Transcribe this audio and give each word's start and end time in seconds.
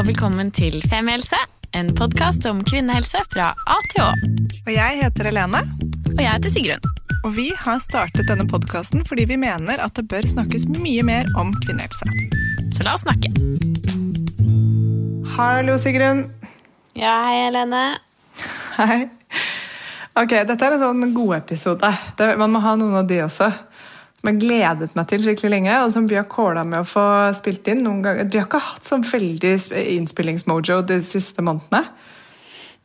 og 0.00 0.06
velkommen 0.08 0.48
til 0.56 0.78
Femihelse, 0.88 1.36
en 1.76 1.90
podkast 1.92 2.46
om 2.48 2.62
kvinnehelse 2.64 3.20
fra 3.28 3.50
A 3.68 3.74
til 3.90 4.00
Å. 4.00 4.06
Og 4.62 4.70
jeg 4.72 4.96
heter 4.96 5.28
Helene. 5.28 5.60
Og 6.14 6.22
jeg 6.22 6.30
heter 6.30 6.52
Sigrun. 6.54 6.86
Og 7.26 7.34
vi 7.36 7.50
har 7.52 7.82
startet 7.84 8.30
denne 8.30 8.46
podkasten 8.48 9.04
fordi 9.04 9.26
vi 9.28 9.36
mener 9.42 9.82
at 9.84 9.92
det 9.98 10.06
bør 10.08 10.24
snakkes 10.24 10.70
mye 10.78 11.04
mer 11.04 11.28
om 11.36 11.52
kvinnehelse. 11.66 12.08
Så 12.72 12.86
la 12.86 12.94
oss 12.96 13.04
snakke. 13.04 13.28
Hallo, 15.34 15.76
Sigrun. 15.82 16.30
Ja, 16.96 17.18
hei, 17.26 17.36
Helene. 17.50 17.84
Hei. 18.78 19.02
Ok, 20.16 20.32
dette 20.48 20.64
er 20.64 20.78
en 20.78 20.84
sånn 20.86 21.12
godepisode. 21.12 21.92
Man 22.40 22.56
må 22.56 22.64
ha 22.64 22.72
noen 22.80 23.02
av 23.02 23.10
de 23.10 23.20
også 23.26 23.52
som 24.20 24.28
jeg 24.28 24.40
gledet 24.42 24.92
meg 24.98 25.08
til 25.08 25.22
skikkelig 25.24 25.50
lenge, 25.54 25.76
og 25.80 25.90
som 25.94 26.06
vi 26.08 26.18
har 26.18 26.26
calla 26.28 26.60
med 26.68 26.82
å 26.82 26.88
få 26.88 27.04
spilt 27.36 27.68
inn 27.72 27.80
noen 27.86 28.02
ganger. 28.04 28.28
Vi 28.28 28.40
har 28.40 28.48
ikke 28.48 28.60
hatt 28.60 28.84
sånn 28.84 29.04
veldig 29.08 29.54
innspillingsmojo 29.96 30.82
de 30.90 30.98
siste 31.04 31.44
månedene. 31.44 31.86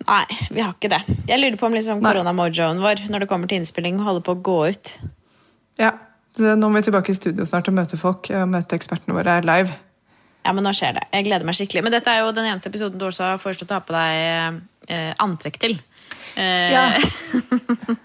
Nei, 0.06 0.24
vi 0.52 0.62
har 0.62 0.72
ikke 0.76 0.92
det. 0.92 1.02
Jeg 1.28 1.42
lurer 1.42 1.58
på 1.60 1.68
om 1.68 1.76
liksom 1.76 2.04
koronamojoen 2.04 2.80
vår 2.84 3.08
når 3.12 3.26
det 3.26 3.30
kommer 3.32 3.52
til 3.52 3.60
innspilling, 3.60 4.00
holder 4.06 4.24
på 4.24 4.36
å 4.36 4.42
gå 4.48 4.60
ut. 4.76 4.94
Ja. 5.82 5.92
Nå 6.36 6.68
må 6.68 6.76
vi 6.76 6.88
tilbake 6.88 7.14
i 7.14 7.16
studio 7.16 7.46
snart 7.48 7.70
og 7.72 7.78
møte 7.78 7.96
folk 7.96 8.28
og 8.28 8.50
møte 8.52 8.76
ekspertene 8.76 9.16
våre 9.16 9.38
live. 9.48 9.76
Ja, 10.46 10.52
men 10.54 10.68
nå 10.68 10.74
skjer 10.76 10.98
det. 10.98 11.06
Jeg 11.16 11.28
gleder 11.30 11.48
meg 11.48 11.56
skikkelig. 11.58 11.86
Men 11.88 11.96
dette 11.96 12.12
er 12.12 12.24
jo 12.24 12.34
den 12.36 12.48
eneste 12.50 12.72
episoden 12.72 13.00
du 13.00 13.08
også 13.08 13.32
har 13.32 13.40
foreslått 13.42 13.72
å 13.72 13.80
ha 13.80 13.86
på 13.88 13.96
deg 13.96 14.92
eh, 14.92 15.14
antrekk 15.24 15.62
til. 15.64 15.80
Eh, 16.36 16.76
ja. 16.76 16.90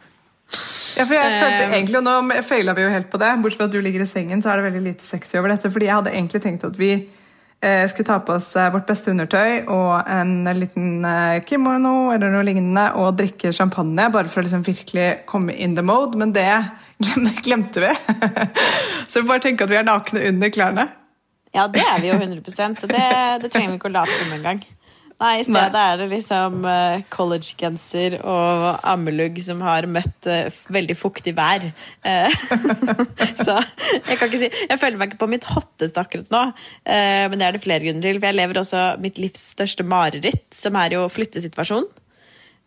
Ja, 1.01 1.07
for 1.09 1.17
jeg 1.17 1.39
følte 1.41 1.63
eh. 1.65 1.73
egentlig, 1.79 2.01
og 2.01 2.05
Nå 2.05 2.43
feila 2.45 2.75
vi 2.77 2.85
jo 2.85 2.93
helt 2.93 3.09
på 3.13 3.21
det. 3.21 3.31
Bortsett 3.41 3.63
fra 3.63 3.71
at 3.71 3.73
du 3.77 3.81
ligger 3.85 4.05
i 4.05 4.11
sengen, 4.11 4.43
så 4.45 4.53
er 4.53 4.61
det 4.61 4.69
veldig 4.69 4.83
lite 4.85 5.07
sexy 5.07 5.39
over 5.41 5.55
dette. 5.55 5.71
fordi 5.73 5.89
jeg 5.89 5.97
hadde 5.97 6.13
egentlig 6.13 6.43
tenkt 6.45 6.67
at 6.69 6.77
vi 6.79 6.91
eh, 6.99 7.87
skulle 7.89 8.11
ta 8.11 8.19
på 8.27 8.37
oss 8.37 8.51
eh, 8.61 8.69
vårt 8.75 8.89
beste 8.89 9.15
undertøy 9.15 9.65
og 9.73 10.11
en 10.13 10.35
liten 10.59 11.09
kimono 11.49 12.13
eller 12.13 12.35
noe 12.35 12.45
lignende 12.47 12.91
og 13.01 13.17
drikke 13.21 13.55
champagne, 13.57 14.11
bare 14.13 14.29
for 14.29 14.43
å 14.43 14.47
liksom 14.47 14.67
virkelig 14.67 15.11
komme 15.31 15.57
in 15.57 15.77
the 15.79 15.85
mode. 15.87 16.21
Men 16.21 16.37
det 16.37 16.53
glemte 17.47 17.87
vi. 17.87 17.95
så 19.09 19.23
vi 19.23 19.29
bare 19.29 19.47
tenke 19.49 19.65
at 19.65 19.73
vi 19.73 19.81
er 19.81 19.89
nakne 19.89 20.27
under 20.29 20.53
klærne. 20.53 20.91
Ja, 21.57 21.65
det 21.67 21.83
er 21.83 21.97
vi 21.99 22.13
jo 22.13 22.19
100% 22.21 22.79
så 22.79 22.87
det, 22.87 23.07
det 23.43 23.49
trenger 23.51 23.73
vi 23.73 23.81
ikke 23.81 23.91
å 23.91 23.97
late 23.97 24.15
som 24.21 24.37
engang. 24.37 24.61
Nei, 25.21 25.35
i 25.37 25.45
stedet 25.45 25.75
Nei. 25.75 25.81
er 25.85 25.99
det 26.01 26.07
liksom 26.15 26.63
uh, 26.65 27.03
collegegenser 27.13 28.17
og 28.25 28.87
ammelugg 28.89 29.37
som 29.45 29.61
har 29.67 29.85
møtt 29.91 30.29
uh, 30.31 30.49
veldig 30.73 30.97
fuktig 30.97 31.35
vær. 31.37 31.67
Uh, 32.01 32.33
så 33.45 33.59
jeg 33.59 34.17
kan 34.17 34.31
ikke 34.31 34.41
si 34.41 34.49
Jeg 34.49 34.81
føler 34.81 34.97
meg 34.97 35.11
ikke 35.11 35.21
på 35.21 35.29
mitt 35.29 35.45
hotteste 35.51 36.01
akkurat 36.01 36.31
nå, 36.33 36.43
men 36.87 37.37
det 37.37 37.47
er 37.47 37.57
det 37.57 37.63
flere 37.65 37.85
grunner 37.85 38.07
til. 38.07 38.21
For 38.21 38.31
jeg 38.31 38.39
lever 38.39 38.61
også 38.63 38.85
mitt 39.03 39.21
livs 39.21 39.43
største 39.53 39.85
mareritt, 39.85 40.47
som 40.57 40.79
er 40.81 40.97
jo 40.97 41.05
flyttesituasjon. 41.13 41.89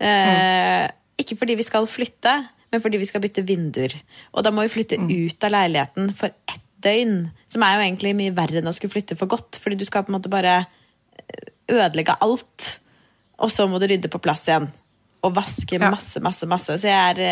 Mm. 0.04 0.94
Ikke 1.24 1.38
fordi 1.40 1.56
vi 1.58 1.66
skal 1.66 1.88
flytte, 1.90 2.36
men 2.74 2.84
fordi 2.84 3.02
vi 3.02 3.08
skal 3.10 3.24
bytte 3.24 3.46
vinduer. 3.48 3.96
Og 4.34 4.46
da 4.46 4.54
må 4.54 4.66
vi 4.66 4.74
flytte 4.76 5.00
mm. 5.02 5.10
ut 5.10 5.48
av 5.48 5.56
leiligheten 5.56 6.14
for 6.18 6.34
ett 6.50 6.62
døgn, 6.84 7.18
som 7.52 7.66
er 7.66 7.78
jo 7.78 7.86
egentlig 7.88 8.14
mye 8.20 8.36
verre 8.36 8.62
enn 8.62 8.70
å 8.70 8.76
skulle 8.76 8.94
flytte 8.94 9.18
for 9.18 9.32
godt, 9.32 9.58
fordi 9.62 9.80
du 9.80 9.86
skal 9.88 10.06
på 10.06 10.14
en 10.14 10.20
måte 10.20 10.32
bare 10.34 10.62
ødelegge 11.72 12.16
alt. 12.24 12.70
Og 13.44 13.52
så 13.52 13.68
må 13.70 13.80
du 13.82 13.88
rydde 13.90 14.12
på 14.12 14.22
plass 14.24 14.48
igjen. 14.50 14.70
Og 15.24 15.34
vaske 15.36 15.80
ja. 15.80 15.90
masse, 15.92 16.20
masse, 16.24 16.48
masse. 16.50 16.78
Så 16.82 16.90
jeg 16.90 17.16
er 17.16 17.24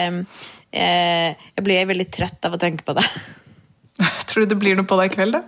eh, 0.72 1.36
Jeg 1.36 1.66
blir 1.66 1.90
veldig 1.90 2.08
trøtt 2.14 2.48
av 2.48 2.56
å 2.56 2.62
tenke 2.62 2.88
på 2.88 2.96
det. 2.98 3.06
Tror 4.30 4.46
du 4.46 4.54
det 4.54 4.62
blir 4.62 4.78
noe 4.80 4.88
på 4.88 4.98
deg 5.00 5.12
i 5.12 5.16
kveld, 5.16 5.38
da? 5.38 5.44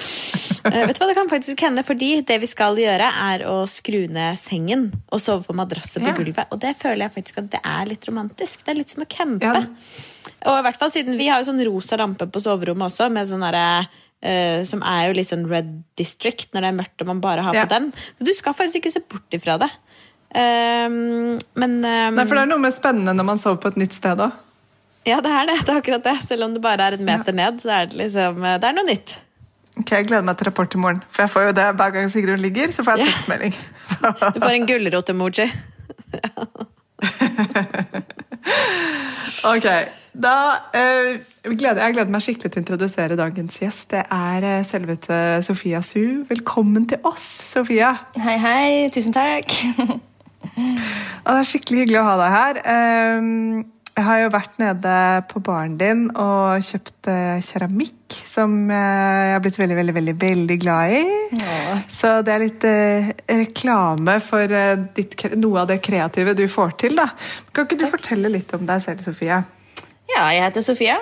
eh, 0.66 0.82
vet 0.88 0.96
du 0.96 1.00
hva, 1.00 1.08
Det 1.08 1.16
kan 1.16 1.30
faktisk 1.30 1.64
hende, 1.64 1.84
fordi 1.86 2.10
det 2.26 2.40
vi 2.42 2.50
skal 2.50 2.78
gjøre, 2.80 3.08
er 3.30 3.46
å 3.48 3.62
skru 3.70 4.02
ned 4.12 4.38
sengen 4.40 4.88
og 5.08 5.22
sove 5.22 5.46
på 5.46 5.56
madrasset 5.56 6.02
på 6.02 6.10
ja. 6.10 6.16
gulvet. 6.18 6.50
Og 6.50 6.60
det 6.62 6.74
føler 6.80 7.06
jeg 7.06 7.16
faktisk 7.16 7.42
at 7.44 7.50
det 7.54 7.62
er 7.62 7.90
litt 7.90 8.10
romantisk. 8.10 8.64
Det 8.66 8.74
er 8.74 8.80
litt 8.82 8.94
som 8.94 9.06
å 9.06 9.10
campe. 9.10 9.54
Ja. 9.62 9.64
Og 10.50 10.58
i 10.58 10.64
hvert 10.66 10.78
fall 10.80 10.92
siden 10.92 11.18
vi 11.20 11.28
har 11.30 11.40
jo 11.40 11.50
sånn 11.50 11.62
rosa 11.66 11.98
lampe 12.00 12.28
på 12.30 12.42
soverommet 12.42 12.90
også, 12.90 13.10
med 13.12 13.28
sånn 13.28 13.44
derre 13.44 13.66
Uh, 14.20 14.60
som 14.68 14.82
er 14.84 15.06
jo 15.08 15.14
litt 15.16 15.30
sånn 15.30 15.46
Red 15.48 15.70
District 15.96 16.50
når 16.52 16.66
det 16.66 16.68
er 16.68 16.76
mørkt 16.76 17.00
og 17.00 17.08
man 17.08 17.22
bare 17.24 17.46
har 17.46 17.56
ja. 17.56 17.64
på 17.64 17.72
den. 17.72 17.88
Så 18.18 18.26
du 18.28 18.32
skal 18.36 18.56
faktisk 18.56 18.82
ikke 18.82 18.92
se 18.92 19.00
bort 19.08 19.36
ifra 19.36 19.56
det. 19.62 19.70
Um, 20.30 21.40
men 21.58 21.80
um, 21.80 22.14
Nei, 22.14 22.26
For 22.26 22.36
det 22.36 22.44
er 22.44 22.52
noe 22.52 22.62
mer 22.62 22.74
spennende 22.74 23.16
når 23.16 23.26
man 23.32 23.40
sover 23.40 23.58
på 23.62 23.72
et 23.72 23.80
nytt 23.80 23.96
sted 23.96 24.20
òg. 24.20 24.36
Ja, 25.08 25.22
det 25.24 25.32
er 25.32 25.48
det. 25.48 25.56
det 25.64 25.72
er 25.72 25.80
akkurat 25.80 26.04
det. 26.04 26.18
Selv 26.26 26.46
om 26.46 26.54
det 26.54 26.62
bare 26.62 26.90
er 26.90 26.98
en 26.98 27.06
meter 27.06 27.32
ja. 27.32 27.38
ned, 27.40 27.64
så 27.64 27.72
er 27.78 27.90
det 27.90 28.00
liksom 28.02 28.44
Det 28.44 28.68
er 28.68 28.76
noe 28.76 28.86
nytt. 28.86 29.16
Ok, 29.80 29.94
Jeg 29.96 30.10
gleder 30.10 30.26
meg 30.26 30.36
til 30.36 30.50
rapport 30.50 30.76
i 30.76 30.82
morgen. 30.82 31.00
For 31.08 31.24
jeg 31.24 31.32
får 31.32 31.48
jo 31.48 31.56
det 31.56 31.68
hver 31.80 31.96
gang 31.96 32.12
Sigrun 32.12 32.44
ligger, 32.44 32.76
så 32.76 32.84
får 32.84 33.00
jeg 33.00 33.14
tekstmelding. 33.14 33.56
du 34.36 34.40
får 34.42 34.58
en 34.58 34.68
gulrot-emoji. 34.68 35.48
ok. 39.54 39.66
Da 40.10 40.36
uh, 40.74 41.18
gleder 41.46 41.84
jeg 41.84 41.94
gleder 41.94 42.10
meg 42.10 42.22
skikkelig 42.24 42.50
til 42.50 42.58
å 42.58 42.64
introdusere 42.64 43.18
dagens 43.18 43.60
gjest. 43.62 43.90
Det 43.92 44.02
er 44.02 44.46
uh, 44.46 44.54
selvete 44.66 45.18
Sofia 45.46 45.82
Su. 45.86 46.24
Velkommen 46.28 46.88
til 46.90 46.98
oss, 47.06 47.26
Sofia. 47.54 47.94
Hei, 48.18 48.38
hei. 48.42 48.70
Tusen 48.94 49.14
takk. 49.14 49.54
det 50.56 51.36
er 51.36 51.46
skikkelig 51.46 51.84
hyggelig 51.84 52.02
å 52.02 52.08
ha 52.08 52.16
deg 52.24 52.34
her. 52.36 52.60
Uh, 52.66 53.62
jeg 54.00 54.06
har 54.06 54.22
jo 54.22 54.32
vært 54.32 54.56
nede 54.62 54.94
på 55.28 55.42
baren 55.44 55.76
din 55.80 56.06
og 56.10 56.64
kjøpt 56.64 57.10
uh, 57.12 57.36
keramikk 57.44 58.16
som 58.26 58.54
jeg 58.72 59.34
har 59.34 59.42
blitt 59.44 59.58
veldig 59.60 59.76
veldig, 59.76 59.94
veldig, 59.98 60.14
veldig 60.24 60.56
glad 60.62 60.96
i. 60.96 61.02
Ja. 61.36 61.76
Så 61.92 62.16
det 62.26 62.34
er 62.34 62.44
litt 62.46 62.66
uh, 62.66 63.12
reklame 63.44 64.16
for 64.24 64.56
ditt, 64.96 65.16
noe 65.36 65.62
av 65.62 65.70
det 65.70 65.82
kreative 65.84 66.34
du 66.38 66.46
får 66.50 66.76
til. 66.86 66.96
da. 66.98 67.10
Kan 67.52 67.68
ikke 67.68 67.78
du 67.78 67.86
Takk. 67.86 67.98
fortelle 67.98 68.32
litt 68.32 68.56
om 68.56 68.64
deg 68.66 68.82
selv, 68.88 69.04
Sofie? 69.04 69.42
Ja, 70.10 70.24
jeg 70.34 70.42
heter 70.42 70.64
Sofia. 70.64 70.96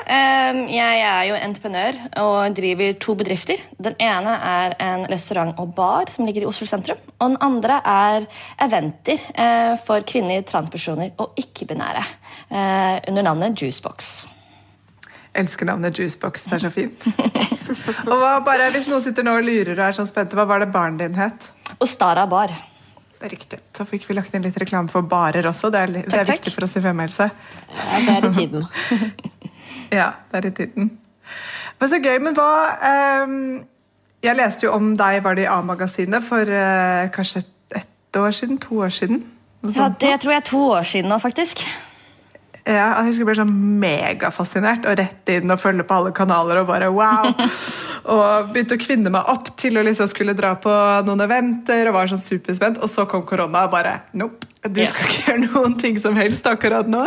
Jeg 0.69 1.00
er 1.00 1.22
jo 1.30 1.36
entreprenør 1.38 1.96
og 2.20 2.56
driver 2.56 2.96
to 3.00 3.14
bedrifter. 3.16 3.60
Den 3.80 3.96
ene 4.04 4.34
er 4.44 4.74
en 4.84 5.06
restaurant 5.08 5.54
og 5.62 5.72
bar 5.76 6.10
som 6.12 6.26
ligger 6.28 6.44
i 6.44 6.48
Oslo 6.48 6.69
sentrum. 6.69 7.00
Og 7.16 7.30
den 7.30 7.38
andre 7.44 7.78
er 7.88 8.26
eventer 8.66 9.22
eh, 9.32 9.74
for 9.86 10.04
kvinner, 10.08 10.44
transpersoner 10.44 11.14
og 11.22 11.38
ikke-binære 11.41 12.04
eh, 12.04 12.98
under 13.08 13.24
navnet 13.30 13.56
Juicebox. 13.62 14.26
Jeg 15.32 15.44
elsker 15.46 15.70
navnet 15.70 15.98
Juicebox. 15.98 16.44
Det 16.50 16.58
er 16.58 16.66
så 16.66 16.72
fint. 16.75 17.08
og 18.10 18.16
hva, 18.19 18.38
bare, 18.44 18.69
Hvis 18.75 18.90
noen 18.92 19.04
sitter 19.06 19.25
nå 19.25 19.38
og 19.40 19.48
lurer 19.48 19.72
og 19.78 19.86
er 19.88 19.96
sånn 19.96 20.10
spente, 20.10 20.36
hva 20.36 20.44
var 20.48 20.60
det 20.64 20.72
baren 20.75 21.00
din 21.00 21.16
het? 21.16 21.48
Ostara 21.80 22.28
bar. 22.28 22.52
Det 23.19 23.27
er 23.27 23.34
riktig. 23.34 23.59
Så 23.75 23.84
fikk 23.89 24.06
vi 24.06 24.15
lagt 24.15 24.34
inn 24.34 24.45
litt 24.47 24.59
reklame 24.61 24.91
for 24.93 25.06
barer 25.06 25.47
også. 25.51 25.73
Det 25.75 25.81
er, 25.81 25.95
takk, 25.97 26.11
det 26.12 26.21
er 26.21 26.29
viktig 26.29 26.53
for 26.55 26.67
oss 26.69 26.77
i 26.79 26.83
Femihelse. 26.84 27.27
Ja, 27.75 27.99
det 28.05 28.15
er 28.15 28.29
i 28.29 28.31
tiden. 28.37 28.69
ja, 30.01 30.12
det 30.31 30.39
er 30.39 30.47
i 30.47 30.53
tiden. 30.61 30.93
Men 31.81 31.91
så 31.91 31.99
gøy. 32.03 32.19
Men 32.23 32.39
hva 32.39 32.53
um, 33.25 33.34
Jeg 34.23 34.34
leste 34.39 34.67
jo 34.67 34.73
om 34.75 34.93
deg, 34.99 35.21
var 35.23 35.39
det 35.39 35.45
i 35.47 35.51
A-magasinet, 35.51 36.25
for 36.27 36.47
uh, 36.47 37.11
kanskje 37.15 37.43
ett 37.79 38.19
år 38.19 38.31
siden? 38.34 38.59
To 38.62 38.81
år 38.87 38.95
siden? 38.95 39.21
Ja, 39.75 39.91
det 39.91 40.15
tror 40.23 40.33
jeg 40.33 40.41
er 40.41 40.47
to 40.47 40.62
år 40.71 40.87
siden 40.87 41.11
nå, 41.11 41.19
faktisk. 41.23 41.67
Ja, 42.66 42.98
jeg 42.98 43.08
husker 43.08 43.22
jeg 43.22 43.28
ble 43.28 43.36
sånn 43.38 43.52
megafascinert 43.80 44.86
og 44.88 44.98
rett 45.00 45.30
inn 45.32 45.52
og 45.52 45.60
følge 45.62 45.86
på 45.88 45.98
alle 45.98 46.12
kanaler 46.16 46.62
og 46.62 46.69
bare 46.69 46.91
wow! 46.92 47.28
og 48.14 48.50
begynte 48.52 48.76
å 48.76 48.82
kvinne 48.82 49.12
meg 49.14 49.30
opp 49.32 49.52
til 49.60 49.78
å 49.78 49.84
liksom 49.86 50.10
skulle 50.10 50.36
dra 50.36 50.54
på 50.60 50.72
noen 51.06 51.24
eventer 51.24 51.88
og 51.88 51.96
var 51.96 52.10
sånn 52.10 52.22
superspent. 52.22 52.80
Og 52.84 52.92
så 52.92 53.06
kom 53.10 53.24
korona 53.28 53.66
og 53.69 53.74
bare 53.76 54.00
nope, 54.19 54.48
du 54.66 54.82
skal 54.86 55.06
ikke 55.06 55.22
gjøre 55.28 55.44
noen 55.46 55.78
ting 55.80 56.00
som 56.02 56.19
helst 56.19 56.48
akkurat 56.50 56.88
nå. 56.91 57.04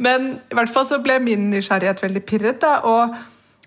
Men 0.00 0.36
i 0.38 0.56
hvert 0.56 0.72
fall 0.72 0.86
så 0.88 1.00
ble 1.04 1.18
min 1.24 1.50
nysgjerrighet 1.52 2.04
veldig 2.04 2.24
pirret. 2.28 2.62
da, 2.62 2.78
og 2.86 3.18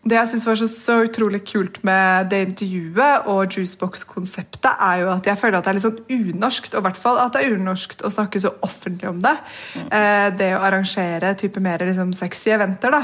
det 0.01 0.16
jeg 0.17 0.29
synes 0.31 0.45
var 0.47 0.57
så, 0.57 0.67
så, 0.67 0.95
utrolig 1.06 1.44
kult 1.45 1.75
med 1.85 2.31
det 2.31 2.39
intervjuet 2.47 3.28
og 3.29 3.53
Juicebox-konseptet, 3.53 4.72
er 4.72 5.03
jo 5.03 5.11
at 5.14 5.28
jeg 5.29 5.37
føler 5.37 5.59
at 5.59 5.67
det 5.67 5.70
er 5.70 5.78
litt 5.78 5.85
sånn 5.85 5.99
unorskt, 6.09 6.73
og 6.73 6.81
i 6.81 6.85
hvert 6.87 7.02
fall 7.03 7.20
at 7.22 7.35
det 7.35 7.43
er 7.43 7.53
unorskt 7.59 8.02
å 8.02 8.09
snakke 8.14 8.41
så 8.41 8.53
offentlig 8.66 9.11
om 9.11 9.20
det. 9.22 9.35
Mm. 9.78 9.91
Det 10.40 10.49
å 10.58 10.64
arrangere 10.66 11.35
type 11.37 11.61
mer 11.61 11.85
liksom, 11.85 12.16
sexy 12.17 12.49
eventer, 12.55 12.97
da, 12.97 13.03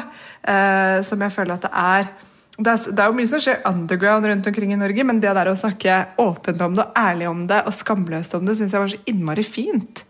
eh, 0.50 0.96
som 1.06 1.22
jeg 1.22 1.36
føler 1.38 1.60
at 1.60 1.68
det 1.68 1.74
er 1.84 2.10
det 2.58 2.72
er, 2.72 2.80
det 2.90 3.02
er, 3.04 3.12
jo 3.12 3.18
mye 3.20 3.30
som 3.30 3.42
skjer 3.44 3.60
underground 3.70 4.26
rundt 4.26 4.48
omkring 4.50 4.72
i 4.74 4.80
Norge, 4.80 5.04
men 5.06 5.20
det 5.22 5.34
der 5.38 5.52
å 5.52 5.58
snakke 5.58 5.98
åpent 6.18 6.62
om 6.66 6.74
det, 6.74 6.88
og 6.88 6.98
ærlig 6.98 7.28
om 7.30 7.44
det 7.50 7.60
og 7.70 7.76
skamløst 7.78 8.34
om 8.34 8.48
det, 8.48 8.56
syns 8.58 8.74
jeg 8.74 8.82
var 8.82 8.94
så 8.96 9.02
innmari 9.12 9.46
fint. 9.46 10.02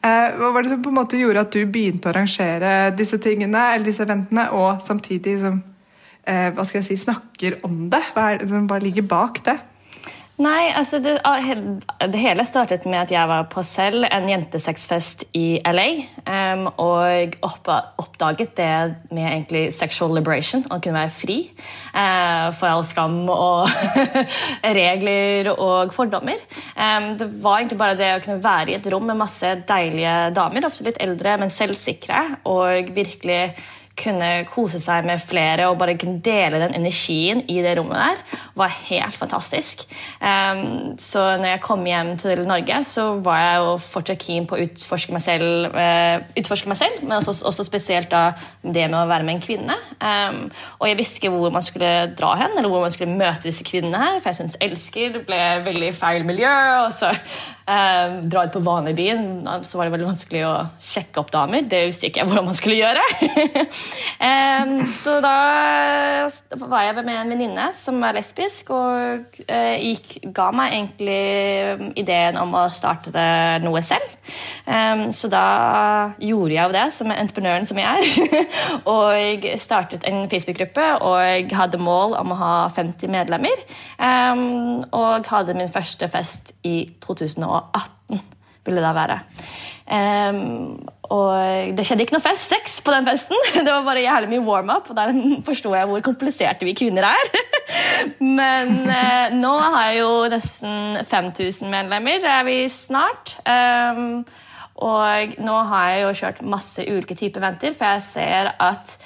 Eh, 0.00 0.30
hva 0.40 0.48
var 0.54 0.64
det 0.64 0.72
som 0.72 0.80
på 0.80 0.88
en 0.88 0.96
måte 0.96 1.20
gjorde 1.20 1.42
at 1.44 1.52
du 1.52 1.66
begynte 1.68 2.08
å 2.08 2.14
arrangere 2.14 2.72
disse 2.96 3.20
tingene, 3.20 3.66
eller 3.74 3.90
disse 3.90 4.06
eventene, 4.06 4.46
og 4.56 4.80
samtidig 4.80 5.36
som 5.42 5.60
eh, 5.60 5.69
hva 6.30 6.64
skal 6.66 6.80
jeg 6.80 6.88
si, 6.90 7.00
snakker 7.04 7.60
om 7.66 7.88
det? 7.92 8.02
Hva, 8.14 8.32
er, 8.36 8.46
hva 8.70 8.78
ligger 8.82 9.06
bak 9.10 9.42
det? 9.46 9.58
Nei, 10.40 10.70
altså 10.72 11.02
det, 11.04 11.18
det, 12.00 12.16
hele 12.16 12.44
startet 12.48 12.86
med 12.88 13.02
at 13.02 13.10
jeg 13.12 13.28
var 13.28 13.42
på 13.52 13.60
selv 13.66 14.06
en 14.08 14.28
jentesexfest 14.28 15.26
i 15.36 15.60
LA. 15.68 15.88
Um, 16.24 16.62
og 16.80 17.34
oppdaget 17.44 18.54
det 18.56 18.70
med 19.12 19.26
egentlig 19.26 19.66
sexual 19.76 20.14
liberation, 20.16 20.64
å 20.72 20.78
kunne 20.80 21.02
være 21.02 21.12
fri 21.12 21.36
uh, 21.92 22.48
for 22.56 22.70
all 22.70 22.86
skam 22.88 23.18
og 23.28 23.68
regler 24.80 25.50
og 25.52 25.92
fordommer. 25.92 26.40
Um, 26.72 27.12
det 27.20 27.28
var 27.42 27.58
egentlig 27.58 27.80
bare 27.82 27.98
det 28.00 28.14
å 28.14 28.22
kunne 28.24 28.44
være 28.46 28.72
i 28.72 28.78
et 28.78 28.88
rom 28.94 29.04
med 29.12 29.20
masse 29.20 29.52
deilige 29.68 30.16
damer, 30.38 30.70
ofte 30.70 30.88
litt 30.88 31.02
eldre, 31.04 31.36
men 31.42 31.52
selvsikre, 31.52 32.22
og 32.48 32.94
virkelig 32.96 33.42
kunne 34.00 34.30
kose 34.50 34.80
seg 34.82 35.06
med 35.08 35.22
flere 35.22 35.68
og 35.70 35.78
bare 35.80 35.96
kunne 36.00 36.22
dele 36.24 36.60
den 36.62 36.76
energien 36.78 37.42
i 37.50 37.60
det 37.64 37.76
rommet 37.78 38.00
der, 38.00 38.40
var 38.58 38.72
helt 38.88 39.16
fantastisk. 39.16 39.84
Um, 40.20 40.96
så 41.00 41.36
når 41.40 41.54
jeg 41.54 41.62
kom 41.64 41.84
hjem 41.86 42.14
til 42.20 42.44
Norge, 42.48 42.82
så 42.84 43.06
var 43.24 43.40
jeg 43.40 43.60
jo 43.62 43.76
fortsatt 43.84 44.24
keen 44.24 44.48
på 44.48 44.56
å 44.56 44.64
utforske 44.66 45.14
meg 45.14 45.24
selv, 45.24 45.70
uh, 45.74 46.24
utforske 46.40 46.70
meg 46.70 46.80
selv 46.80 47.00
men 47.02 47.16
også, 47.18 47.36
også, 47.46 47.64
spesielt 47.66 48.10
da 48.12 48.32
det 48.62 48.86
med 48.90 48.98
å 49.00 49.06
være 49.08 49.26
med 49.26 49.36
en 49.36 49.44
kvinne. 49.44 49.76
Um, 50.00 50.42
og 50.80 50.88
jeg 50.88 50.98
visste 51.00 51.20
ikke 51.20 51.32
hvor 51.34 51.54
man 51.54 51.64
skulle 51.64 51.92
dra 52.18 52.34
hen, 52.40 52.56
eller 52.56 52.70
hvor 52.72 52.84
man 52.84 52.94
skulle 52.94 53.16
møte 53.16 53.48
disse 53.48 53.66
kvinnene 53.66 54.00
her, 54.00 54.20
for 54.20 54.32
jeg 54.32 54.40
syns 54.42 54.58
Elsker 54.64 55.20
ble 55.26 55.40
veldig 55.66 55.92
feil 55.96 56.26
miljø. 56.28 56.52
og 56.84 56.92
så 56.96 57.12
uh, 57.12 58.20
dra 58.24 58.46
ut 58.46 58.54
på 58.54 58.64
Vanebyen, 58.64 59.24
så 59.64 59.78
var 59.78 59.88
det 59.88 59.96
veldig 59.96 60.10
vanskelig 60.10 60.44
å 60.48 60.54
sjekke 60.84 61.22
opp 61.22 61.32
damer. 61.34 61.66
Det 61.68 61.84
visste 61.88 62.10
ikke 62.10 62.22
jeg 62.22 62.30
hvordan 62.30 62.50
man 62.50 62.58
skulle 62.58 62.80
gjøre. 62.80 63.04
um, 64.20 64.72
så 64.86 65.16
da 65.24 65.34
var 66.60 66.84
jeg 66.86 66.96
med 67.00 67.14
en 67.14 67.32
venninne 67.32 67.66
som 67.78 68.00
er 68.06 68.16
lesbisk, 68.18 68.72
og 68.74 69.36
uh, 69.44 69.76
gikk, 69.80 70.16
ga 70.36 70.48
meg 70.54 70.76
egentlig 70.76 71.94
ideen 72.00 72.38
om 72.40 72.54
å 72.58 72.64
starte 72.74 73.12
noe 73.64 73.82
selv. 73.84 74.16
Um, 74.66 75.06
så 75.14 75.30
da 75.32 75.44
gjorde 76.22 76.56
jeg 76.56 76.64
jo 76.64 76.76
det, 76.76 76.86
som 76.96 77.14
entreprenøren 77.14 77.68
som 77.68 77.80
jeg 77.80 78.02
er. 78.02 78.50
og 78.96 79.48
startet 79.60 80.06
en 80.08 80.26
Facebook-gruppe 80.30 80.90
og 81.06 81.54
hadde 81.56 81.80
mål 81.82 82.18
om 82.20 82.34
å 82.34 82.40
ha 82.40 82.52
50 82.74 83.10
medlemmer. 83.12 83.64
Og 84.00 85.30
hadde 85.30 85.56
min 85.58 85.72
første 85.72 86.08
fest 86.10 86.54
i 86.66 86.84
2018 87.04 88.39
det 88.78 88.84
da 88.84 88.94
være. 88.96 89.18
Um, 89.90 90.76
og 91.10 91.74
det 91.74 91.82
skjedde 91.82 92.04
ikke 92.04 92.14
noe 92.14 92.22
fest, 92.22 92.52
sex 92.52 92.76
på 92.86 92.92
den 92.94 93.08
festen. 93.08 93.38
Det 93.66 93.66
var 93.66 93.82
bare 93.82 94.04
jævlig 94.04 94.28
mye 94.36 94.44
warm-up, 94.46 94.92
og 94.92 94.98
der 94.98 95.10
forsto 95.48 95.72
jeg 95.74 95.88
hvor 95.90 96.04
kompliserte 96.06 96.68
vi 96.68 96.76
kvinner 96.78 97.08
er. 97.08 97.32
Men 98.38 98.76
uh, 98.86 99.34
nå 99.34 99.56
har 99.64 99.88
jeg 99.88 100.04
jo 100.04 100.12
nesten 100.30 101.00
5000 101.10 101.72
medlemmer, 101.72 102.22
er 102.22 102.46
vi 102.46 102.60
snart. 102.70 103.34
Um, 103.42 104.22
og 104.80 105.34
nå 105.42 105.58
har 105.72 105.90
jeg 105.90 106.04
jo 106.04 106.14
kjørt 106.22 106.46
masse 106.46 106.86
ulike 106.86 107.18
typer 107.18 107.42
venter, 107.42 107.74
for 107.76 107.98
jeg 107.98 108.06
ser 108.06 108.54
at 108.62 108.96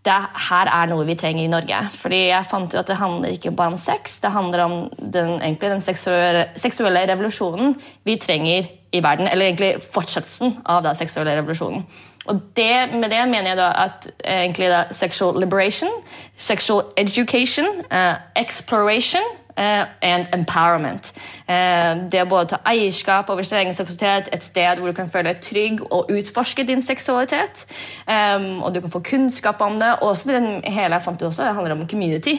det 0.00 0.16
her 0.48 0.70
er 0.72 0.88
noe 0.88 1.04
vi 1.04 1.14
trenger 1.20 1.44
i 1.44 1.52
Norge. 1.52 1.84
Fordi 1.92 2.22
jeg 2.30 2.48
fant 2.48 2.72
ut 2.72 2.80
at 2.80 2.88
Det 2.88 2.96
handler 2.96 3.36
ikke 3.36 3.52
bare 3.52 3.74
om 3.74 3.78
sex, 3.78 4.18
det 4.24 4.32
handler 4.32 4.64
om 4.64 4.76
den, 4.96 5.36
egentlig, 5.42 5.70
den 5.70 5.84
seksuelle, 5.84 6.48
seksuelle, 6.56 7.04
revolusjonen 7.12 7.76
vi 8.08 8.16
trenger 8.16 8.79
i 8.92 9.02
verden. 9.02 9.28
Eller 9.28 9.46
egentlig 9.46 9.74
fortsettelsen 9.92 10.56
av 10.64 10.84
den 10.84 10.94
seksuelle 10.98 11.36
revolusjonen. 11.36 11.84
Og 12.28 12.40
det, 12.56 12.88
Med 12.92 13.10
det 13.10 13.28
mener 13.28 13.48
jeg 13.48 13.56
da 13.56 13.72
at 13.84 14.10
egentlig 14.24 14.68
da, 14.70 14.84
sexual 14.92 15.40
liberation, 15.40 15.88
sexual 16.36 16.82
education, 16.96 17.66
uh, 17.90 18.14
exploration 18.36 19.22
uh, 19.58 19.84
and 20.02 20.26
empowerment. 20.34 21.12
Uh, 21.48 22.10
det 22.12 22.22
å 22.22 22.28
både 22.28 22.52
ta 22.52 22.60
eierskap 22.70 23.30
over 23.30 23.42
sin 23.42 23.58
egen 23.62 23.74
seksualitet, 23.74 24.28
et 24.32 24.44
sted 24.44 24.78
hvor 24.78 24.92
du 24.92 24.96
kan 24.96 25.10
føle 25.10 25.32
deg 25.32 25.42
trygg 25.44 25.82
og 25.90 26.12
utforske 26.12 26.66
din 26.68 26.82
seksualitet. 26.82 27.64
Um, 28.06 28.62
og 28.62 28.74
du 28.74 28.80
kan 28.84 28.92
få 28.92 29.02
kunnskap 29.10 29.60
om 29.64 29.80
det. 29.80 29.94
Og 30.00 30.12
også 30.14 30.32
den 30.32 30.60
hele 30.64 30.94
jeg 30.94 31.06
fant 31.06 31.20
det 31.20 31.28
også, 31.28 31.48
det 31.48 31.54
handler 31.54 31.78
om 31.78 31.88
community. 31.88 32.36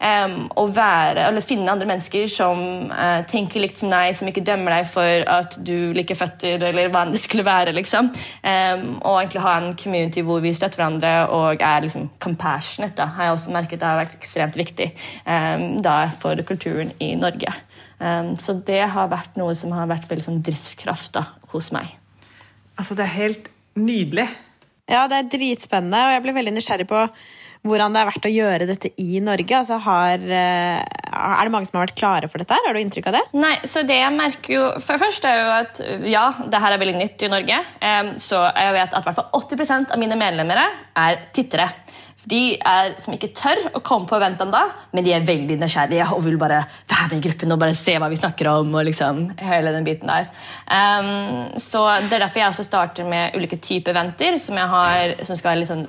Um, 0.00 0.46
å 0.56 0.62
være, 0.72 1.26
eller 1.28 1.44
finne 1.44 1.68
andre 1.68 1.84
mennesker 1.84 2.24
som 2.32 2.88
uh, 2.88 3.20
tenker 3.28 3.60
likt 3.60 3.82
som 3.82 3.90
deg, 3.92 4.14
som 4.16 4.30
ikke 4.30 4.44
dømmer 4.46 4.72
deg 4.78 4.86
for 4.88 5.26
at 5.28 5.58
du 5.60 5.92
liker 5.92 6.16
føtter, 6.16 6.62
eller 6.70 6.88
hva 6.88 7.02
enn 7.04 7.12
det 7.12 7.20
skulle 7.20 7.44
være. 7.44 7.74
liksom. 7.76 8.08
Um, 8.40 8.86
og 8.96 9.18
egentlig 9.18 9.44
ha 9.44 9.54
en 9.58 9.74
community 9.76 10.24
hvor 10.24 10.40
vi 10.40 10.54
støtter 10.56 10.80
hverandre 10.80 11.12
og 11.36 11.60
er 11.60 11.84
liksom 11.84 12.08
compassionate. 12.22 12.96
da, 12.96 13.10
har 13.12 13.28
jeg 13.28 13.36
også 13.36 13.52
merket 13.58 13.82
det 13.82 13.90
har 13.90 14.00
vært 14.00 14.16
ekstremt 14.16 14.56
viktig 14.56 14.88
um, 15.26 15.66
da 15.84 15.98
for 16.22 16.40
kulturen 16.48 16.94
i 16.98 17.12
Norge. 17.20 17.52
så 18.40 18.54
det 18.64 18.80
har 18.94 19.10
vært 19.12 19.34
noe 19.36 19.52
som 19.52 19.74
har 19.76 19.88
vært 19.90 20.08
veldig 20.08 20.24
sånn 20.24 20.40
driftskraft 20.44 21.12
da, 21.18 21.26
hos 21.52 21.68
meg. 21.76 21.90
Altså, 22.80 22.96
det 22.96 23.04
er 23.04 23.18
helt 23.18 23.50
nydelig. 23.76 24.24
Ja, 24.90 25.04
det 25.10 25.18
er 25.18 25.28
dritspennende, 25.36 26.00
og 26.06 26.14
jeg 26.14 26.24
blir 26.24 26.38
veldig 26.40 26.54
nysgjerrig 26.56 26.88
på 26.88 27.04
hvordan 27.66 27.92
det 27.92 28.00
er 28.00 28.08
verdt 28.08 28.28
å 28.28 28.32
gjøre 28.32 28.68
dette 28.70 28.92
i 29.02 29.20
Norge. 29.24 29.56
Altså, 29.58 29.78
har, 29.84 30.24
eh, 30.24 30.80
er 30.80 31.44
det 31.44 31.52
mange 31.52 31.68
som 31.68 31.78
har 31.78 31.86
vært 31.86 31.98
klare 31.98 32.30
for 32.30 32.40
dette? 32.40 32.56
Har 32.66 32.74
du 32.74 32.80
inntrykk 32.80 33.10
av 33.10 33.18
det? 33.18 33.24
Nei, 33.36 33.54
så 33.68 33.84
det 33.86 33.98
jeg 34.00 34.16
merker 34.16 34.54
jo 34.54 34.66
for 34.80 35.00
først 35.02 35.28
er 35.28 35.40
jo 35.40 35.50
at 35.58 35.82
ja, 36.08 36.26
det 36.46 36.62
her 36.62 36.76
er 36.76 36.82
veldig 36.82 36.98
nytt 37.00 37.26
i 37.26 37.32
Norge. 37.32 37.62
Så 38.22 38.40
jeg 38.40 38.76
vet 38.76 38.94
at 38.94 39.02
i 39.02 39.08
hvert 39.08 39.18
fall 39.18 39.42
80% 39.42 39.92
av 39.92 40.00
mine 40.00 40.16
medlemmer 40.20 40.60
er 40.60 41.26
tittere. 41.36 41.68
De 42.28 42.40
er 42.52 42.92
som 43.00 43.14
ikke 43.14 43.30
tør 43.36 43.62
å 43.72 43.80
komme 43.84 44.08
på 44.08 44.18
event 44.18 44.42
ennå, 44.44 44.60
men 44.92 45.06
de 45.06 45.14
er 45.16 45.24
veldig 45.26 45.56
nysgjerrige 45.60 46.10
og 46.12 46.20
vil 46.26 46.36
bare 46.40 46.60
være 46.90 47.06
med 47.08 47.16
i 47.16 47.22
gruppen 47.28 47.54
og 47.54 47.60
bare 47.62 47.76
se 47.78 47.94
hva 47.96 48.10
vi 48.12 48.18
snakker 48.20 48.50
om. 48.52 48.74
og 48.74 48.84
liksom 48.84 49.22
hele 49.40 49.72
den 49.72 49.86
biten 49.86 50.10
der. 50.10 50.28
Um, 50.68 51.58
så 51.58 51.86
Det 52.00 52.12
er 52.12 52.26
derfor 52.26 52.40
jeg 52.40 52.48
også 52.48 52.64
starter 52.64 53.08
med 53.08 53.34
ulike 53.34 53.56
typer 53.56 53.92
eventer 53.92 54.38
som, 54.38 54.56
har, 54.56 55.16
som 55.24 55.36
skal 55.36 55.64
sånn 55.66 55.88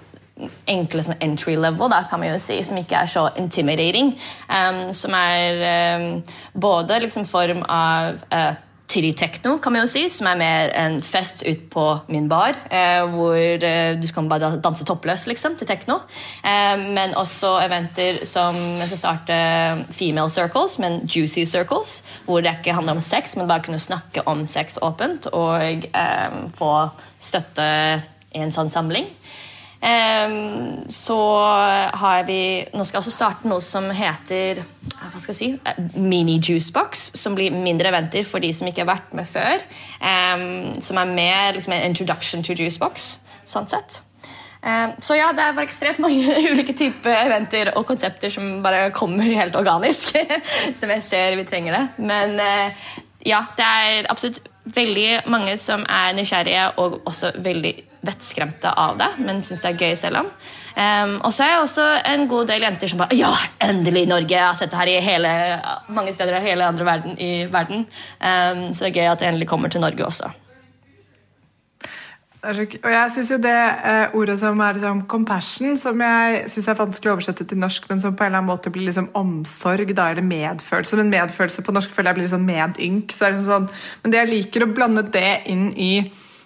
enkle 0.70 1.06
sånn 1.06 1.20
entry 1.22 1.56
level, 1.60 1.90
da, 1.92 2.04
kan 2.10 2.22
man 2.22 2.34
jo 2.34 2.40
si, 2.42 2.62
som 2.68 2.80
ikke 2.80 3.04
er 3.04 3.12
så 3.12 3.28
intimidating. 3.40 4.14
Um, 4.50 4.84
som 4.96 5.16
er 5.18 5.64
um, 6.02 6.10
både 6.54 7.02
liksom 7.06 7.28
form 7.30 7.64
av 7.68 8.22
uh, 8.34 8.54
Titty-techno, 8.92 9.58
kan 9.64 9.72
man 9.72 9.86
jo 9.86 9.88
si, 9.88 10.02
som 10.12 10.28
er 10.28 10.40
mer 10.40 10.72
en 10.76 10.98
fest 11.06 11.46
ut 11.48 11.62
på 11.72 11.84
min 12.12 12.28
bar. 12.30 12.58
Eh, 12.68 13.04
hvor 13.14 13.38
eh, 13.38 13.94
du 13.96 14.08
skal 14.08 14.28
bare 14.28 14.50
danse 14.64 14.84
toppløs 14.88 15.24
liksom, 15.30 15.56
til 15.56 15.70
tekno. 15.70 16.02
Eh, 16.44 16.76
men 16.98 17.16
også 17.16 17.54
eventer 17.64 18.20
som 18.28 18.58
skal 18.84 19.00
starte 19.00 19.38
female 19.96 20.30
circles, 20.34 20.76
men 20.84 21.06
juicy 21.08 21.46
circles. 21.48 22.02
Hvor 22.26 22.44
det 22.44 22.58
ikke 22.60 22.76
handler 22.76 23.00
om 23.00 23.06
sex, 23.06 23.38
men 23.38 23.48
bare 23.48 23.64
kunne 23.64 23.80
snakke 23.80 24.26
om 24.28 24.44
sex 24.46 24.80
åpent 24.82 25.30
og 25.32 25.88
eh, 25.88 26.42
få 26.60 26.74
støtte 27.20 27.70
i 28.36 28.44
en 28.44 28.52
sånn 28.52 28.72
samling. 28.74 29.08
Um, 29.82 30.90
så 30.94 31.18
har 31.94 32.24
vi 32.28 32.62
Nå 32.70 32.84
skal 32.86 33.00
jeg 33.00 33.02
også 33.02 33.14
starte 33.16 33.50
noe 33.50 33.64
som 33.66 33.88
heter 33.90 34.60
hva 35.02 35.18
skal 35.18 35.32
jeg 35.34 35.40
si, 35.40 35.48
eh, 35.66 35.80
Mini 35.98 36.36
Juicebox, 36.38 37.08
som 37.18 37.34
blir 37.34 37.50
mindre 37.50 37.90
eventer 37.90 38.22
for 38.28 38.44
de 38.44 38.52
som 38.54 38.70
ikke 38.70 38.84
har 38.84 38.92
vært 38.92 39.16
med 39.18 39.26
før. 39.26 39.64
Um, 39.98 40.78
som 40.86 41.00
er 41.02 41.10
mer 41.10 41.58
liksom, 41.58 41.74
en 41.74 41.90
introduction 41.90 42.46
to 42.46 42.54
juicebox, 42.54 43.16
sånn 43.50 43.68
sett. 43.72 44.04
Um, 44.62 44.94
så 45.02 45.18
ja, 45.18 45.32
det 45.34 45.42
er 45.42 45.58
bare 45.58 45.66
ekstremt 45.66 46.02
mange 46.06 46.38
ulike 46.46 46.78
typer 46.78 47.18
eventer 47.26 47.74
og 47.74 47.88
konsepter 47.90 48.30
som 48.30 48.62
bare 48.62 48.92
kommer 48.94 49.26
helt 49.26 49.58
organisk. 49.58 50.14
som 50.80 50.94
jeg 50.94 51.08
ser 51.08 51.40
vi 51.40 51.48
trenger 51.50 51.80
det. 51.80 51.86
Men 52.06 52.38
uh, 52.38 52.92
ja, 53.26 53.44
det 53.58 53.66
er 53.66 54.12
absolutt 54.14 54.44
veldig 54.78 55.24
mange 55.34 55.58
som 55.58 55.82
er 55.90 56.14
nysgjerrige 56.14 56.68
og 56.78 57.02
også 57.10 57.34
veldig 57.42 57.74
vettskremte 58.06 58.72
av 58.74 58.98
det, 58.98 59.10
men 59.22 59.42
syns 59.46 59.62
det 59.64 59.72
er 59.72 59.86
gøy 59.86 59.96
selv 60.00 60.24
om. 60.24 60.30
Um, 60.72 61.18
og 61.28 61.34
så 61.36 61.46
er 61.46 61.54
jeg 61.54 61.64
også 61.66 61.88
en 62.14 62.28
god 62.32 62.48
del 62.50 62.64
jenter 62.66 62.90
som 62.90 63.02
bare 63.04 63.18
Ja, 63.20 63.32
endelig 63.62 64.06
Norge! 64.10 64.34
Jeg 64.34 64.46
har 64.46 64.56
sett 64.58 64.72
det 64.72 64.80
her 64.80 64.92
i 64.94 65.02
hele, 65.04 65.34
mange 65.92 66.14
steder 66.16 66.40
i 66.40 66.46
hele 66.46 66.70
andre 66.72 66.88
verden. 66.88 67.18
I 67.20 67.34
verden. 67.52 67.86
Um, 68.18 68.70
så 68.74 68.88
det 68.88 68.94
er 68.94 69.02
gøy 69.02 69.12
at 69.12 69.22
det 69.22 69.30
endelig 69.30 69.52
kommer 69.52 69.70
til 69.70 69.84
Norge 69.84 70.08
også. 70.08 70.32
Og 72.42 72.90
jeg 72.90 73.10
syns 73.14 73.30
jo 73.30 73.38
det 73.38 73.54
eh, 73.54 74.16
ordet 74.18 74.40
som 74.42 74.58
er 74.66 74.74
liksom 74.74 75.04
compassion, 75.10 75.76
som 75.78 76.00
jeg 76.02 76.40
syns 76.50 76.70
er 76.72 76.80
vanskelig 76.80 77.12
å 77.12 77.14
oversette 77.14 77.46
til 77.46 77.60
norsk, 77.62 77.86
men 77.92 78.02
som 78.02 78.16
på 78.18 78.26
en 78.26 78.32
eller 78.32 78.42
annen 78.42 78.50
måte 78.50 78.72
blir 78.74 78.88
liksom 78.88 79.12
omsorg 79.18 79.94
da, 79.94 80.08
eller 80.10 80.26
medfølelse. 80.26 80.98
Men 80.98 81.14
medfølelse 81.14 81.62
på 81.68 81.76
norsk 81.76 81.94
føler 81.94 82.10
jeg 82.10 82.18
blir 82.18 82.26
litt 82.26 82.34
sånn 82.34 82.50
medynk. 82.50 83.14
Så 83.14 83.30
liksom 83.30 83.46
sånn, 83.46 83.70
men 84.02 84.16
det 84.16 84.24
jeg 84.24 84.32
liker 84.32 84.66
å 84.66 84.72
blande 84.74 85.06
det 85.14 85.44
inn 85.54 85.70
i 85.78 85.92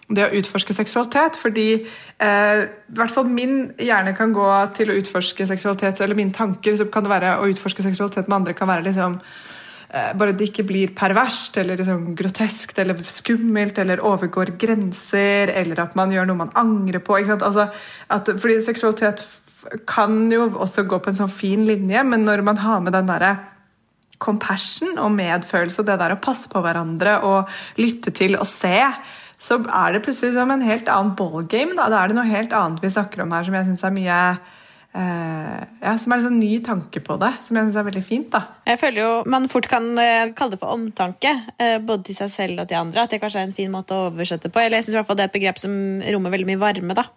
det 0.07 0.25
å 0.25 0.33
utforske 0.37 0.75
seksualitet. 0.75 1.37
Fordi 1.39 1.67
eh, 1.81 2.61
i 2.65 2.97
hvert 2.97 3.13
fall 3.13 3.29
min 3.31 3.57
hjerne 3.81 4.15
kan 4.17 4.33
gå 4.35 4.47
til 4.77 4.91
å 4.91 4.97
utforske 4.99 5.47
seksualitet, 5.49 6.01
eller 6.01 6.17
mine 6.17 6.35
tanker 6.35 6.77
så 6.77 6.89
kan 6.91 7.05
det 7.05 7.13
være 7.13 7.37
å 7.39 7.49
utforske 7.51 7.85
seksualitet 7.85 8.29
med 8.29 8.41
andre 8.41 8.57
kan 8.57 8.69
være 8.69 8.85
liksom 8.85 9.17
eh, 9.19 10.11
bare 10.17 10.35
det 10.37 10.51
ikke 10.51 10.67
blir 10.67 10.93
perverst 10.97 11.57
eller 11.61 11.81
liksom 11.81 12.13
groteskt 12.17 12.77
eller 12.83 13.01
skummelt 13.09 13.81
eller 13.81 14.03
overgår 14.05 14.53
grenser, 14.61 15.53
eller 15.55 15.85
at 15.87 15.97
man 15.97 16.13
gjør 16.13 16.29
noe 16.29 16.43
man 16.45 16.53
angrer 16.59 17.01
på. 17.01 17.17
Altså, 17.23 17.69
at, 18.07 18.35
fordi 18.37 18.61
seksualitet 18.65 19.25
kan 19.89 20.27
jo 20.29 20.51
også 20.61 20.85
gå 20.85 21.01
på 21.01 21.09
en 21.09 21.17
sånn 21.17 21.33
fin 21.33 21.65
linje, 21.65 22.03
men 22.05 22.25
når 22.27 22.45
man 22.45 22.61
har 22.61 22.83
med 22.85 22.93
den 22.93 23.09
derre 23.09 23.33
compassion 24.21 24.99
og 25.01 25.11
medfølelse 25.15 25.83
det 25.83 25.97
der 25.99 26.15
å 26.15 26.21
passe 26.21 26.47
på 26.51 26.61
hverandre 26.63 27.17
og 27.27 27.51
lytte 27.81 28.13
til 28.15 28.37
og 28.39 28.47
se, 28.47 28.77
så 29.45 29.59
er 29.61 29.95
det 29.95 30.03
plutselig 30.05 30.33
som 30.35 30.51
en 30.51 30.65
helt 30.65 30.89
annen 30.89 31.15
ballgame. 31.17 31.75
Da. 31.77 31.89
da 31.91 32.01
er 32.01 32.11
det 32.11 32.17
noe 32.17 32.29
helt 32.29 32.53
annet 32.55 32.81
vi 32.83 32.93
snakker 32.93 33.25
om 33.25 33.33
her 33.35 33.45
som 33.45 33.57
jeg 33.57 33.67
syns 33.67 33.83
er 33.85 33.93
mye 33.93 34.19
eh, 34.97 35.59
ja, 35.83 35.93
Som 36.01 36.15
er 36.15 36.19
en 36.21 36.25
sånn 36.29 36.39
ny 36.41 36.51
tanke 36.65 37.03
på 37.05 37.17
det, 37.21 37.31
som 37.45 37.59
jeg 37.59 37.67
syns 37.67 37.77
er 37.81 37.87
veldig 37.89 38.05
fint. 38.05 38.29
da. 38.33 38.41
Jeg 38.71 38.81
føler 38.81 39.03
jo 39.03 39.11
man 39.29 39.45
fort 39.51 39.69
kan 39.71 39.91
eh, 40.01 40.31
kalle 40.37 40.55
det 40.55 40.61
for 40.63 40.73
omtanke, 40.73 41.35
eh, 41.59 41.77
både 41.77 42.09
til 42.09 42.17
seg 42.23 42.33
selv 42.33 42.65
og 42.65 42.71
til 42.71 42.81
andre. 42.81 43.05
At 43.05 43.13
det 43.13 43.21
kanskje 43.21 43.43
er 43.43 43.49
en 43.51 43.57
fin 43.57 43.73
måte 43.73 43.93
å 43.93 44.09
oversette 44.09 44.49
på. 44.49 44.63
Eller 44.63 44.79
jeg 44.79 44.87
synes 44.87 44.97
i 44.97 45.01
hvert 45.01 45.11
fall 45.11 45.21
det 45.21 45.27
er 45.27 45.31
et 45.33 45.37
begrep 45.37 45.61
som 45.61 45.77
rommer 46.15 46.35
veldig 46.37 46.49
mye 46.51 46.63
varme. 46.65 46.97
da. 46.97 47.09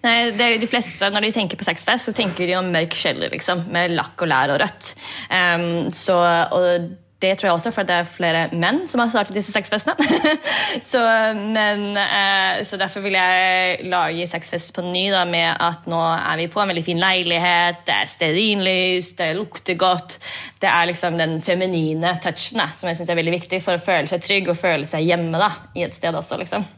Nei, 0.00 0.30
det 0.32 0.40
er 0.40 0.54
jo 0.54 0.62
de 0.62 0.70
fleste, 0.70 1.10
Når 1.12 1.26
de 1.26 1.34
tenker 1.34 1.58
på 1.60 1.66
sexfest, 1.66 2.08
så 2.08 2.14
tenker 2.16 2.48
de 2.48 2.56
om 2.56 2.70
mørk 2.72 2.94
kjeller 2.96 3.32
liksom, 3.34 3.66
med 3.74 3.92
lakk 3.98 4.24
og 4.24 4.30
lær 4.30 4.54
og 4.54 4.62
rødt. 4.62 4.94
Um, 5.28 5.90
så, 5.92 6.16
og 6.54 6.88
det 7.18 7.32
tror 7.34 7.48
jeg 7.48 7.56
også, 7.56 7.72
for 7.74 7.86
det 7.86 7.94
er 7.98 8.06
flere 8.06 8.42
menn 8.54 8.84
som 8.86 9.02
har 9.02 9.10
startet 9.10 9.34
disse 9.34 9.50
sexfestene. 9.50 9.96
så, 10.90 11.02
men, 11.34 11.96
eh, 11.98 12.60
så 12.62 12.78
derfor 12.78 13.02
vil 13.02 13.18
jeg 13.18 13.88
lage 13.90 14.28
sexfest 14.30 14.70
på 14.76 14.84
ny 14.86 15.08
da, 15.10 15.24
med 15.26 15.50
at 15.50 15.88
nå 15.90 15.98
er 16.14 16.38
vi 16.38 16.46
på 16.52 16.62
en 16.62 16.70
veldig 16.70 16.86
fin 16.86 17.02
leilighet, 17.02 17.82
det 17.88 17.96
er 17.96 18.12
stearinlys, 18.14 19.12
det 19.18 19.32
lukter 19.34 19.74
godt. 19.80 20.20
Det 20.62 20.70
er 20.70 20.92
liksom 20.92 21.18
den 21.18 21.40
feminine 21.42 22.14
touchen 22.22 22.62
da, 22.62 22.70
som 22.70 22.92
jeg 22.92 23.00
synes 23.00 23.10
er 23.10 23.18
veldig 23.18 23.38
viktig 23.40 23.64
for 23.66 23.74
å 23.74 23.82
føle 23.82 24.06
seg 24.10 24.22
trygg 24.22 24.52
og 24.54 24.60
føle 24.60 24.86
seg 24.86 25.10
hjemme 25.10 25.42
da, 25.42 25.50
i 25.74 25.88
et 25.88 25.98
sted 25.98 26.14
også. 26.14 26.38
liksom. 26.38 26.77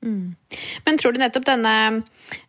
Men 0.00 0.96
tror 0.98 1.12
du 1.12 1.18
nettopp 1.20 1.44
denne 1.44 1.72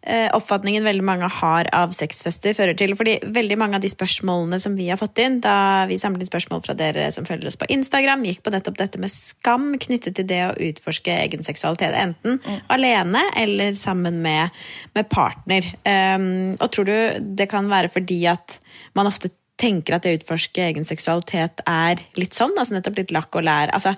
eh, 0.07 0.29
oppfatningen 0.31 0.85
veldig 0.87 1.03
mange 1.03 1.27
har 1.41 1.67
av 1.75 1.91
sexfester, 1.95 2.55
fører 2.55 2.77
til 2.79 2.93
Fordi 2.95 3.17
veldig 3.35 3.57
mange 3.59 3.75
av 3.75 3.83
de 3.83 3.91
spørsmålene 3.91 4.59
som 4.61 4.77
vi 4.79 4.87
har 4.87 4.99
fått 5.01 5.19
inn, 5.19 5.41
da 5.43 5.83
vi 5.89 5.99
samlet 5.99 6.23
inn 6.23 6.31
spørsmål 6.31 6.63
fra 6.63 6.77
dere 6.79 7.09
som 7.11 7.27
følger 7.27 7.51
oss 7.51 7.59
på 7.59 7.67
Instagram, 7.75 8.23
gikk 8.29 8.39
på 8.45 8.53
nettopp 8.55 8.79
dette 8.79 9.01
med 9.01 9.11
skam 9.11 9.73
knyttet 9.83 10.15
til 10.15 10.29
det 10.29 10.41
å 10.47 10.55
utforske 10.69 11.17
egen 11.25 11.43
seksualitet. 11.43 11.97
Enten 11.97 12.39
alene 12.71 13.25
eller 13.39 13.75
sammen 13.75 14.21
med, 14.23 14.55
med 14.95 15.11
partner. 15.11 15.67
Um, 15.83 16.55
og 16.55 16.71
tror 16.71 16.87
du 16.87 16.95
det 17.35 17.49
kan 17.51 17.67
være 17.71 17.91
fordi 17.91 18.23
at 18.31 18.61
man 18.95 19.09
ofte 19.09 19.33
tenker 19.61 19.95
at 19.95 20.05
det 20.05 20.13
å 20.15 20.19
utforske 20.19 20.63
egen 20.71 20.87
seksualitet 20.87 21.61
er 21.69 22.01
litt 22.17 22.37
sånn? 22.37 22.55
altså 22.57 22.75
Nettopp 22.77 22.97
litt 23.01 23.13
lakk 23.13 23.35
og 23.37 23.45
lær? 23.45 23.73
Altså, 23.75 23.93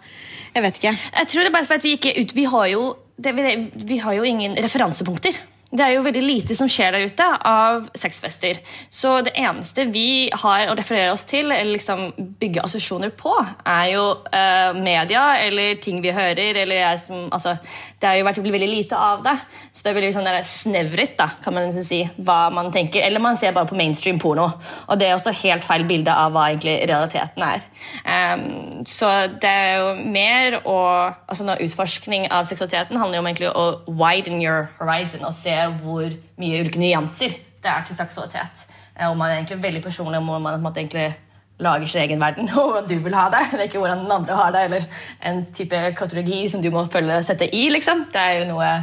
jeg 0.55 0.65
vet 0.65 0.79
ikke. 0.81 0.93
Jeg 1.21 1.31
tror 1.31 1.45
det 1.45 1.51
er 1.51 1.55
bare 1.55 1.69
for 1.69 1.79
at 1.79 1.85
vi 1.85 1.95
ikke 1.97 2.15
ut, 2.19 2.35
vi 2.35 2.47
har 2.49 2.69
jo 2.73 2.83
det, 3.15 3.31
vi, 3.73 3.97
har 3.97 4.13
jo 4.13 4.23
ingen 4.23 4.55
referansepunkter. 4.55 5.37
Det 5.73 5.81
er 5.81 5.95
jo 5.95 6.03
veldig 6.05 6.21
lite 6.21 6.55
som 6.57 6.69
skjer 6.69 6.93
der 6.93 7.07
ute 7.09 7.25
av 7.49 7.87
sexfester. 7.97 8.59
Så 8.93 9.15
det 9.25 9.31
eneste 9.41 9.87
vi 9.89 10.29
har 10.29 10.69
å 10.69 10.75
referere 10.77 11.15
oss 11.15 11.23
til, 11.25 11.49
eller 11.49 11.71
liksom 11.73 12.11
bygge 12.37 12.61
assosiasjoner 12.61 13.13
på, 13.17 13.33
er 13.65 13.87
jo 13.95 14.03
eh, 14.29 14.77
media 14.77 15.23
eller 15.41 15.79
ting 15.81 15.97
vi 16.03 16.13
hører. 16.13 16.59
eller 16.61 16.77
jeg 16.77 16.99
som, 17.07 17.23
altså, 17.33 17.55
Det 17.99 18.07
har 18.07 18.19
jo 18.19 18.27
vært 18.27 18.41
veldig 18.43 18.69
lite 18.69 18.99
av 18.99 19.23
det. 19.25 19.33
Så 19.71 19.81
det 19.81 19.91
er 19.91 19.97
veldig 19.97 20.23
der 20.27 20.43
snevret, 20.45 21.23
kan 21.43 21.57
man 21.57 21.73
si, 21.73 22.03
hva 22.21 22.51
man 22.53 22.69
tenker. 22.71 23.01
Eller 23.01 23.19
man 23.19 23.37
ser 23.37 23.55
bare 23.57 23.65
på 23.65 23.75
mainstream 23.75 24.19
porno. 24.19 24.51
Og 24.87 24.99
det 24.99 25.09
er 25.09 25.17
også 25.17 25.33
helt 25.41 25.65
feil 25.65 25.87
bilde 25.89 26.13
av 26.13 26.35
hva 26.35 26.51
egentlig 26.51 26.77
realiteten 26.85 27.47
er. 27.47 27.65
Um, 28.05 28.85
så 28.85 29.09
det 29.41 29.49
er 29.49 29.81
jo 29.81 29.89
mer 30.05 30.59
å 30.69 30.79
altså 31.27 31.49
Utforskning 31.63 32.25
av 32.33 32.45
seksualiteten 32.47 32.97
handler 32.99 33.19
jo 33.19 33.23
om 33.23 33.51
å 33.57 33.65
widen 33.99 34.41
your 34.41 34.67
horizon 34.79 35.25
og 35.27 35.33
se 35.35 35.62
hvor 35.81 36.07
mye 36.41 36.61
ulike 36.63 36.79
nyanser 36.81 37.35
det 37.63 37.71
er 37.71 37.83
til 37.87 37.95
seksualitet. 37.95 38.65
Eh, 38.99 39.07
Og 39.09 39.17
man 39.17 39.29
er 39.31 39.37
egentlig 39.37 39.63
veldig 39.63 39.83
personlig 39.83 40.17
om 40.19 40.25
man 40.25 40.43
på 40.43 40.55
en 40.57 40.65
måte 40.65 40.81
egentlig 40.81 41.13
lager 41.59 41.87
sin 41.87 42.01
egen 42.01 42.19
verden, 42.19 42.49
og 42.57 42.71
hvordan 42.71 42.89
du 42.89 42.97
vil 43.03 43.15
ha 43.15 43.29
det. 43.29 43.45
Det 43.51 43.59
er 43.59 43.69
ikke 43.69 43.79
hvordan 43.79 44.03
den 44.03 44.11
andre 44.11 44.35
har 44.35 44.51
det, 44.51 44.63
eller 44.63 44.83
en 45.21 45.45
type 45.53 45.79
katologi 45.97 46.49
som 46.49 46.61
du 46.61 46.69
må 46.71 46.85
følge 46.91 47.23
sette 47.23 47.47
i. 47.55 47.69
liksom. 47.69 48.05
Det 48.13 48.21
er 48.21 48.39
jo 48.41 48.51
noe 48.51 48.73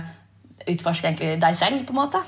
utforsker 0.71 1.09
egentlig 1.09 1.41
deg 1.43 1.57
selv, 1.57 1.85
på 1.87 1.95
en 1.97 2.01
måte. 2.01 2.23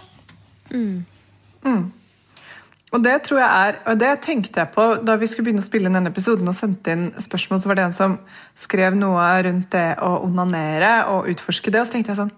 Og 2.93 3.01
det 3.05 3.23
tror 3.25 3.39
jeg 3.41 3.69
er, 3.69 3.77
og 3.89 3.99
det 4.01 4.11
tenkte 4.21 4.61
jeg 4.61 4.69
på 4.75 4.85
da 5.01 5.15
vi 5.17 5.27
skulle 5.31 5.47
begynne 5.47 5.63
å 5.65 5.65
spille 5.65 5.89
inn 5.89 5.95
denne 5.97 6.11
episoden 6.13 6.49
og 6.51 6.57
sendte 6.59 6.93
inn 6.93 7.07
spørsmål, 7.25 7.61
så 7.63 7.71
var 7.71 7.79
det 7.79 7.85
en 7.87 7.95
som 7.97 8.19
skrev 8.59 8.97
noe 8.99 9.25
rundt 9.47 9.71
det 9.73 9.95
å 10.05 10.11
onanere 10.27 11.07
og 11.09 11.31
utforske 11.33 11.73
det, 11.73 11.81
og 11.81 11.89
så 11.89 11.95
tenkte 11.97 12.13
jeg 12.13 12.21
sånn 12.21 12.35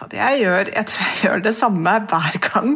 Fader, 0.00 0.16
jeg 0.16 0.40
gjør, 0.40 0.70
jeg 0.72 0.88
tror 0.88 1.04
jeg 1.04 1.16
gjør 1.26 1.42
det 1.44 1.50
samme 1.52 1.92
hver 2.08 2.36
gang. 2.46 2.70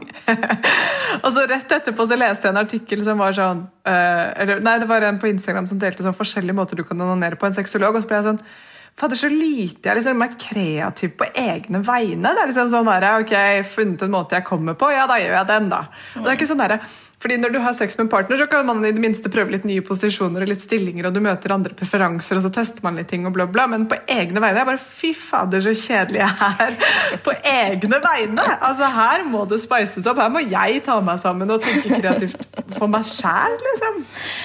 og 1.24 1.30
så 1.32 1.46
rett 1.48 1.72
etterpå 1.72 2.04
så 2.04 2.18
leste 2.20 2.44
jeg 2.44 2.52
en 2.52 2.60
artikkel 2.60 3.04
som 3.06 3.22
var 3.22 3.32
sånn 3.36 3.62
uh, 3.64 4.26
eller, 4.42 4.60
Nei, 4.64 4.76
det 4.82 4.88
var 4.90 5.06
en 5.08 5.20
på 5.22 5.30
Instagram 5.30 5.68
som 5.70 5.80
delte 5.80 6.04
sånn 6.04 6.16
forskjellige 6.16 6.56
måter 6.58 6.76
du 6.76 6.84
kan 6.84 7.00
onanere 7.00 7.40
på 7.40 7.48
en 7.48 7.56
sexolog, 7.56 7.96
og 7.96 8.04
så 8.04 8.10
ble 8.10 8.20
jeg 8.20 8.28
sånn 8.28 8.42
Fader, 8.94 9.18
så 9.18 9.26
lite 9.26 9.88
jeg 9.88 9.98
liksom 9.98 10.20
er 10.22 10.34
kreativ 10.38 11.16
på 11.18 11.26
egne 11.34 11.80
vegne. 11.82 12.30
Det 12.30 12.42
er 12.44 12.50
liksom 12.52 12.68
sånn 12.70 12.86
der, 12.86 13.08
ok, 13.24 13.32
funnet 13.72 14.04
en 14.06 14.12
måte 14.12 14.36
jeg 14.38 14.46
kommer 14.46 14.76
på, 14.78 14.92
ja, 14.94 15.08
da 15.10 15.16
gjør 15.18 15.34
jeg 15.40 15.48
den, 15.48 15.66
da. 15.72 15.80
Og 16.12 16.20
det 16.20 16.30
er 16.30 16.38
ikke 16.38 16.46
sånn 16.52 16.62
der, 16.62 16.76
fordi 17.24 17.38
Når 17.40 17.54
du 17.54 17.58
har 17.64 17.72
sex 17.72 17.96
med 17.96 18.04
en 18.04 18.10
partner, 18.12 18.36
så 18.36 18.46
kan 18.46 18.66
man 18.68 18.84
i 18.84 18.90
det 18.92 19.00
minste 19.00 19.30
prøve 19.32 19.54
litt 19.54 19.64
nye 19.64 19.80
posisjoner 19.84 20.44
og 20.44 20.50
litt 20.50 20.60
stillinger, 20.60 21.06
og 21.08 21.14
du 21.16 21.22
møter 21.24 21.54
andre 21.54 21.72
preferanser, 21.72 22.36
og 22.36 22.44
så 22.44 22.50
tester 22.52 22.84
man 22.84 22.98
litt 23.00 23.08
ting, 23.08 23.24
og 23.24 23.32
bla, 23.32 23.46
bla. 23.48 23.64
Men 23.70 23.86
på 23.88 23.96
egne 24.12 24.42
vegne 24.44 24.60
jeg 24.60 24.68
bare 24.68 24.82
Fy 24.84 25.14
fader, 25.16 25.64
så 25.64 25.72
kjedelig 25.72 26.20
jeg 26.20 26.50
er 26.50 26.74
på 27.24 27.32
egne 27.48 28.00
vegne! 28.04 28.44
Altså, 28.58 28.90
Her 28.92 29.24
må 29.24 29.46
det 29.48 29.62
spices 29.62 30.04
opp. 30.10 30.20
Her 30.20 30.28
må 30.34 30.42
jeg 30.44 30.82
ta 30.84 30.98
meg 31.04 31.22
sammen 31.22 31.54
og 31.54 31.64
tenke 31.64 31.96
kreativt 32.02 32.44
for 32.76 32.92
meg 32.92 33.08
sjæl, 33.08 33.56
liksom. 33.70 33.98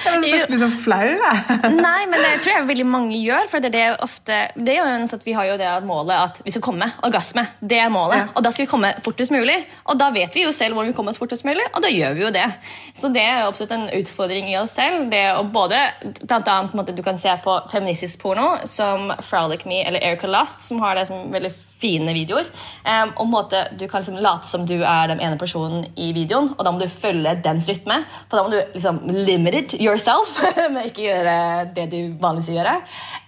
Jeg 0.06 0.14
er 0.14 0.24
nesten 0.24 0.56
litt 0.56 0.64
sånn 0.64 0.74
flau, 0.86 1.04
jeg. 1.10 1.60
Nei, 1.76 2.00
men 2.08 2.16
det 2.24 2.32
tror 2.40 2.54
jeg 2.54 2.66
veldig 2.70 2.88
mange 2.88 3.20
gjør. 3.20 3.48
For 3.50 3.60
det 3.60 3.70
er, 3.74 3.76
det 3.76 4.08
ofte, 4.08 4.40
det 4.56 4.74
er 4.74 4.80
jo 4.80 4.88
en 4.88 5.06
sånn 5.10 5.20
at 5.20 5.26
Vi 5.28 5.36
har 5.36 5.50
jo 5.50 5.60
det 5.60 5.70
målet 5.84 6.16
at 6.16 6.40
vi 6.46 6.54
skal 6.54 6.64
komme. 6.64 6.88
Orgasme. 7.06 7.44
Det 7.60 7.80
er 7.82 7.92
målet. 7.92 8.24
Ja. 8.24 8.32
Og 8.32 8.46
da 8.46 8.54
skal 8.54 8.64
vi 8.64 8.72
komme 8.72 8.94
fortest 9.04 9.34
mulig. 9.34 9.58
Og 9.90 10.00
da 10.00 10.10
vet 10.14 10.32
vi 10.36 10.46
jo 10.46 10.54
selv 10.54 10.78
hvor 10.78 10.88
vi 10.88 10.96
kommer 10.96 11.12
oss 11.12 11.20
fortest 11.20 11.44
mulig, 11.44 11.66
og 11.74 11.84
da 11.84 11.92
gjør 11.92 12.16
vi 12.16 12.24
jo 12.24 12.32
det. 12.34 12.46
Så 12.94 13.08
det 13.14 13.22
er 13.22 13.40
jo 13.40 13.50
absolutt 13.50 13.74
en 13.76 13.88
utfordring 14.00 14.50
i 14.52 14.58
oss 14.60 14.74
selv. 14.76 15.08
Det 15.12 15.22
å 15.36 15.44
både, 15.46 15.78
blant 16.22 16.48
annet, 16.48 16.94
Du 16.96 17.02
kan 17.02 17.18
se 17.18 17.32
på 17.44 17.56
feministisk 17.72 18.20
porno 18.22 18.66
som 18.66 19.12
Frolic 19.22 19.64
Me 19.64 19.82
eller 19.84 20.00
Erica 20.00 20.26
Lust, 20.26 20.60
som 20.60 20.80
har 20.80 20.94
det 20.98 21.06
som 21.08 21.30
veldig 21.32 21.52
fine 21.80 22.14
videoer. 22.16 22.48
Um, 22.84 23.12
og 23.16 23.28
måte, 23.30 23.64
Du 23.80 23.86
kan 23.88 24.02
liksom 24.02 24.20
late 24.20 24.46
som 24.46 24.66
du 24.66 24.76
er 24.82 25.06
den 25.10 25.20
ene 25.20 25.38
personen 25.38 25.86
i 25.96 26.12
videoen, 26.12 26.52
og 26.58 26.64
da 26.64 26.70
må 26.70 26.80
du 26.80 26.88
følge 26.88 27.34
dens 27.44 27.68
rytme. 27.68 28.02
For 28.28 28.38
da 28.38 28.44
må 28.44 28.50
du 28.54 28.60
liksom 28.74 29.00
limit 29.10 29.54
it 29.54 29.74
yourself 29.80 30.40
med 30.74 30.90
ikke 30.90 31.06
gjøre 31.06 31.36
det 31.76 31.86
du 31.92 32.00
vanligvis 32.20 32.52
gjør. 32.54 32.70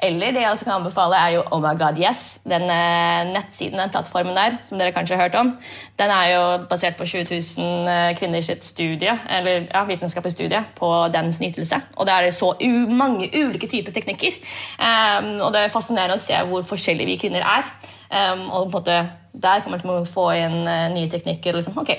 Eller 0.03 0.33
det 0.33 0.43
jeg 0.43 0.51
også 0.51 0.69
kan 0.69 0.81
anbefale, 0.81 1.17
er 1.17 1.37
jo 1.37 1.45
Oh 1.51 1.63
My 1.63 1.75
God 1.79 2.01
Yes. 2.01 2.41
Den 2.45 2.69
uh, 2.69 3.33
nettsiden, 3.33 3.79
den 3.79 3.91
plattformen 3.91 4.37
der, 4.37 4.59
som 4.65 4.79
dere 4.79 4.93
kanskje 4.93 5.17
har 5.17 5.29
hørt 5.29 5.39
om, 5.39 5.57
den 5.99 6.11
er 6.11 6.29
jo 6.35 6.43
basert 6.71 6.97
på 6.97 7.07
20 7.07 7.25
000 7.59 7.89
eh, 7.89 8.17
kvinners 8.19 8.51
studie, 8.61 9.13
eller 9.31 9.67
ja, 9.75 9.85
vitenskapelig 9.85 10.33
studie 10.33 10.65
på 10.77 10.91
dens 11.15 11.41
nytelse. 11.41 11.77
Og 11.97 12.07
det 12.07 12.15
er 12.15 12.31
så 12.31 12.55
mange 12.89 13.31
ulike 13.35 13.67
typer 13.67 13.93
teknikker. 13.93 14.39
Um, 14.79 15.41
og 15.41 15.53
det 15.53 15.65
er 15.65 15.75
fascinerende 15.75 16.19
å 16.19 16.23
se 16.23 16.39
hvor 16.49 16.65
forskjellige 16.67 17.13
vi 17.13 17.19
kvinner 17.27 17.47
er. 17.47 17.69
Um, 18.13 18.43
og 18.51 18.67
på 18.67 18.67
en 18.67 18.73
måte, 18.77 18.97
der 19.43 19.63
kommer 19.65 19.79
man 19.79 19.81
til 19.81 19.91
å 20.03 20.09
få 20.13 20.27
inn 20.37 20.59
uh, 20.69 20.89
nye 20.93 21.09
teknikker. 21.13 21.57
Liksom. 21.57 21.79
Ok, 21.81 21.95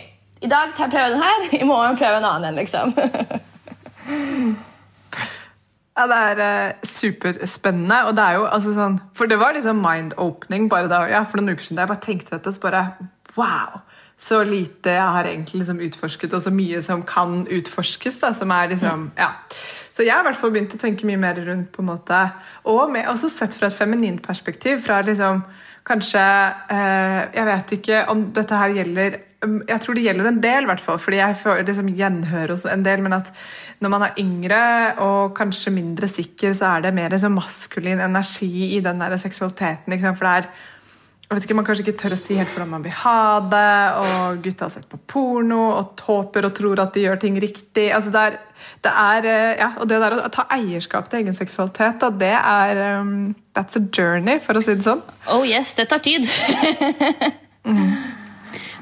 I 0.46 0.50
dag 0.52 0.76
tar 0.78 0.86
jeg 0.86 0.94
prøve 0.94 1.16
den 1.16 1.24
her, 1.24 1.48
i 1.62 1.66
morgen 1.66 1.98
prøve 1.98 2.20
en 2.22 2.30
annen. 2.30 2.60
liksom. 2.62 2.94
Ja, 5.94 6.08
Det 6.10 6.16
er 6.18 6.40
uh, 6.42 6.72
superspennende. 6.90 8.00
og 8.08 8.16
det 8.18 8.24
er 8.26 8.38
jo 8.40 8.46
altså 8.50 8.72
sånn, 8.74 8.96
For 9.14 9.30
det 9.30 9.38
var 9.38 9.54
liksom 9.54 9.78
mind-opening 9.84 10.66
bare 10.70 10.90
da, 10.90 11.04
ja, 11.12 11.22
for 11.24 11.38
noen 11.38 11.54
uker 11.54 11.62
siden. 11.68 11.78
da 11.78 11.86
Jeg 11.86 11.92
bare 11.92 12.06
tenkte 12.06 12.34
dette, 12.38 12.54
så 12.56 12.64
bare 12.64 12.86
wow! 13.38 13.82
Så 14.18 14.40
lite 14.46 14.94
jeg 14.94 15.14
har 15.18 15.26
egentlig 15.28 15.60
liksom 15.64 15.80
utforsket, 15.84 16.34
og 16.34 16.42
så 16.46 16.52
mye 16.54 16.82
som 16.86 17.02
kan 17.06 17.44
utforskes. 17.50 18.20
da, 18.22 18.32
som 18.34 18.52
er 18.56 18.70
liksom, 18.72 19.12
ja. 19.18 19.32
Så 19.94 20.06
jeg 20.06 20.14
har 20.14 20.22
i 20.24 20.28
hvert 20.30 20.40
fall 20.40 20.54
begynt 20.54 20.74
å 20.74 20.80
tenke 20.82 21.06
mye 21.10 21.20
mer 21.20 21.38
rundt 21.46 21.72
på 21.74 21.82
en 21.82 21.90
måte, 21.92 22.20
Og 22.64 22.90
med, 22.94 23.08
også 23.10 23.30
sett 23.30 23.54
fra 23.58 23.68
et 23.68 23.78
feminint 23.78 24.22
perspektiv. 24.26 24.82
fra 24.86 25.02
liksom 25.02 25.44
Kanskje 25.88 26.24
eh, 26.72 27.22
Jeg 27.36 27.48
vet 27.50 27.72
ikke 27.78 28.02
om 28.14 28.28
dette 28.36 28.60
her 28.60 28.76
gjelder 28.78 29.18
um, 29.44 29.58
Jeg 29.68 29.84
tror 29.84 29.98
det 29.98 30.06
gjelder 30.06 30.30
en 30.30 30.42
del, 30.44 30.68
hvert 30.70 30.84
fall, 30.84 31.00
fordi 31.02 31.20
jeg 31.20 31.40
føler 31.42 31.66
liksom 31.68 31.92
gjenhør 31.98 32.54
hos 32.56 32.64
en 32.72 32.86
del. 32.86 33.04
Men 33.04 33.18
at 33.20 33.32
når 33.84 33.92
man 33.92 34.06
er 34.08 34.22
yngre 34.24 34.62
og 35.04 35.34
kanskje 35.36 35.76
mindre 35.76 36.08
sikker, 36.08 36.56
så 36.56 36.78
er 36.78 36.86
det 36.86 36.94
mer 36.96 37.18
sånn 37.20 37.36
maskulin 37.36 38.04
energi 38.04 38.78
i 38.78 38.84
den 38.86 39.04
der 39.04 39.18
seksualiteten. 39.20 40.00
For 40.16 40.24
det 40.24 40.36
er 40.38 40.50
jeg 41.24 41.38
vet 41.38 41.46
ikke, 41.48 41.56
Man 41.58 41.66
kanskje 41.66 41.86
ikke 41.88 42.00
tør 42.04 42.14
å 42.14 42.20
si 42.20 42.36
helt 42.38 42.52
hvordan 42.54 42.72
man 42.76 42.84
vil 42.86 42.94
ha 43.00 43.40
det, 43.50 43.76
og 44.04 44.42
gutta 44.44 44.68
har 44.68 44.74
sett 44.74 44.90
på 44.92 45.00
porno 45.10 45.62
og 45.80 46.04
håper 46.06 46.46
og 46.50 46.56
tror 46.58 46.82
at 46.84 46.94
de 46.94 47.06
gjør 47.08 47.22
ting 47.24 47.40
riktig. 47.42 47.88
altså 47.96 48.12
det 48.14 48.22
er, 48.28 48.38
det 48.86 48.94
er, 49.04 49.30
eh, 49.32 49.54
ja, 49.64 49.72
Og 49.80 49.88
det 49.90 50.02
der 50.04 50.18
å 50.20 50.30
ta 50.34 50.46
eierskap 50.54 51.10
til 51.10 51.24
egen 51.24 51.38
seksualitet, 51.38 52.00
da, 52.04 52.10
det 52.10 52.36
er 52.38 52.84
um, 53.00 53.34
That's 53.56 53.80
a 53.80 53.82
journey, 53.82 54.40
for 54.40 54.58
å 54.58 54.62
si 54.66 54.76
det 54.76 54.86
sånn. 54.86 55.02
Oh 55.32 55.48
yes, 55.48 55.74
det 55.80 55.88
tar 55.90 56.04
tid. 56.04 56.28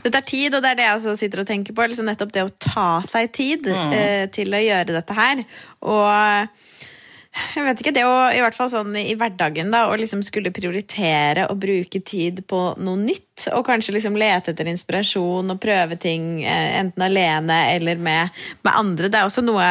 Det 0.02 0.10
tar 0.10 0.24
tid, 0.26 0.56
og 0.58 0.64
det 0.64 0.70
er 0.72 0.78
det 0.80 0.86
jeg 0.88 0.98
også 0.98 1.12
sitter 1.20 1.44
og 1.44 1.46
tenker 1.46 1.76
på. 1.78 1.86
Liksom 1.86 2.08
nettopp 2.10 2.32
det 2.34 2.42
å 2.42 2.54
ta 2.58 2.86
seg 3.06 3.30
tid 3.38 3.68
eh, 3.70 4.26
til 4.34 4.50
å 4.50 4.62
gjøre 4.64 4.96
dette 4.96 5.14
her. 5.14 5.44
Og 5.86 6.90
jeg 7.32 7.64
vet 7.64 7.82
ikke, 7.82 7.94
det 7.96 8.04
å 8.04 8.16
i 8.36 8.42
hvert 8.44 8.56
fall 8.58 8.70
sånn 8.72 8.96
i 9.00 9.16
hverdagen 9.16 9.72
da, 9.72 9.86
å 9.88 9.98
liksom 10.00 10.24
skulle 10.28 10.52
prioritere 10.52 11.46
å 11.48 11.56
bruke 11.60 12.02
tid 12.04 12.42
på 12.48 12.62
noe 12.84 13.00
nytt, 13.00 13.48
og 13.56 13.64
kanskje 13.68 13.96
liksom 13.96 14.18
lete 14.20 14.52
etter 14.52 14.68
inspirasjon 14.68 15.54
og 15.54 15.62
prøve 15.64 15.96
ting 16.02 16.42
eh, 16.44 16.80
enten 16.82 17.06
alene 17.08 17.64
eller 17.72 18.02
med, 18.04 18.42
med 18.66 18.74
andre, 18.76 19.08
det 19.12 19.22
er 19.22 19.30
også 19.30 19.46
noe 19.48 19.70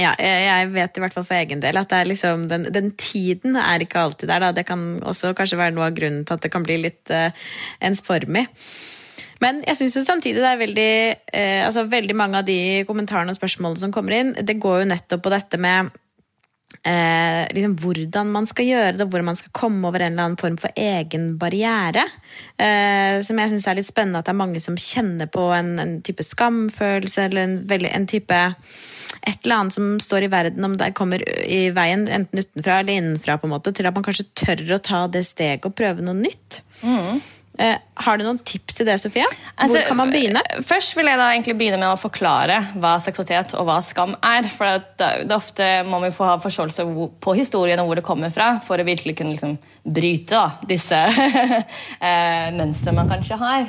ja, 0.00 0.14
jeg 0.16 0.70
vet 0.72 0.96
i 0.96 1.02
hvert 1.02 1.14
fall 1.14 1.26
for 1.26 1.36
egen 1.36 1.60
del 1.62 1.76
at 1.78 1.92
liksom, 2.08 2.46
den, 2.50 2.64
den, 2.72 2.88
tiden 2.98 3.58
er 3.60 3.84
ikke 3.84 4.00
alltid 4.00 4.30
der. 4.30 4.40
Da. 4.40 4.54
Det 4.56 4.64
kan 4.66 4.96
også 5.04 5.34
kanskje 5.36 5.58
være 5.60 5.74
noe 5.76 5.90
av 5.90 5.96
grunnen 5.96 6.24
til 6.26 6.38
at 6.38 6.46
det 6.46 6.50
kan 6.50 6.64
bli 6.64 6.78
litt 6.80 7.12
uh, 7.12 7.28
ensformig. 7.84 8.46
Men 9.44 9.60
jeg 9.66 9.78
syns 9.78 10.00
samtidig 10.06 10.40
det 10.40 10.48
er 10.48 10.60
veldig 10.60 10.92
uh, 11.12 11.60
altså 11.68 11.84
Veldig 11.92 12.16
mange 12.16 12.40
av 12.40 12.48
de 12.48 12.58
kommentarene 12.88 13.34
og 13.34 13.38
spørsmålene 13.38 13.84
som 13.84 13.94
kommer 13.94 14.16
inn, 14.16 14.32
det 14.32 14.56
går 14.62 14.82
jo 14.82 14.90
nettopp 14.94 15.26
på 15.26 15.34
dette 15.34 15.60
med 15.60 15.92
eh, 16.82 17.42
liksom 17.54 17.76
hvordan 17.82 18.32
man 18.34 18.48
skal 18.48 18.68
gjøre 18.68 18.94
det, 18.96 19.04
og 19.04 19.12
hvordan 19.12 19.30
man 19.30 19.38
skal 19.38 19.52
komme 19.56 19.88
over 19.88 20.02
en 20.02 20.14
eller 20.14 20.30
annen 20.30 20.40
form 20.40 20.58
for 20.60 20.74
egen 20.78 21.36
barriere. 21.40 22.06
Eh, 22.56 23.20
som 23.26 23.38
jeg 23.38 23.52
syns 23.52 23.68
er 23.68 23.78
litt 23.78 23.88
spennende 23.88 24.22
at 24.22 24.28
det 24.28 24.34
er 24.34 24.40
mange 24.40 24.62
som 24.62 24.78
kjenner 24.78 25.30
på 25.32 25.48
en, 25.56 25.74
en 25.82 25.94
type 26.04 26.24
skamfølelse 26.26 27.28
eller 27.28 27.46
en, 27.46 27.86
en, 27.92 28.08
type 28.10 28.40
et 29.22 29.44
eller 29.44 29.58
annet 29.58 29.76
som 29.76 29.92
står 30.02 30.26
i 30.26 30.32
verden, 30.32 30.64
om 30.66 30.78
det 30.80 30.92
kommer 30.98 31.22
i 31.22 31.64
veien 31.74 32.08
enten 32.08 32.42
utenfra 32.42 32.80
eller 32.80 32.98
innenfra, 32.98 33.38
på 33.38 33.48
en 33.48 33.54
måte, 33.54 33.74
til 33.76 33.86
at 33.88 33.96
man 33.96 34.06
kanskje 34.06 34.30
tør 34.38 34.78
å 34.78 34.82
ta 34.82 35.04
det 35.12 35.24
steget 35.28 35.68
og 35.68 35.76
prøve 35.78 36.04
noe 36.04 36.18
nytt. 36.18 36.62
Mm. 36.82 37.20
Eh, 37.60 37.76
har 37.94 38.16
du 38.16 38.24
noen 38.24 38.38
tips 38.48 38.78
til 38.78 38.88
det, 38.88 38.94
Sofie? 39.00 39.26
Hvor 39.28 39.66
altså, 39.66 39.82
kan 39.84 39.98
man 39.98 40.12
begynne? 40.12 40.40
Først 40.64 40.94
vil 40.96 41.10
jeg 41.10 41.20
da 41.20 41.28
egentlig 41.34 41.56
begynne 41.58 41.80
med 41.82 41.92
å 41.92 42.00
forklare 42.00 42.56
hva 42.80 42.94
seksualitet 43.04 43.52
og 43.60 43.66
hva 43.68 43.76
skam 43.84 44.14
er. 44.24 44.48
For 44.48 44.80
det, 44.96 45.10
det 45.28 45.36
ofte 45.36 45.68
må 45.88 46.00
vi 46.06 46.12
få 46.16 46.30
ha 46.30 46.38
forståelse 46.40 46.86
på 47.22 47.36
historien 47.36 47.82
og 47.82 47.90
hvor 47.90 48.00
det 48.00 48.06
kommer 48.06 48.32
fra, 48.32 48.54
for 48.64 48.80
å 48.80 48.88
virkelig 48.88 49.18
kunne 49.18 49.34
liksom, 49.34 49.58
bryte 49.84 50.32
da, 50.32 50.46
disse 50.68 51.02
eh, 52.08 52.48
mønstrene 52.56 52.96
man 53.02 53.12
kanskje 53.12 53.40
har. 53.42 53.68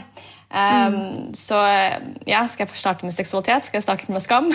Um, 0.54 1.34
så 1.34 1.58
ja, 2.30 2.44
skal 2.48 2.68
jeg 2.68 2.78
starte 2.78 3.08
med 3.08 3.16
seksualitet? 3.16 3.66
Skal 3.66 3.80
jeg 3.80 3.86
starte 3.88 4.14
med 4.14 4.22
skam? 4.22 4.52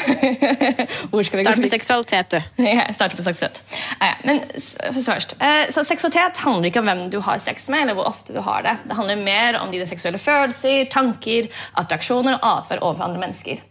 Hvor 1.10 1.26
skal 1.26 1.40
vi 1.40 1.44
Start 1.44 1.58
med 1.58 1.72
seksualitet, 1.72 2.30
du. 2.30 2.62
ja, 2.62 2.84
starte 2.94 3.18
med 3.18 3.26
seksualitet. 3.26 3.62
Ah, 3.98 4.12
ja. 4.12 4.14
Men 4.24 4.40
først. 4.94 5.34
Uh, 5.42 5.66
så 5.74 5.84
seksualitet 5.84 6.38
handler 6.44 6.70
ikke 6.70 6.84
om 6.84 6.90
hvem 6.90 7.04
du 7.10 7.18
har 7.26 7.42
sex 7.42 7.68
med, 7.68 7.82
eller 7.82 7.98
hvor 7.98 8.12
ofte 8.12 8.36
du 8.36 8.40
har 8.46 8.62
det. 8.62 8.76
Det 8.86 8.94
handler 8.94 9.24
mer 9.26 9.58
om 9.58 9.74
dine 9.74 9.86
seksuelle 9.90 10.22
følelser, 10.22 10.84
tanker, 10.92 11.50
attraksjoner 11.82 12.38
og 12.38 12.48
atferd 12.52 12.82
overfor 12.82 13.08
andre 13.10 13.26
mennesker. 13.26 13.62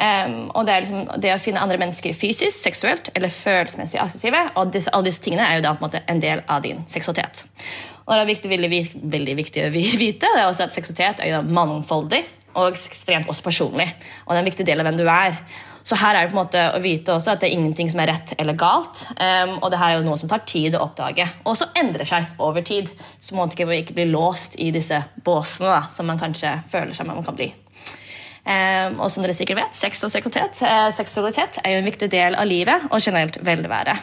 Um, 0.00 0.50
og 0.54 0.64
det 0.66 0.74
er 0.74 0.86
liksom 0.86 1.08
det 1.20 1.36
å 1.36 1.40
finne 1.42 1.60
andre 1.60 1.80
mennesker 1.84 2.16
fysisk, 2.16 2.56
seksuelt 2.64 3.12
eller 3.14 3.28
følelsesmessig 3.28 4.00
aktive. 4.00 4.46
Og 4.56 4.72
disse, 4.72 4.92
alle 4.94 5.12
disse 5.12 5.20
tingene 5.24 5.50
er 5.50 5.60
jo 5.60 5.68
da 5.68 5.76
på 5.76 5.84
en 5.84 5.90
måte 5.90 6.06
en 6.08 6.24
del 6.24 6.46
av 6.48 6.64
din 6.64 6.86
seksualitet. 6.88 7.44
Og 8.04 8.14
det 8.14 8.22
er 8.22 8.30
viktig, 8.30 8.50
veldig, 8.52 8.80
veldig 9.12 9.36
viktig 9.38 9.66
å 9.66 9.74
vite 9.74 10.28
det 10.28 10.40
er 10.40 10.48
også 10.48 10.66
at 10.66 10.74
seksualitet 10.76 11.22
er 11.24 11.46
mangfoldig 11.46 12.24
og 12.54 12.74
ekstremt 12.74 13.30
også 13.30 13.42
personlig. 13.42 13.86
Og 14.24 14.32
det 14.32 14.38
er 14.38 14.44
en 14.44 14.50
viktig 14.50 14.66
del 14.68 14.82
av 14.82 14.88
hvem 14.88 15.00
du 15.00 15.08
er. 15.10 15.38
Så 15.84 15.98
her 16.00 16.16
er 16.16 16.24
det 16.24 16.32
på 16.32 16.38
en 16.38 16.40
måte 16.40 16.60
å 16.72 16.78
vite 16.80 17.12
også 17.12 17.34
at 17.34 17.42
det 17.42 17.50
er 17.50 17.56
ingenting 17.58 17.90
som 17.92 18.00
er 18.00 18.08
rett 18.08 18.32
eller 18.38 18.56
galt. 18.56 19.02
Um, 19.18 19.58
og 19.58 19.68
det 19.72 19.80
her 19.80 19.92
er 19.92 19.98
jo 19.98 20.06
noe 20.06 20.20
som 20.20 20.30
tar 20.30 20.44
tid 20.48 20.76
å 20.78 20.84
oppdage, 20.86 21.26
og 21.44 21.58
så 21.60 21.68
endrer 21.76 22.08
seg 22.08 22.40
over 22.40 22.64
tid. 22.64 22.88
Så 23.20 23.34
må 23.34 23.44
man 23.44 23.52
ikke 23.52 23.96
bli 23.98 24.08
låst 24.08 24.56
i 24.56 24.70
disse 24.74 25.02
båsene 25.26 25.74
da, 25.74 25.82
som 25.92 26.08
man 26.08 26.20
kanskje 26.20 26.56
føler 26.72 26.96
seg 26.96 27.10
man 27.10 27.20
kan 27.26 27.36
bli. 27.36 27.50
Um, 28.44 28.98
og 29.00 29.08
som 29.08 29.24
dere 29.24 29.32
sikkert 29.32 29.56
vet, 29.56 29.76
sex 29.78 30.02
og 30.04 30.12
uh, 30.12 30.90
seksualitet 30.92 31.62
er 31.62 31.72
jo 31.72 31.78
en 31.80 31.86
viktig 31.88 32.10
del 32.12 32.34
av 32.36 32.44
livet 32.44 32.82
og 32.90 33.00
generelt 33.00 33.38
velvære. 33.40 33.94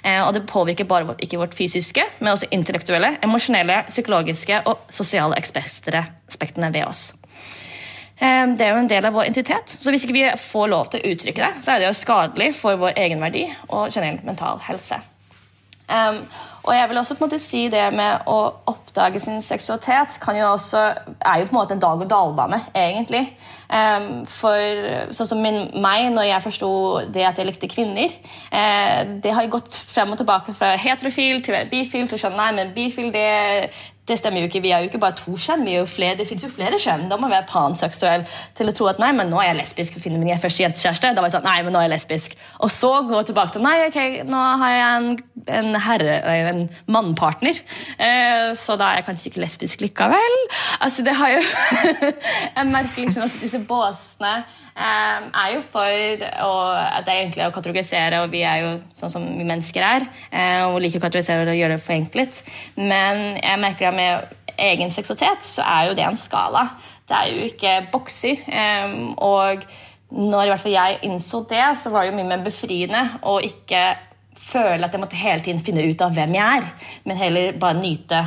Uh, 0.00 0.22
og 0.24 0.32
det 0.38 0.46
påvirker 0.48 0.88
bare 0.88 1.04
vårt, 1.10 1.20
ikke 1.20 1.40
vårt 1.42 1.56
fysiske, 1.56 2.06
men 2.20 2.32
også 2.32 2.48
intellektuelle, 2.56 3.18
emosjonelle, 3.20 3.82
psykologiske 3.90 4.62
og 4.72 4.86
sosiale 4.88 5.36
aspektene 5.36 6.72
ved 6.72 6.86
oss. 6.88 7.10
Um, 8.20 8.56
det 8.56 8.64
er 8.64 8.72
jo 8.72 8.80
en 8.80 8.88
del 8.88 9.04
av 9.04 9.16
vår 9.16 9.28
identitet, 9.28 9.76
så 9.76 9.92
hvis 9.92 10.08
ikke 10.08 10.16
vi 10.16 10.24
får 10.48 10.72
lov 10.72 10.88
til 10.92 11.04
å 11.04 11.12
uttrykke 11.12 11.44
det, 11.44 11.52
så 11.60 11.74
er 11.74 11.82
det 11.82 11.90
jo 11.90 12.00
skadelig 12.00 12.50
for 12.56 12.80
vår 12.80 12.96
egenverdi 13.04 13.44
og 13.68 13.92
generell 13.92 14.24
mental 14.24 14.64
helse. 14.64 15.02
Og 16.62 16.74
jeg 16.76 16.88
vil 16.88 16.98
også 16.98 17.14
på 17.16 17.24
en 17.24 17.28
måte 17.28 17.40
si 17.40 17.62
det 17.72 17.86
med 17.96 18.26
å 18.28 18.36
oppdage 18.68 19.20
sin 19.24 19.40
seksualitet 19.42 20.18
jo 20.36 20.50
også, 20.52 20.82
er 21.20 21.40
jo 21.40 21.48
på 21.48 21.54
en 21.54 21.58
måte 21.58 21.74
en 21.76 21.82
dag-og-dal-bane, 21.82 22.60
egentlig. 22.76 23.22
Um, 23.70 24.26
for 24.26 25.12
sånn 25.14 25.28
som 25.30 25.40
min, 25.40 25.60
meg, 25.78 26.08
når 26.12 26.26
jeg 26.26 26.42
forsto 26.42 26.70
det 27.14 27.22
at 27.28 27.38
jeg 27.38 27.46
likte 27.46 27.68
kvinner 27.70 28.10
uh, 28.50 29.20
Det 29.22 29.30
har 29.30 29.46
jo 29.46 29.52
gått 29.52 29.76
frem 29.78 30.10
og 30.10 30.18
tilbake 30.18 30.54
fra 30.58 30.72
heterofil 30.74 31.38
til 31.46 31.54
bifil 31.70 32.10
til 32.10 32.18
sånn 32.18 32.34
Nei, 32.34 32.48
men 32.56 32.72
bifil 32.74 33.12
det, 33.14 33.70
det 34.10 34.18
stemmer 34.18 34.42
jo 34.42 34.50
ikke. 34.50 34.62
Vi 34.64 34.72
er 34.74 34.82
jo 34.82 34.90
ikke 34.90 35.00
bare 35.02 35.16
to 35.18 35.36
kjønn. 35.38 35.64
vi 35.64 35.76
er 35.76 35.84
jo 35.84 35.88
flere, 35.88 36.16
Det 36.18 36.26
fins 36.28 36.44
jo 36.44 36.50
flere 36.50 36.78
kjønn. 36.82 37.08
Da 37.10 37.16
må 37.16 37.28
vi 37.28 37.36
være 37.36 37.48
panseksuell 37.48 38.26
til 38.58 38.70
å 38.70 38.74
tro 38.76 38.88
at 38.90 38.98
nei, 39.02 39.12
men 39.16 39.30
nå 39.30 39.38
er 39.40 39.50
jeg 39.50 39.60
lesbisk. 39.60 39.96
og 39.96 40.02
finner 40.02 40.18
min 40.18 40.40
første 40.42 40.64
jentekjæreste. 40.64 41.14
Da 41.14 41.22
var 41.22 41.30
jeg 41.30 41.36
sånn, 41.38 41.48
nei, 41.48 41.62
men 41.62 41.72
nå 41.72 41.80
er 41.80 41.88
jeg 41.88 41.94
lesbisk. 41.94 42.36
Og 42.60 42.70
så 42.74 42.92
gå 43.08 43.22
tilbake 43.28 43.54
til 43.54 43.64
nei, 43.64 43.76
ok, 43.86 44.00
nå 44.28 44.42
har 44.62 44.74
jeg 44.74 44.88
en, 44.96 45.10
en 45.60 45.80
herre, 45.86 46.16
en 46.50 46.62
mannpartner. 46.86 47.62
Eh, 47.98 48.50
så 48.58 48.76
da 48.80 48.90
er 48.90 49.00
jeg 49.00 49.08
kanskje 49.10 49.30
ikke 49.30 49.44
lesbisk 49.44 49.84
likevel. 49.86 50.38
Altså, 50.80 51.06
det 51.06 51.14
har 51.14 51.36
jo 51.36 51.40
Jeg 52.56 52.66
merker 52.66 53.06
liksom 53.06 53.22
også 53.24 53.44
disse 53.44 53.62
båsene 53.68 54.42
er 54.76 55.54
jo 55.54 55.62
for 55.66 56.24
å, 56.46 56.52
at 56.72 57.06
det 57.06 57.12
er 57.12 57.22
egentlig 57.24 57.46
å 57.46 57.54
kategorisere, 57.54 58.22
og 58.22 58.30
vi 58.32 58.42
er 58.46 58.62
jo 58.64 58.72
sånn 58.96 59.12
som 59.12 59.26
vi 59.36 59.46
mennesker 59.46 59.84
er. 59.84 60.06
Uh, 60.32 60.70
og 60.70 60.80
liker 60.84 61.00
å 61.00 61.04
kategorisere 61.06 61.46
og 61.48 61.58
gjøre 61.58 61.76
det 61.76 61.84
forenklet. 61.84 62.42
Men 62.78 63.38
jeg 63.40 63.62
merker 63.62 63.90
det 63.90 63.96
med 63.98 64.58
egen 64.60 64.92
seksualitet 64.92 65.46
så 65.46 65.64
er 65.66 65.88
jo 65.88 65.96
det 65.98 66.06
en 66.06 66.20
skala. 66.20 66.66
Det 67.08 67.16
er 67.16 67.30
jo 67.32 67.48
ikke 67.50 67.76
bokser. 67.92 68.44
Um, 68.46 69.14
og 69.18 69.64
når 70.10 70.46
i 70.46 70.52
hvert 70.52 70.62
fall 70.64 70.76
jeg 70.76 71.00
innså 71.06 71.44
det, 71.50 71.64
så 71.78 71.92
var 71.92 72.04
det 72.04 72.12
jo 72.12 72.18
mye 72.18 72.30
mer 72.32 72.46
befriende 72.46 73.02
å 73.26 73.38
ikke 73.44 73.84
føle 74.40 74.86
at 74.86 74.94
jeg 74.94 75.02
måtte 75.02 75.20
hele 75.20 75.44
tiden 75.44 75.62
finne 75.62 75.84
ut 75.84 76.02
av 76.02 76.14
hvem 76.16 76.34
jeg 76.34 76.60
er, 76.60 76.70
men 77.04 77.18
heller 77.20 77.58
bare 77.60 77.78
nyte 77.78 78.20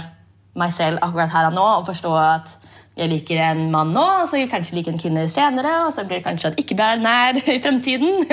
meg 0.60 0.73
selv 0.75 1.01
akkurat 1.01 1.34
her 1.34 1.49
og 1.49 1.56
nå 1.56 1.63
og 1.79 1.88
forstå 1.88 2.12
at 2.19 2.51
jeg 2.93 3.10
liker 3.10 3.39
en 3.41 3.62
mann 3.73 3.89
nå, 3.89 4.01
og 4.21 4.27
så 4.29 4.38
vil 4.38 4.43
jeg 4.43 4.51
kanskje 4.51 4.75
like 4.77 4.91
en 4.93 4.99
kvinne 5.01 5.23
senere. 5.34 5.71
Og 5.88 5.93
så 5.95 6.03
blir 6.06 6.19
det 6.19 6.27
kanskje 6.27 6.51
at 6.51 6.60
ikke 6.62 6.77
blir 6.77 7.01
nær 7.01 7.39
i 7.41 7.60
fremtiden. 7.63 8.21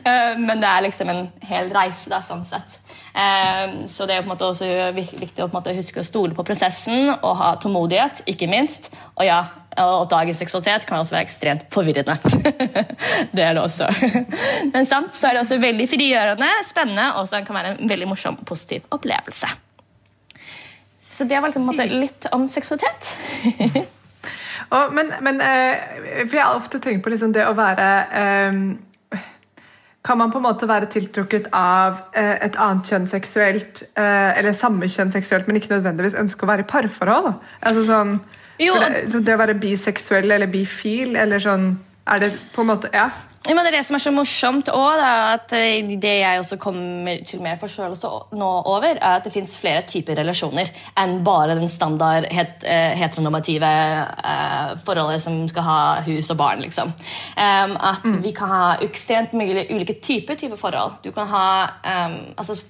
Eh, 0.00 0.38
men 0.38 0.60
det 0.62 0.68
er 0.68 0.84
liksom 0.84 1.10
en 1.12 1.26
hel 1.44 1.68
reise, 1.74 2.08
da, 2.08 2.20
sånn 2.24 2.42
sett. 2.48 2.78
Eh, 3.12 3.84
så 3.90 4.06
det 4.08 4.14
er 4.14 4.22
på 4.22 4.30
en 4.30 4.32
måte 4.32 4.46
også 4.48 4.68
viktig 4.96 5.44
å 5.44 5.48
huske 5.50 6.00
å 6.00 6.06
stole 6.06 6.36
på 6.36 6.44
prosessen 6.46 7.10
og 7.10 7.34
ha 7.36 7.50
tålmodighet, 7.60 8.22
ikke 8.30 8.48
minst. 8.50 8.88
Og 9.18 9.26
ja, 9.28 9.42
og 9.84 10.08
dagens 10.10 10.40
seksualitet 10.40 10.86
kan 10.88 11.02
også 11.02 11.16
være 11.18 11.28
ekstremt 11.28 11.66
forvirrende. 11.74 12.16
det 13.36 13.44
er 13.44 13.58
det 13.58 13.62
også. 13.62 13.90
Men 14.74 14.88
samt 14.88 15.18
så 15.18 15.30
er 15.30 15.36
det 15.36 15.44
også 15.44 15.60
veldig 15.62 15.88
frigjørende, 15.90 16.52
spennende, 16.70 17.10
og 17.20 17.28
så 17.28 17.42
kan 17.46 17.60
være 17.60 17.74
en 17.76 17.92
veldig 17.92 18.08
morsom, 18.14 18.40
positiv 18.48 18.88
opplevelse. 18.94 19.52
Så 21.20 21.24
det 21.28 21.36
var 21.40 21.50
liksom, 21.52 21.70
litt 22.00 22.26
om 22.32 22.46
seksualitet. 22.48 23.10
og, 24.74 24.94
men, 24.96 25.10
men 25.20 25.42
eh, 25.44 26.24
vi 26.24 26.38
har 26.38 26.54
ofte 26.56 26.80
tenkt 26.80 27.04
på 27.04 27.12
liksom 27.12 27.34
det 27.36 27.44
å 27.44 27.52
være 27.58 27.88
eh, 28.16 29.18
Kan 30.00 30.16
man 30.16 30.32
på 30.32 30.40
en 30.40 30.46
måte 30.46 30.64
være 30.64 30.88
tiltrukket 30.88 31.50
av 31.52 32.00
eh, 32.16 32.38
et 32.46 32.56
annet 32.56 32.88
kjønn 32.88 33.10
seksuelt, 33.10 33.82
eh, 34.00 34.30
eller 34.40 34.56
samme 34.56 34.88
kjønn 34.88 35.12
seksuelt, 35.12 35.44
men 35.44 35.60
ikke 35.60 35.74
nødvendigvis 35.74 36.16
ønske 36.22 36.48
å 36.48 36.52
være 36.54 36.64
i 36.64 36.70
parforhold? 36.72 37.34
Altså 37.60 37.84
sånn, 37.84 38.16
det, 38.56 39.04
så 39.12 39.20
det 39.20 39.36
å 39.36 39.42
være 39.42 39.60
biseksuell 39.60 40.32
eller 40.38 40.48
bifil, 40.48 41.20
eller 41.20 41.44
sånn 41.44 41.74
Er 42.08 42.24
det 42.24 42.32
på 42.56 42.64
en 42.64 42.72
måte 42.72 42.88
Ja. 42.96 43.10
Ja, 43.48 43.54
men 43.56 43.64
det 43.64 43.70
er 43.70 43.78
det 43.78 43.86
som 43.88 43.96
er 43.96 44.02
så 44.04 44.10
morsomt 44.12 44.68
også, 44.68 45.12
at 45.32 45.52
eh, 45.56 45.86
Det 46.02 46.12
jeg 46.20 46.38
også 46.38 46.58
kommer 46.60 47.22
til 47.26 47.40
mer 47.40 47.56
forståelse 47.56 48.08
nå 48.36 48.48
over, 48.68 48.90
er 48.92 49.16
at 49.16 49.24
det 49.24 49.32
fins 49.32 49.54
flere 49.56 49.80
typer 49.88 50.18
relasjoner 50.20 50.68
enn 51.00 51.22
bare 51.24 51.56
den 51.56 51.68
standard 51.68 52.26
het, 52.30 52.60
eh, 52.68 52.92
heteronormative 53.00 53.70
eh, 53.70 54.74
forholdet 54.84 55.24
som 55.24 55.40
skal 55.48 55.64
ha 55.64 55.78
hus 56.04 56.30
og 56.30 56.36
barn. 56.36 56.60
liksom. 56.60 56.92
Um, 57.36 57.76
at 57.80 58.04
mm. 58.04 58.20
vi 58.22 58.34
kan 58.36 58.52
ha 58.52 58.76
ekstremt 58.84 59.32
mye 59.32 59.64
ulike 59.70 59.96
typer 60.02 60.36
type 60.36 60.56
forhold. 60.60 61.00
Du 61.04 61.10
kan 61.10 61.26
ha 61.26 61.46
um, 61.80 62.20
altså 62.36 62.60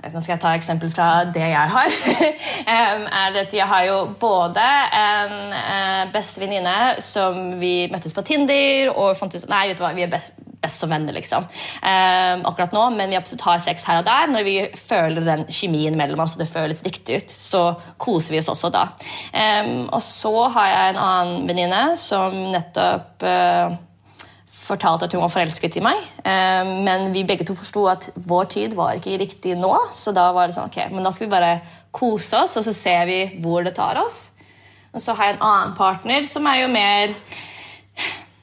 nå 0.00 0.20
skal 0.20 0.34
jeg 0.34 0.42
ta 0.42 0.54
et 0.54 0.60
eksempel 0.62 0.92
fra 0.94 1.08
det 1.28 1.48
jeg 1.52 1.72
har. 1.74 1.96
er 2.80 3.40
at 3.40 3.54
Jeg 3.54 3.66
har 3.68 3.84
jo 3.84 3.98
både 4.20 4.66
en 4.96 5.34
bestevenninne 6.12 6.30
beste 6.30 6.40
venninne 6.40 7.00
som 7.02 7.58
vi 7.60 7.88
møttes 7.90 8.14
på 8.14 8.24
Tinder 8.26 8.92
og 8.92 9.16
fant 9.18 9.34
ut 9.34 9.48
Nei, 9.50 9.66
vet 9.70 9.80
du 9.80 9.84
hva, 9.84 9.92
vi 9.96 10.04
er 10.04 10.12
best, 10.12 10.32
best 10.60 10.82
som 10.82 10.90
venner, 10.92 11.14
liksom. 11.16 11.46
Um, 11.82 12.44
akkurat 12.48 12.74
nå, 12.76 12.84
men 12.96 13.12
vi 13.12 13.18
absolutt 13.18 13.46
har 13.46 13.60
sex 13.64 13.84
her 13.88 14.00
og 14.02 14.06
der. 14.08 14.30
Når 14.30 14.46
vi 14.46 14.56
føler 14.76 15.24
den 15.26 15.46
kjemien 15.48 15.96
mellom 15.98 16.22
oss, 16.24 16.36
og 16.36 16.44
det 16.44 16.50
føles 16.52 16.84
riktig 16.86 17.22
ut, 17.22 17.32
så 17.32 17.62
koser 18.00 18.36
vi 18.36 18.42
oss 18.42 18.50
også 18.52 18.72
da. 18.74 18.86
Um, 19.32 19.88
og 19.88 20.02
så 20.04 20.34
har 20.56 20.72
jeg 20.72 20.90
en 20.94 21.04
annen 21.04 21.48
venninne 21.48 21.84
som 22.00 22.36
nettopp 22.52 23.24
uh, 23.26 23.78
fortalte 24.60 25.06
at 25.08 25.14
hun 25.16 25.22
var 25.24 25.32
forelsket 25.32 25.78
i 25.80 25.84
meg. 25.84 26.00
Um, 26.24 26.72
men 26.86 27.10
vi 27.14 27.24
begge 27.28 27.46
to 27.48 27.56
forsto 27.58 27.86
at 27.90 28.08
vår 28.14 28.50
tid 28.52 28.76
var 28.78 28.98
ikke 28.98 29.18
riktig 29.20 29.56
nå, 29.58 29.72
så 29.96 30.14
da 30.16 30.30
var 30.36 30.48
det 30.48 30.58
sånn, 30.58 30.70
ok, 30.70 30.82
men 30.94 31.06
da 31.06 31.12
skal 31.14 31.26
vi 31.26 31.34
bare 31.34 31.54
kose 31.96 32.44
oss, 32.44 32.58
og 32.60 32.66
så 32.66 32.74
ser 32.76 33.06
vi 33.08 33.20
hvor 33.42 33.64
det 33.66 33.74
tar 33.78 34.00
oss. 34.02 34.26
Og 34.92 35.02
så 35.02 35.14
har 35.14 35.30
jeg 35.30 35.38
en 35.38 35.46
annen 35.46 35.78
partner 35.78 36.26
som 36.26 36.48
er 36.50 36.64
jo 36.64 36.74
mer 36.74 37.14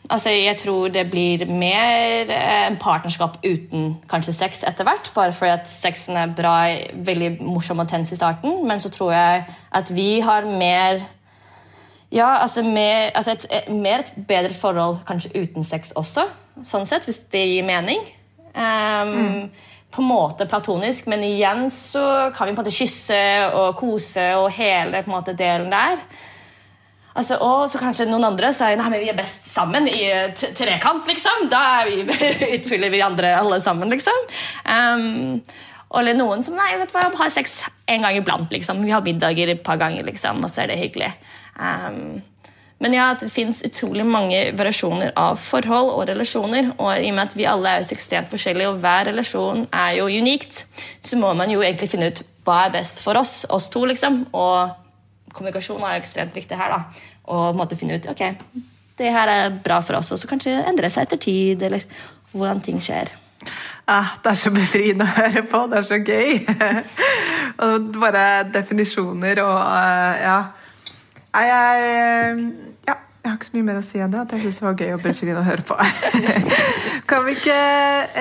Altså, 0.07 0.29
Jeg 0.29 0.55
tror 0.57 0.87
det 0.87 1.09
blir 1.11 1.41
mer 1.51 2.29
eh, 2.31 2.67
en 2.67 2.77
partnerskap 2.79 3.37
uten 3.43 3.97
kanskje 4.07 4.33
sex 4.33 4.63
etter 4.63 4.87
hvert. 4.87 5.11
Bare 5.15 5.33
fordi 5.35 5.51
at 5.51 5.67
sexen 5.67 6.15
er 6.15 6.31
bra, 6.31 6.69
veldig 6.93 7.41
morsom 7.41 7.83
og 7.83 7.89
tens 7.91 8.11
i 8.11 8.15
starten. 8.15 8.61
Men 8.67 8.79
så 8.79 8.89
tror 8.89 9.11
jeg 9.11 9.43
at 9.75 9.91
vi 9.95 10.21
har 10.23 10.47
mer 10.47 11.03
ja, 12.09 12.27
altså, 12.41 12.63
mer, 12.63 13.11
altså 13.15 13.35
et, 13.35 13.45
et, 13.51 13.71
mer 13.73 14.05
et 14.05 14.13
bedre 14.27 14.55
forhold 14.55 15.01
kanskje 15.07 15.33
uten 15.35 15.65
sex 15.67 15.91
også, 15.99 16.27
sånn 16.63 16.87
sett, 16.87 17.07
hvis 17.07 17.25
det 17.33 17.43
gir 17.49 17.67
mening. 17.67 17.99
Um, 18.55 19.11
mm. 19.11 19.41
På 19.91 20.03
en 20.03 20.09
måte 20.09 20.47
platonisk, 20.49 21.07
men 21.11 21.23
igjen 21.25 21.67
så 21.73 22.31
kan 22.35 22.47
vi 22.47 22.55
på 22.55 22.61
en 22.61 22.63
måte 22.63 22.75
kysse 22.75 23.19
og 23.55 23.75
kose 23.79 24.29
og 24.39 24.49
hele 24.55 25.03
på 25.03 25.11
en 25.11 25.17
måte 25.17 25.35
delen 25.37 25.69
der. 25.73 26.01
Altså, 27.17 27.39
og 27.41 27.63
så 27.71 27.79
kanskje 27.81 28.05
noen 28.05 28.27
andre 28.27 28.51
sier 28.53 28.77
nei, 28.77 28.89
men 28.93 29.01
vi 29.01 29.09
er 29.09 29.17
best 29.17 29.47
sammen 29.49 29.87
i 29.89 30.03
trekant. 30.37 31.07
liksom. 31.09 31.47
Da 31.49 31.83
vi, 31.87 32.03
utfyller 32.59 32.93
vi 32.93 33.01
andre 33.01 33.33
alle 33.39 33.57
sammen, 33.63 33.89
liksom. 33.89 34.27
Um, 34.69 35.41
eller 35.97 36.17
noen 36.17 36.43
som 36.45 36.57
nei, 36.59 36.75
vet 36.77 36.91
du 36.91 36.97
hva, 36.97 37.07
har 37.17 37.33
sex 37.33 37.61
en 37.89 38.05
gang 38.05 38.19
iblant. 38.19 38.51
liksom. 38.53 38.83
Vi 38.85 38.93
har 38.93 39.05
middager 39.05 39.49
et 39.49 39.63
par 39.65 39.81
ganger, 39.81 40.05
liksom, 40.05 40.43
og 40.45 40.53
så 40.53 40.65
er 40.65 40.73
det 40.73 40.81
hyggelig. 40.83 41.09
Um, 41.57 42.21
men 42.77 42.93
ja, 42.93 43.07
det 43.19 43.31
fins 43.33 43.63
utrolig 43.65 44.05
mange 44.05 44.39
variasjoner 44.57 45.15
av 45.17 45.39
forhold 45.41 45.89
og 45.95 46.03
relasjoner. 46.11 46.69
Og 46.77 46.91
i 46.93 47.09
og 47.09 47.15
med 47.17 47.23
at 47.23 47.35
vi 47.37 47.47
alle 47.49 47.73
er 47.73 47.87
så 47.87 47.95
ekstremt 47.97 48.29
forskjellige, 48.29 48.69
og 48.69 48.81
hver 48.83 49.09
relasjon 49.09 49.65
er 49.73 49.95
jo 49.97 50.05
unikt, 50.05 50.63
så 51.01 51.17
må 51.17 51.33
man 51.37 51.51
jo 51.53 51.63
egentlig 51.65 51.89
finne 51.89 52.11
ut 52.11 52.21
hva 52.45 52.67
er 52.67 52.75
best 52.77 53.01
for 53.03 53.17
oss, 53.17 53.41
oss 53.49 53.71
to, 53.73 53.81
liksom. 53.89 54.27
Og 54.37 55.33
kommunikasjon 55.33 55.81
er 55.81 55.97
jo 55.97 56.03
ekstremt 56.03 56.37
viktig 56.37 56.57
her. 56.59 56.75
da, 56.75 57.13
Og 57.33 57.57
måtte 57.57 57.79
finne 57.79 57.97
ut 57.97 58.05
ok, 58.13 58.23
det 58.97 59.13
her 59.13 59.29
er 59.29 59.57
bra 59.63 59.81
for 59.81 59.97
oss, 59.97 60.11
og 60.13 60.21
så 60.21 60.29
kanskje 60.29 60.59
endre 60.69 60.89
seg 60.93 61.07
etter 61.07 61.21
tid, 61.21 61.63
eller 61.63 61.83
hvordan 62.33 62.61
ting 62.61 62.77
skjer. 62.81 63.09
Ah, 63.87 64.17
det 64.21 64.33
er 64.33 64.37
så 64.37 64.51
befriende 64.51 65.05
å 65.05 65.15
høre 65.15 65.43
på. 65.47 65.59
Det 65.71 65.77
er 65.79 65.85
så 65.87 65.97
gøy. 66.03 66.39
og 67.63 67.91
bare 68.01 68.23
definisjoner 68.53 69.39
og 69.41 69.57
uh, 69.57 70.65
ja. 71.45 71.59
Jeg, 71.81 72.47
ja. 72.87 72.97
Jeg 73.27 73.33
har 73.33 73.39
ikke 73.41 73.47
så 73.49 73.55
mye 73.57 73.65
mer 73.67 73.77
å 73.81 73.83
si 73.83 73.99
enn 73.99 74.11
det. 74.13 74.19
At 74.23 74.33
jeg 74.37 74.39
synes 74.45 74.57
det 74.61 74.63
var 74.63 74.75
gøy 74.79 74.91
og 74.95 75.01
befriende 75.03 75.41
å 75.41 75.43
høre 75.43 75.63
på. 75.67 75.75
kan 77.11 77.25
vi 77.25 77.33
ikke 77.35 77.55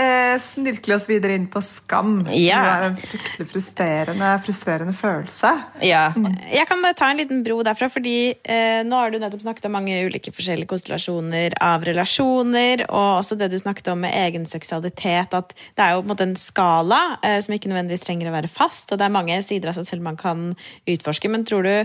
eh, 0.03 0.33
snirkle 0.43 0.97
oss 0.97 1.05
videre 1.07 1.37
inn 1.39 1.45
på 1.47 1.61
skam? 1.63 2.17
Ja. 2.35 2.59
Det 2.59 2.73
er 2.73 2.87
en 2.89 2.97
fryktelig 2.99 3.47
frustrerende, 3.53 4.31
frustrerende 4.43 4.95
følelse. 4.99 5.53
Ja. 5.87 6.09
Mm. 6.11 6.27
Jeg 6.51 6.67
kan 6.67 6.83
bare 6.83 6.99
ta 6.99 7.13
en 7.13 7.21
liten 7.23 7.45
bro 7.47 7.61
derfra, 7.63 7.87
fordi 7.93 8.17
eh, 8.35 8.81
nå 8.89 8.99
har 8.99 9.15
du 9.15 9.21
nettopp 9.23 9.45
snakket 9.45 9.69
om 9.71 9.77
mange 9.79 10.01
ulike 10.09 10.35
forskjellige 10.35 10.73
konstellasjoner 10.75 11.55
av 11.63 11.87
relasjoner, 11.87 12.83
og 12.89 13.21
også 13.21 13.39
det 13.39 13.53
du 13.55 13.59
snakket 13.63 13.93
om 13.95 14.03
med 14.03 14.17
egen 14.25 14.51
seksualitet, 14.51 15.39
at 15.39 15.55
det 15.55 15.87
er 15.87 15.95
jo 15.95 16.03
på 16.03 16.09
en 16.09 16.15
måte 16.17 16.27
en 16.27 16.35
skala 16.41 17.03
eh, 17.21 17.39
som 17.47 17.55
ikke 17.55 17.71
nødvendigvis 17.71 18.03
trenger 18.09 18.33
å 18.33 18.35
være 18.41 18.51
fast, 18.51 18.91
og 18.91 18.99
det 18.99 19.07
er 19.07 19.15
mange 19.21 19.39
sider 19.47 19.71
av 19.71 19.79
seg 19.79 19.87
selv 19.87 20.09
man 20.11 20.19
kan 20.19 20.49
utforske, 20.83 21.31
men 21.31 21.47
tror 21.47 21.63
du 21.63 21.77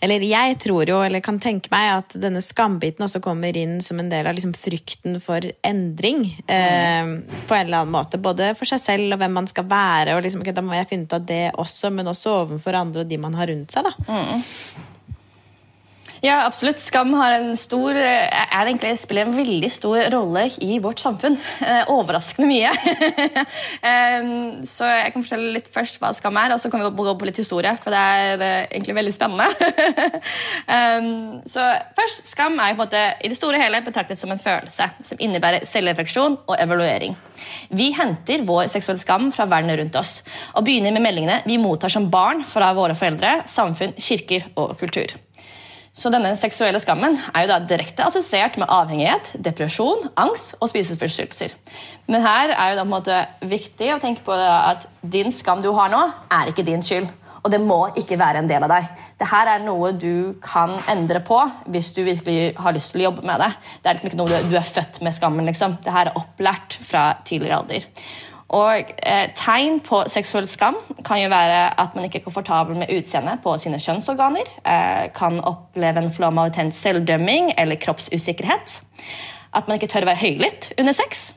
Eller 0.00 0.24
jeg 0.24 0.56
tror 0.62 0.88
jo, 0.88 0.98
eller 1.04 1.22
kan 1.24 1.38
tenke 1.42 1.68
meg, 1.72 1.90
at 2.00 2.14
denne 2.20 2.40
skambiten 2.44 3.04
også 3.04 3.20
kommer 3.24 3.56
inn 3.56 3.78
som 3.84 4.00
en 4.00 4.08
del 4.12 4.28
av 4.28 4.36
liksom 4.36 4.54
frykten 4.56 5.18
for 5.20 5.44
endring. 5.66 6.24
Eh, 6.48 7.12
på 7.46 7.56
en 7.56 7.66
eller 7.66 7.82
annen 7.82 7.94
måte. 7.94 8.20
Både 8.20 8.52
for 8.58 8.68
seg 8.70 8.80
selv 8.82 9.16
og 9.16 9.20
hvem 9.20 9.36
man 9.40 9.50
skal 9.50 9.68
være. 9.68 10.16
og 10.16 10.24
liksom, 10.24 10.44
okay, 10.44 10.56
Da 10.56 10.64
må 10.64 10.76
jeg 10.78 10.88
finne 10.92 11.08
ut 11.08 11.18
av 11.18 11.26
det 11.28 11.42
også, 11.52 11.92
men 11.92 12.08
også 12.08 12.38
overfor 12.44 12.80
andre 12.80 13.04
og 13.04 13.10
de 13.12 13.20
man 13.20 13.36
har 13.36 13.52
rundt 13.52 13.76
seg. 13.76 13.90
da. 13.90 13.92
Mm. 14.08 14.88
Ja, 16.20 16.42
absolutt. 16.44 16.80
Skam 16.82 17.14
stor, 17.56 17.96
er 17.96 18.66
egentlig, 18.66 18.92
spiller 19.00 19.24
en 19.24 19.36
veldig 19.36 19.70
stor 19.72 20.02
rolle 20.12 20.46
i 20.60 20.78
vårt 20.82 21.00
samfunn. 21.00 21.38
Eh, 21.64 21.88
overraskende 21.88 22.48
mye. 22.50 22.72
så 24.74 24.88
jeg 24.90 25.14
kan 25.14 25.24
fortelle 25.24 25.54
litt 25.56 25.70
først 25.72 25.96
hva 26.00 26.12
skam 26.16 26.36
er, 26.40 26.52
og 26.52 26.60
så 26.60 26.70
kan 26.72 26.82
vi 26.84 26.90
gå 26.92 27.14
på 27.16 27.28
litt 27.28 27.40
historie. 27.40 27.72
For 27.80 27.94
det 27.94 28.00
er 28.00 28.44
egentlig 28.68 28.98
veldig 28.98 29.14
spennende. 29.16 29.48
så 31.54 31.70
først, 31.96 32.28
Skam 32.30 32.60
er 32.60 32.76
måte, 32.78 33.00
i 33.24 33.30
det 33.30 33.38
store 33.38 33.60
hele 33.60 33.80
betraktet 33.84 34.20
som 34.20 34.30
en 34.32 34.40
følelse 34.40 34.90
som 35.06 35.20
innebærer 35.22 35.64
selvrefleksjon 35.68 36.36
og 36.44 36.56
evaluering. 36.58 37.16
Vi 37.72 37.90
henter 37.96 38.44
vår 38.48 38.68
seksuelle 38.72 39.00
skam 39.02 39.30
fra 39.34 39.48
verden 39.50 39.72
rundt 39.80 39.96
oss 39.96 40.18
og 40.52 40.66
begynner 40.66 40.94
med 40.94 41.04
meldingene 41.06 41.40
vi 41.46 41.58
mottar 41.60 41.92
som 41.92 42.10
barn 42.12 42.44
fra 42.46 42.72
våre 42.76 42.96
foreldre, 42.98 43.40
samfunn, 43.48 43.96
kirker 43.96 44.50
og 44.60 44.76
kultur. 44.80 45.16
Så 46.00 46.08
denne 46.08 46.30
seksuelle 46.38 46.80
skammen 46.80 47.18
er 47.34 47.44
jo 47.44 47.50
da 47.50 47.58
direkte 47.68 48.06
assosiert 48.06 48.54
med 48.60 48.70
avhengighet, 48.72 49.34
depresjon, 49.44 50.06
angst 50.16 50.54
og 50.56 50.70
spiseforstyrrelser. 50.72 51.52
Men 52.08 52.24
her 52.24 52.54
er 52.54 52.70
jo 52.70 52.78
da 52.78 52.84
på 52.84 52.88
en 52.88 52.94
måte 52.94 53.18
viktig 53.50 53.90
å 53.92 53.98
tenke 54.00 54.24
på 54.24 54.32
at 54.32 54.86
din 55.02 55.28
skam 55.34 55.60
du 55.60 55.68
har 55.76 55.92
nå, 55.92 56.00
er 56.32 56.48
ikke 56.52 56.64
din 56.64 56.80
skyld. 56.84 57.10
Og 57.40 57.52
det 57.52 57.60
må 57.60 57.78
ikke 57.96 58.18
være 58.20 58.40
en 58.42 58.48
del 58.48 58.64
av 58.64 58.72
deg. 58.72 58.88
Dette 59.20 59.42
er 59.52 59.62
noe 59.64 59.92
du 59.96 60.40
kan 60.44 60.72
endre 60.92 61.20
på 61.24 61.38
hvis 61.72 61.92
du 61.96 62.02
virkelig 62.04 62.54
har 62.60 62.76
lyst 62.76 62.92
til 62.94 63.02
å 63.04 63.06
jobbe 63.10 63.24
med 63.28 63.40
det. 63.44 63.52
Det 63.80 63.88
er 63.88 63.96
liksom 63.96 64.10
ikke 64.10 64.20
noe 64.20 64.42
du, 64.48 64.56
er 64.56 64.72
født 64.72 65.00
med 65.04 65.16
skammen. 65.16 65.48
liksom. 65.48 65.78
Dette 65.84 66.02
er 66.04 66.12
opplært 66.20 66.76
fra 66.84 67.10
tidligere 67.28 67.62
alder. 67.62 67.88
Og 68.50 68.92
eh, 69.06 69.28
Tegn 69.38 69.78
på 69.86 70.02
seksuell 70.10 70.48
skam 70.50 70.78
kan 71.06 71.20
jo 71.20 71.30
være 71.30 71.60
at 71.80 71.94
man 71.94 72.06
ikke 72.06 72.18
er 72.18 72.24
komfortabel 72.24 72.80
med 72.80 72.90
utseendet 72.96 73.42
på 73.44 73.54
sine 73.62 73.78
kjønnsorganer. 73.78 74.50
Eh, 74.66 75.04
kan 75.14 75.38
oppleve 75.46 76.02
en 76.02 76.10
flom 76.14 76.40
av 76.40 76.50
autent 76.50 76.74
selvdømming 76.74 77.52
eller 77.58 77.78
kroppsusikkerhet. 77.78 78.80
At 79.54 79.68
man 79.68 79.78
ikke 79.78 79.90
tør 79.92 80.06
å 80.06 80.10
være 80.10 80.24
høylytt 80.24 80.72
under 80.78 80.96
sex. 80.96 81.30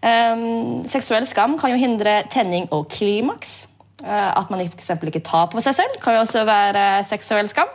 Eh, 0.00 0.44
seksuell 0.88 1.28
skam 1.28 1.58
kan 1.60 1.74
jo 1.74 1.80
hindre 1.82 2.22
tenning 2.32 2.70
og 2.72 2.88
klimaks. 2.94 3.66
Eh, 4.04 4.38
at 4.38 4.50
man 4.50 4.64
for 4.68 5.08
ikke 5.12 5.24
tar 5.24 5.50
på 5.52 5.60
seg 5.64 5.76
selv, 5.76 6.00
kan 6.00 6.16
jo 6.16 6.24
også 6.24 6.44
være 6.48 7.04
seksuell 7.08 7.48
skam. 7.52 7.68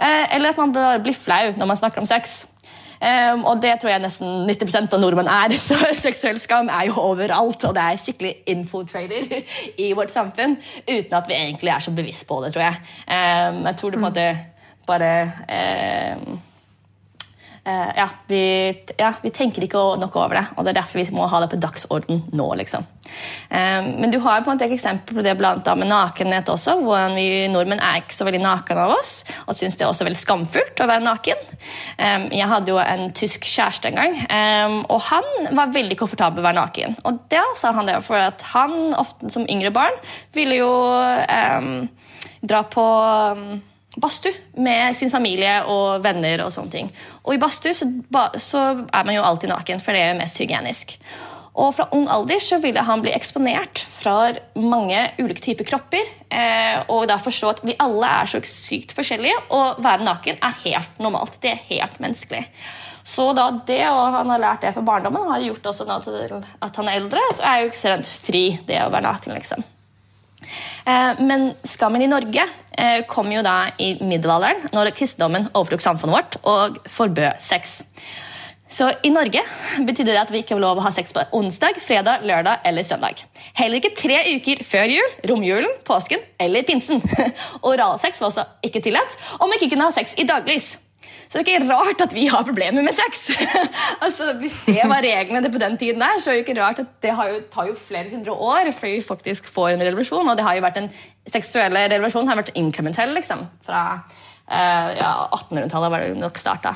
Eh, 0.00 0.34
eller 0.34 0.50
at 0.50 0.58
man 0.58 0.72
blir 1.02 1.14
flau 1.14 1.52
når 1.56 1.66
man 1.66 1.78
snakker 1.78 2.02
om 2.02 2.08
sex. 2.08 2.46
Um, 3.00 3.46
og 3.48 3.62
det 3.62 3.78
tror 3.80 3.94
jeg 3.94 4.02
nesten 4.02 4.44
90% 4.48 4.92
av 4.92 5.00
nordmenn 5.00 5.30
er. 5.32 5.54
Så 5.68 5.78
seksuell 5.96 6.40
skam 6.42 6.68
er 6.68 6.90
jo 6.90 6.98
overalt, 7.00 7.64
og 7.64 7.74
det 7.76 7.86
er 7.86 8.02
skikkelig 8.02 8.34
infiltrator 8.52 9.32
i 9.80 9.90
vårt 9.96 10.12
samfunn 10.12 10.58
uten 10.84 11.16
at 11.16 11.30
vi 11.30 11.38
egentlig 11.38 11.72
er 11.72 11.84
så 11.84 11.94
bevisst 11.96 12.26
på 12.28 12.42
det, 12.44 12.52
tror 12.54 12.66
jeg. 12.68 12.84
Um, 13.08 13.64
jeg 13.70 13.76
tror 13.80 13.90
det 13.90 14.00
på 14.00 14.04
en 14.04 14.08
måte 14.10 14.28
bare 14.90 15.12
um, 16.20 16.40
ja, 17.64 18.08
vi, 18.26 18.42
ja, 18.98 19.12
vi, 19.22 19.30
tenker 19.34 19.64
ikke 19.64 19.82
nok 20.00 20.16
over 20.16 20.38
det, 20.38 20.46
og 20.56 20.64
det 20.64 20.72
er 20.72 20.80
derfor 20.80 21.00
vi 21.00 21.16
må 21.16 21.26
ha 21.28 21.42
det 21.42 21.50
på 21.52 21.60
dagsorden 21.60 22.22
nå. 22.32 22.48
liksom. 22.60 22.86
Um, 23.50 23.88
men 24.00 24.12
du 24.12 24.20
har 24.22 24.42
på 24.44 24.50
en 24.50 24.56
måte 24.56 24.66
et 24.68 24.74
eksempel 24.76 25.18
på 25.18 25.24
det 25.26 25.34
blant 25.38 25.66
annet 25.66 25.82
med 25.82 25.90
nakenhet 25.90 26.48
også. 26.52 26.76
hvordan 26.80 27.16
vi 27.18 27.48
nordmenn 27.50 27.82
er 27.82 28.00
ikke 28.00 28.14
så 28.14 28.26
veldig 28.28 28.42
naken 28.44 28.78
av 28.78 28.92
oss 28.94 29.12
og 29.46 29.56
syns 29.58 29.74
det 29.76 29.84
er 29.84 29.90
også 29.90 30.06
veldig 30.06 30.20
skamfullt 30.20 30.82
å 30.82 30.88
være 30.90 31.04
naken. 31.04 31.42
Um, 31.98 32.28
jeg 32.36 32.50
hadde 32.52 32.72
jo 32.72 32.80
en 32.82 33.08
tysk 33.16 33.48
kjæreste 33.50 33.90
en 33.90 33.98
gang, 33.98 34.18
og 34.88 35.00
han 35.10 35.26
var 35.56 35.74
veldig 35.74 35.98
komfortabel 35.98 36.40
med 36.40 36.44
å 36.44 36.48
være 36.48 36.60
naken. 36.60 36.98
Og 37.08 37.24
da 37.32 37.42
sa 37.58 37.74
han 37.76 37.90
det 37.90 37.98
for 38.06 38.20
at 38.20 38.44
han 38.54 38.94
ofte 38.98 39.32
som 39.32 39.48
yngre 39.50 39.72
barn 39.74 39.96
ville 40.36 40.60
jo 40.60 40.70
dra 42.40 42.62
på 42.70 42.86
badstue 43.96 44.34
med 44.62 44.96
sin 44.96 45.10
familie 45.10 45.60
og 45.70 46.04
venner. 46.04 46.44
Og 46.44 46.54
sånne 46.54 46.74
ting. 46.74 46.92
Og 47.24 47.34
i 47.34 47.40
badstue 47.42 47.74
så, 47.76 47.88
så, 48.38 48.62
er 48.86 49.06
man 49.06 49.16
jo 49.16 49.26
alltid 49.26 49.52
naken, 49.52 49.82
for 49.82 49.96
det 49.96 50.04
er 50.04 50.14
jo 50.14 50.20
mest 50.20 50.40
hygienisk. 50.40 50.96
Og 51.60 51.72
fra 51.74 51.88
ung 51.96 52.06
alder 52.08 52.38
så 52.42 52.60
ville 52.62 52.82
han 52.86 53.02
bli 53.02 53.10
eksponert 53.12 53.82
fra 53.90 54.30
mange 54.54 55.00
ulike 55.18 55.42
typer 55.42 55.66
kropper. 55.66 56.12
Eh, 56.30 56.78
og 56.92 57.08
da 57.10 57.18
forstå 57.20 57.50
at 57.50 57.64
vi 57.66 57.74
alle 57.82 58.12
er 58.20 58.30
så 58.30 58.40
sykt 58.46 58.94
forskjellige, 58.96 59.48
og 59.56 59.82
være 59.82 60.06
naken 60.06 60.38
er 60.38 60.62
helt 60.62 61.02
normalt. 61.02 61.40
Det 61.42 61.56
er 61.56 61.66
helt 61.72 61.98
menneskelig. 62.00 62.44
Så 63.10 63.32
da 63.34 63.48
det, 63.66 63.82
og 63.90 64.14
han 64.14 64.30
har 64.30 64.42
lært 64.42 64.62
det 64.62 64.74
fra 64.76 64.84
barndommen, 64.86 65.26
har 65.32 65.42
gjort 65.42 65.66
også 65.72 65.88
at 65.90 66.76
han 66.78 66.88
er 66.88 67.00
eldre, 67.00 67.26
så 67.34 67.48
er 67.48 67.60
jo 67.60 67.70
ikke 67.72 67.82
så 67.82 67.92
rent 67.94 68.14
fri, 68.28 68.44
det 68.68 68.78
å 68.84 68.90
være 68.92 69.08
naken. 69.08 69.34
liksom. 69.34 69.66
Eh, 70.86 71.20
men 71.20 71.50
skammen 71.68 72.02
i 72.02 72.10
Norge 72.10 72.46
eh, 72.72 73.02
kom 73.10 73.30
jo 73.32 73.44
da 73.46 73.70
i 73.78 73.94
middelalderen, 74.00 74.68
når 74.74 74.92
kristendommen 74.96 75.50
overtok 75.54 75.84
samfunnet 75.84 76.16
vårt 76.16 76.40
og 76.48 76.80
forbød 76.90 77.40
sex. 77.44 77.80
Så 78.70 78.86
I 79.02 79.10
Norge 79.10 79.42
betydde 79.86 80.12
det 80.12 80.20
at 80.20 80.30
vi 80.30 80.44
ikke 80.44 80.54
var 80.54 80.62
lov 80.62 80.78
å 80.78 80.84
ha 80.84 80.92
sex 80.94 81.10
på 81.14 81.24
onsdag, 81.34 81.80
fredag, 81.82 82.22
lørdag 82.22 82.62
eller 82.68 82.86
søndag. 82.86 83.24
Heller 83.58 83.80
ikke 83.80 83.96
tre 83.98 84.20
uker 84.36 84.62
før 84.66 84.92
jul, 84.94 85.16
romjulen, 85.26 85.72
påsken 85.86 86.22
eller 86.38 86.62
pinsen. 86.68 87.02
Oralsex 87.66 88.22
var 88.22 88.30
også 88.30 88.46
ikke 88.66 88.84
tillatt 88.86 89.18
om 89.40 89.50
vi 89.50 89.58
ikke 89.58 89.72
kunne 89.74 89.90
ha 89.90 89.96
sex 89.96 90.14
i 90.22 90.28
daglys. 90.28 90.76
Så 91.30 91.38
det 91.38 91.46
er 91.46 91.60
ikke 91.60 91.70
rart 91.70 92.00
at 92.02 92.14
vi 92.14 92.24
har 92.26 92.42
problemer 92.42 92.82
med 92.82 92.94
sex. 92.96 93.28
altså, 94.04 94.32
Hvis 94.40 94.56
det 94.66 94.82
var 94.90 95.04
reglene 95.04 95.52
på 95.52 95.60
den 95.62 95.76
tiden, 95.78 96.02
der, 96.02 96.18
så 96.18 96.32
er 96.32 96.40
det 96.40 96.48
ikke 96.48 96.58
rart 96.58 96.80
at 96.82 96.88
det 97.04 97.12
jo, 97.14 97.36
tar 97.52 97.68
jo 97.68 97.76
flere 97.78 98.10
hundre 98.10 98.34
år 98.34 98.72
før 98.74 98.96
vi 98.96 99.04
faktisk 99.06 99.46
får 99.46 99.76
en 99.76 99.84
revolusjon. 99.86 100.26
Og 100.26 100.36
det 100.36 100.46
har 100.46 100.58
jo 100.58 100.64
vært 100.66 100.80
en 100.82 100.90
seksuelle 101.30 101.84
revolusjonen 101.92 102.32
har 102.32 102.40
vært 102.40 102.50
inkrementell 102.58 103.14
liksom, 103.14 103.44
fra 103.62 103.84
uh, 104.02 104.88
ja, 104.98 105.12
1800-tallet 105.38 105.94
var 105.94 106.02
det 106.02 106.18
nok 106.18 106.42
starta. 106.42 106.74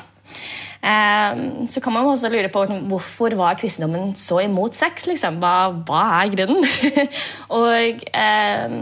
Um, 0.85 1.65
så 1.65 1.81
kan 1.81 1.95
man 1.95 2.05
også 2.05 2.29
lure 2.29 2.49
på 2.53 2.61
liksom, 2.61 2.83
hvorfor 2.91 3.33
var 3.39 3.57
kristendommen 3.57 4.11
så 4.13 4.43
imot 4.43 4.75
sex. 4.77 5.07
Liksom? 5.09 5.39
Hva, 5.41 5.71
hva, 5.87 6.01
er 6.19 6.33
grunnen? 6.35 6.61
og 7.59 8.03
eh, 8.05 8.75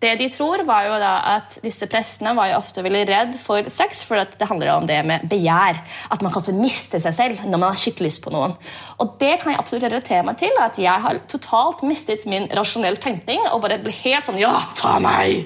Det 0.00 0.14
de 0.22 0.28
tror, 0.32 0.64
var 0.64 0.86
jo 0.88 0.94
da 1.02 1.12
at 1.34 1.58
disse 1.60 1.84
prestene 1.90 2.32
var 2.36 2.48
jo 2.48 2.60
ofte 2.62 2.84
veldig 2.84 3.04
redd 3.10 3.36
for 3.40 3.68
sex, 3.68 4.00
for 4.08 4.24
det 4.24 4.48
handler 4.48 4.72
om 4.78 4.88
det 4.88 5.02
med 5.04 5.26
begjær. 5.28 5.82
At 6.14 6.24
man 6.24 6.32
kan 6.32 6.48
miste 6.56 7.00
seg 7.02 7.16
selv 7.16 7.44
når 7.44 7.58
man 7.58 7.68
har 7.74 7.80
skikkelig 7.80 8.14
lyst 8.14 8.22
på 8.24 8.32
noen. 8.32 8.56
Og 9.02 9.16
det 9.20 9.34
kan 9.42 9.52
jeg 9.52 9.60
absolutt 9.60 9.86
relatere 9.88 10.24
meg 10.26 10.40
til. 10.40 10.56
At 10.60 10.80
jeg 10.80 11.04
har 11.06 11.20
totalt 11.30 11.84
mistet 11.86 12.24
min 12.30 12.48
rasjonelle 12.56 13.00
tenkning 13.00 13.42
og 13.50 13.62
bare 13.64 13.80
ble 13.82 13.92
helt 14.00 14.26
sånn 14.26 14.40
Ja, 14.40 14.54
ta 14.78 14.96
meg! 15.02 15.44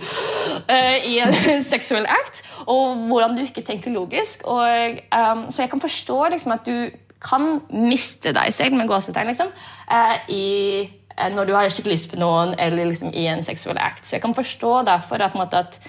Uh, 0.68 0.96
I 1.06 1.18
en 1.24 1.34
seksuell 1.72 2.06
act. 2.06 2.44
Og 2.68 3.06
hvordan 3.08 3.36
du 3.38 3.44
ikke 3.44 3.66
tenker 3.66 3.94
logisk. 3.94 4.46
Og, 4.46 5.02
um, 5.10 5.46
så 5.50 5.64
jeg 5.64 5.72
kan 5.72 5.82
forstår 5.88 6.34
liksom 6.36 6.54
at 6.54 6.68
du 6.68 6.90
kan 7.18 7.58
miste 7.74 8.32
deg 8.36 8.54
selv 8.54 8.78
med 8.78 8.88
gåsetegn 8.90 9.32
liksom, 9.32 9.50
eh, 9.90 10.16
i, 10.30 10.90
eh, 11.16 11.30
når 11.34 11.48
du 11.48 11.54
har 11.56 11.70
skikkelig 11.70 11.96
lyst 11.96 12.12
på 12.12 12.20
noen, 12.20 12.54
eller 12.58 12.86
liksom 12.92 13.10
i 13.10 13.26
en 13.26 13.42
seksuell 13.42 13.80
act. 13.82 14.04
Så 14.06 14.16
jeg 14.16 14.22
kan 14.22 14.36
forstå 14.36 14.84
derfor 14.86 15.24
at, 15.26 15.34
måte, 15.34 15.64
at 15.64 15.80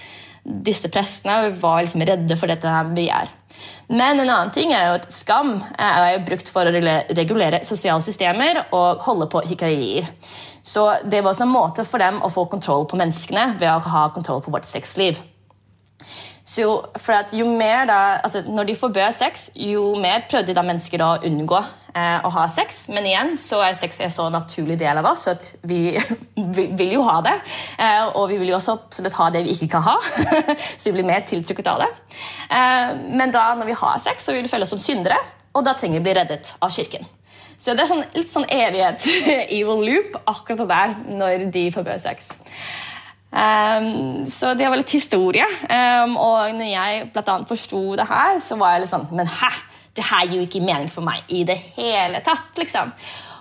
disse 0.42 0.90
prestene 0.90 1.52
var 1.60 1.84
liksom 1.84 2.02
redde 2.02 2.38
for 2.40 2.50
dette 2.50 2.66
her 2.66 2.90
begjær. 2.96 3.30
Men 3.90 4.20
en 4.22 4.28
annen 4.28 4.52
ting 4.54 4.72
er 4.72 4.86
jo 4.86 4.98
at 5.00 5.08
skam 5.12 5.56
er 5.74 6.14
jo 6.14 6.26
brukt 6.28 6.50
for 6.50 6.66
å 6.66 6.72
regulere 6.72 7.64
sosiale 7.66 8.02
systemer 8.06 8.62
og 8.70 9.02
holde 9.02 9.26
på 9.30 9.42
hikarier. 9.50 10.06
Så 10.62 10.86
det 11.04 11.22
var 11.24 11.32
også 11.32 11.46
en 11.46 11.52
måte 11.52 11.84
for 11.88 12.02
dem 12.02 12.20
å 12.22 12.30
få 12.32 12.46
kontroll 12.52 12.86
på 12.86 12.98
menneskene 13.00 13.56
ved 13.58 13.68
å 13.72 13.80
ha 13.90 14.04
kontroll 14.14 14.42
på 14.44 14.54
vårt 14.54 14.68
sexliv. 14.70 15.18
Så 16.50 16.64
jo, 16.64 16.70
for 16.98 17.14
at 17.14 17.30
jo 17.36 17.44
mer 17.46 17.84
da, 17.86 17.98
altså 18.24 18.42
Når 18.46 18.64
de 18.72 18.74
forbød 18.76 19.12
sex, 19.14 19.50
jo 19.54 19.94
mer 20.02 20.24
prøvde 20.30 20.54
da 20.56 20.64
mennesker 20.66 21.02
å 21.04 21.10
unngå 21.28 21.60
eh, 21.94 22.24
å 22.26 22.32
ha 22.34 22.46
sex. 22.50 22.88
Men 22.90 23.06
igjen 23.06 23.36
så 23.38 23.60
er 23.62 23.76
sex 23.78 24.00
en 24.02 24.10
så 24.10 24.26
naturlig 24.34 24.80
del 24.80 24.98
av 24.98 25.06
oss 25.12 25.28
at 25.30 25.46
vi, 25.62 25.94
vi 26.56 26.66
vil 26.80 26.96
jo 26.96 27.04
ha 27.06 27.20
det. 27.22 27.36
Eh, 27.78 28.08
og 28.08 28.32
vi 28.32 28.40
vil 28.40 28.50
jo 28.50 28.58
også 28.58 28.74
absolutt 28.80 29.20
ha 29.20 29.28
det 29.30 29.44
vi 29.46 29.54
ikke 29.54 29.70
kan 29.76 29.86
ha. 29.86 29.96
så 30.80 30.90
vi 30.90 30.96
blir 30.98 31.06
mer 31.12 31.22
tiltrukket 31.28 31.70
av 31.70 31.84
det. 31.84 31.90
Eh, 32.50 32.98
men 33.14 33.30
da 33.36 33.52
når 33.54 33.70
vi 33.70 33.80
har 33.84 34.02
sex, 34.02 34.26
så 34.26 34.34
vil 34.34 34.42
vi 34.48 34.50
føle 34.50 34.66
oss 34.66 34.74
som 34.74 34.82
syndere, 34.82 35.22
og 35.54 35.62
da 35.66 35.78
trenger 35.78 36.00
vi 36.00 36.08
bli 36.08 36.18
reddet 36.18 36.50
av 36.58 36.74
kirken. 36.74 37.06
Så 37.60 37.76
det 37.76 37.84
er 37.84 37.92
sånn, 37.92 38.06
litt 38.16 38.30
sånn 38.32 38.48
evighet 38.50 39.06
evil 39.60 39.84
loop 39.86 40.18
akkurat 40.24 40.64
det 40.64 40.70
der 40.74 40.94
når 41.20 41.50
de 41.54 41.66
forbød 41.74 42.02
sex. 42.02 42.32
Um, 43.30 44.26
så 44.26 44.54
det 44.58 44.66
var 44.66 44.80
litt 44.80 44.90
historie. 44.90 45.46
Um, 45.70 46.16
og 46.18 46.54
når 46.58 46.70
jeg 46.72 47.10
blant 47.14 47.30
annet 47.30 47.50
forsto 47.50 47.82
det 47.98 48.08
her, 48.10 48.40
så 48.42 48.58
var 48.58 48.74
jeg 48.74 48.84
litt 48.84 48.92
sånn 48.94 49.10
Men 49.14 49.30
hæ? 49.30 49.50
Det 49.94 50.06
her 50.06 50.26
gir 50.26 50.38
jo 50.38 50.46
ikke 50.46 50.62
mening 50.62 50.90
for 50.90 51.06
meg 51.06 51.26
i 51.34 51.42
det 51.46 51.58
hele 51.76 52.22
tatt. 52.26 52.54
liksom. 52.58 52.92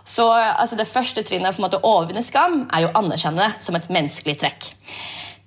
Så 0.10 0.26
altså, 0.34 0.76
Det 0.76 0.90
første 0.90 1.24
trinnet 1.24 1.56
for 1.56 1.70
å 1.70 1.82
overvinne 1.86 2.26
skam 2.26 2.64
er 2.74 2.86
jo 2.86 2.92
å 2.92 2.98
anerkjenne 3.02 3.46
det 3.46 3.64
som 3.64 3.78
et 3.78 3.90
menneskelig 3.94 4.40
trekk. 4.42 4.72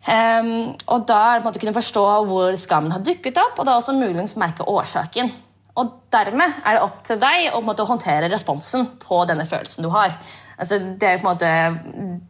Um, 0.07 0.74
og 0.87 1.07
Da 1.07 1.18
er 1.18 1.38
det 1.38 1.42
på 1.42 1.46
en 1.46 1.48
måte 1.50 1.59
å 1.61 1.64
kunne 1.64 1.78
forstå 1.78 2.05
hvor 2.31 2.59
skammen 2.59 2.94
har 2.94 3.02
dukket 3.02 3.38
opp, 3.42 3.59
og 3.59 3.66
da 3.66 3.78
også 3.78 3.94
muligens 3.98 4.37
merke 4.38 4.66
årsaken. 4.66 5.31
Og 5.78 5.98
Dermed 6.12 6.62
er 6.64 6.76
det 6.76 6.85
opp 6.85 7.02
til 7.07 7.18
deg 7.18 7.50
å 7.57 7.62
måte, 7.64 7.87
håndtere 7.88 8.31
responsen 8.31 8.87
på 9.02 9.22
denne 9.28 9.46
følelsen 9.48 9.87
du 9.87 9.90
har. 9.94 10.14
Altså, 10.62 10.79
det 10.79 11.09
er 11.09 11.18
på 11.18 11.27
en 11.27 11.33
måte, 11.33 11.48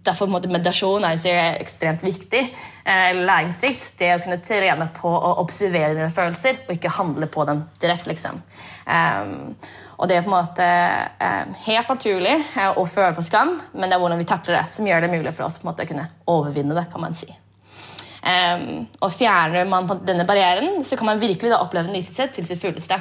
derfor 0.06 0.24
på 0.24 0.30
en 0.30 0.36
måte 0.38 0.48
meditasjon 0.48 1.04
er 1.04 1.18
så 1.20 1.32
ekstremt 1.60 2.00
viktig. 2.04 2.40
Eh, 2.82 3.10
læringsrikt. 3.18 3.90
Det 3.98 4.08
å 4.14 4.20
kunne 4.22 4.40
trene 4.40 4.88
på 4.96 5.10
å 5.12 5.34
observere 5.42 5.92
dine 5.92 6.08
følelser 6.14 6.62
og 6.64 6.72
ikke 6.72 6.94
handle 6.96 7.28
på 7.28 7.44
dem 7.50 7.60
direkte. 7.82 8.08
Liksom. 8.14 8.40
Eh, 8.86 9.34
og 9.98 10.08
det 10.08 10.16
er 10.16 10.24
på 10.24 10.32
en 10.32 10.38
måte 10.38 10.64
eh, 10.66 11.52
helt 11.66 11.92
naturlig 11.92 12.38
uh, 12.56 12.72
å 12.80 12.86
føle 12.90 13.12
på 13.14 13.22
skam, 13.22 13.52
men 13.76 13.86
det 13.86 13.94
er 13.94 14.02
hvordan 14.02 14.18
vi 14.18 14.26
takler 14.26 14.56
det, 14.58 14.64
som 14.72 14.88
gjør 14.88 15.04
det 15.04 15.12
mulig 15.12 15.34
for 15.36 15.46
oss 15.46 15.60
på 15.60 15.66
en 15.66 15.70
måte 15.70 15.84
å 15.84 15.90
kunne 15.92 16.08
overvinne 16.32 16.74
det. 16.78 16.88
kan 16.90 17.04
man 17.04 17.14
si. 17.14 17.28
Og 19.02 19.14
Fjerner 19.14 19.66
man 19.66 19.86
denne 20.06 20.26
barrieren, 20.26 20.80
så 20.86 20.96
kan 20.98 21.08
man 21.10 21.22
virkelig 21.22 21.50
da 21.50 21.60
oppleve 21.62 21.90
nytelse 21.90 22.28
til 22.34 22.46
sitt 22.46 22.60
fulleste 22.62 22.98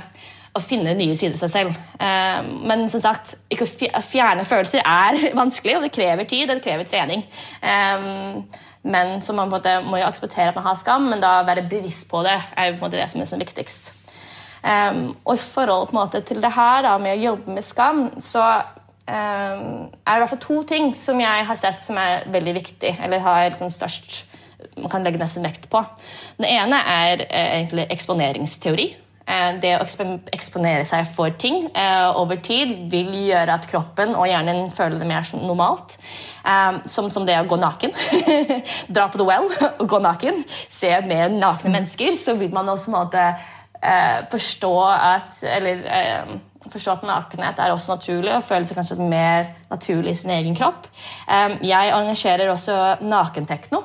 å 0.52 0.62
finne 0.64 0.96
nye 0.98 1.16
sider 1.16 1.38
av 1.38 1.44
seg 1.46 1.54
selv. 1.54 1.78
Eh, 2.02 2.42
men 2.68 2.88
som 2.92 3.04
sagt, 3.04 3.36
ikke 3.52 3.68
å 3.68 4.04
fjerne 4.04 4.48
følelser 4.48 4.84
er 4.84 5.22
vanskelig, 5.42 5.78
og 5.78 5.88
det 5.88 5.94
krever 5.96 6.28
tid 6.30 6.50
og 6.50 6.58
det 6.58 6.66
krever 6.66 6.90
trening. 6.90 7.24
Eh, 7.62 8.10
men 8.82 9.20
så 9.22 9.36
man 9.38 9.52
må 9.52 9.62
jo 10.02 10.08
akseptere 10.08 10.50
at 10.50 10.58
man 10.58 10.66
har 10.66 10.80
skam, 10.80 11.10
men 11.12 11.22
da 11.22 11.40
være 11.46 11.68
bevisst 11.70 12.08
på 12.10 12.24
det 12.26 12.38
er 12.58 12.78
på 12.80 12.90
det 12.92 13.06
som 13.12 13.22
er 13.22 13.44
viktigst. 13.44 13.92
Um, 14.62 15.16
og 15.26 15.36
i 15.36 15.42
forhold 15.42 15.94
måte, 15.94 16.20
til 16.26 16.42
det 16.42 16.52
her 16.54 16.84
da, 16.86 16.96
med 17.02 17.16
å 17.16 17.22
jobbe 17.22 17.54
med 17.54 17.66
skam, 17.66 18.04
så 18.22 18.42
er 19.12 19.58
det 19.58 20.16
i 20.16 20.22
hvert 20.22 20.32
fall 20.32 20.42
to 20.42 20.58
ting 20.70 20.92
som 20.96 21.20
jeg 21.22 21.46
har 21.46 21.58
sett 21.60 21.82
som 21.84 21.98
er 21.98 22.28
veldig 22.32 22.54
viktig, 22.58 22.92
eller 23.04 23.24
har 23.26 23.48
liksom 23.50 23.74
størst 23.74 24.20
man 24.78 24.90
kan 24.90 25.04
legge 25.06 25.20
nesten 25.22 25.46
vekt 25.46 25.70
på. 25.72 25.82
Den 26.40 26.50
ene 26.50 26.82
er 26.88 27.26
eh, 27.28 27.48
egentlig 27.60 27.88
eksponeringsteori. 27.94 28.88
Eh, 29.32 29.52
det 29.63 29.76
å 29.80 29.86
eksponere 30.34 30.84
seg 30.88 31.08
for 31.15 31.32
ting 31.39 31.63
eh, 31.70 32.20
over 32.20 32.41
tid 32.44 32.74
vil 32.91 33.13
gjøre 33.30 33.56
at 33.56 33.67
kroppen 33.70 34.15
og 34.17 34.28
hjernen 34.28 34.67
føler 34.76 35.00
det 35.00 35.08
mer 35.08 35.28
normalt. 35.39 35.96
Eh, 36.44 36.82
som, 36.91 37.08
det 37.28 37.39
å 37.39 37.48
gå 37.48 37.60
naken. 37.62 37.96
Dra 38.96 39.08
på 39.12 39.22
The 39.22 39.28
Well 39.28 39.48
og 39.72 39.88
gå 39.88 40.02
naken. 40.04 40.44
Se 40.67 40.91
mer 41.08 41.32
nakne 41.32 41.72
mennesker. 41.78 42.15
Så 42.20 42.36
vil 42.39 42.54
man 42.56 42.70
også 42.72 42.94
måte, 42.94 43.32
forstå 44.30 44.74
at 44.94 45.39
Eller 45.41 45.80
forstå 46.69 46.93
at 46.93 47.06
nakenhet 47.08 47.60
er 47.60 47.74
også 47.74 47.95
naturlig 47.95 48.34
og 48.36 48.43
føle 48.45 48.67
seg 48.67 48.78
kanskje 48.78 48.97
mer 49.02 49.47
naturlig 49.71 50.13
i 50.13 50.19
sin 50.19 50.34
egen 50.36 50.58
kropp. 50.58 50.86
Jeg 51.65 51.93
arrangerer 51.95 52.52
også 52.52 52.76
nakentekno 53.02 53.82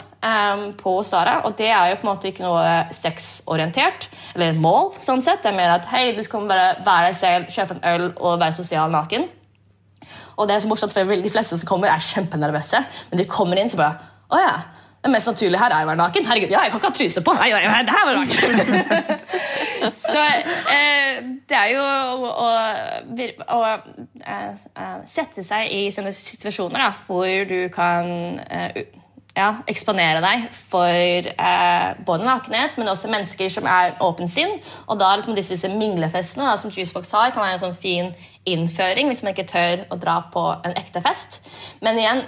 på 0.80 0.94
Sara, 1.06 1.38
og 1.46 1.56
det 1.58 1.70
er 1.70 1.90
jo 1.90 1.98
på 2.00 2.06
en 2.06 2.10
måte 2.10 2.28
ikke 2.28 2.44
noe 2.44 2.66
sexorientert 2.96 4.10
eller 4.34 4.58
mål. 4.60 4.92
sånn 5.00 5.24
sett. 5.24 5.42
Det 5.44 5.52
er 5.52 5.56
mer 5.56 5.76
at 5.78 5.88
hei, 5.92 6.10
du 6.16 6.22
skal 6.26 6.48
bare 6.50 6.68
være 6.84 7.10
deg 7.10 7.18
selv, 7.22 7.50
kjøpe 7.54 7.78
en 7.78 7.86
øl 7.94 8.06
og 8.16 8.40
være 8.42 8.58
sosial 8.58 8.92
naken. 8.92 9.28
Og 10.36 10.48
det 10.48 10.56
er 10.56 10.64
så 10.64 10.68
morsomt, 10.68 10.92
for 10.92 11.16
De 11.16 11.32
fleste 11.32 11.56
som 11.56 11.68
kommer, 11.68 11.88
er 11.88 12.02
kjempenervøse, 12.02 12.82
men 13.10 13.22
de 13.22 13.28
kommer 13.30 13.56
inn 13.56 13.72
så 13.72 13.80
bare 13.80 14.12
Å 14.26 14.42
ja. 14.42 14.56
Det 15.06 15.12
mest 15.12 15.28
naturlige 15.30 15.60
her 15.62 15.70
er 15.70 15.84
å 15.84 15.86
være 15.86 16.00
naken. 16.00 16.24
Herregud, 16.26 16.50
ja, 16.50 16.64
jeg 16.66 16.72
kan 16.72 16.80
ikke 16.80 16.88
ha 16.90 16.96
truse 16.96 17.20
på. 17.22 17.34
Nei, 17.38 17.50
nei, 17.54 17.60
nei, 17.70 17.82
det 17.86 17.94
her 17.94 18.06
var 18.08 18.16
rart. 18.18 18.34
så 20.10 20.24
eh, 20.74 21.20
det 21.46 21.58
er 21.60 21.70
jo 21.76 21.84
å, 21.86 22.32
å, 22.42 22.48
å 23.54 23.60
eh, 23.70 24.66
sette 25.14 25.46
seg 25.46 25.70
i 25.70 25.84
sånne 25.94 26.10
situasjoner 26.16 26.82
da, 26.88 26.90
hvor 27.06 27.46
du 27.46 27.60
kan 27.70 28.10
eh, 28.50 28.82
ja, 29.36 29.48
eksponere 29.70 30.22
deg 30.24 30.46
for 30.56 31.30
uh, 31.36 31.90
både 32.08 32.26
nakenhet, 32.26 32.78
men 32.80 32.88
også 32.88 33.10
mennesker 33.12 33.50
som 33.52 33.68
er 33.68 33.94
åpent 34.02 34.32
sinn. 34.32 34.56
Og 34.88 34.98
da 34.98 35.12
liksom 35.20 35.36
disse, 35.36 35.54
disse 35.54 35.70
minglefestene 35.70 36.48
da, 36.48 36.56
som 36.60 36.72
Juicebox 36.72 37.12
har, 37.14 37.34
kan 37.34 37.44
være 37.44 37.58
en 37.58 37.64
sånn 37.68 37.78
fin 37.78 38.14
innføring 38.48 39.10
hvis 39.10 39.22
man 39.22 39.36
ikke 39.36 39.50
tør 39.50 39.84
å 39.92 40.00
dra 40.00 40.22
på 40.32 40.48
en 40.64 40.76
ekte 40.80 41.04
fest. 41.04 41.42
Men 41.84 42.00
igjen, 42.00 42.24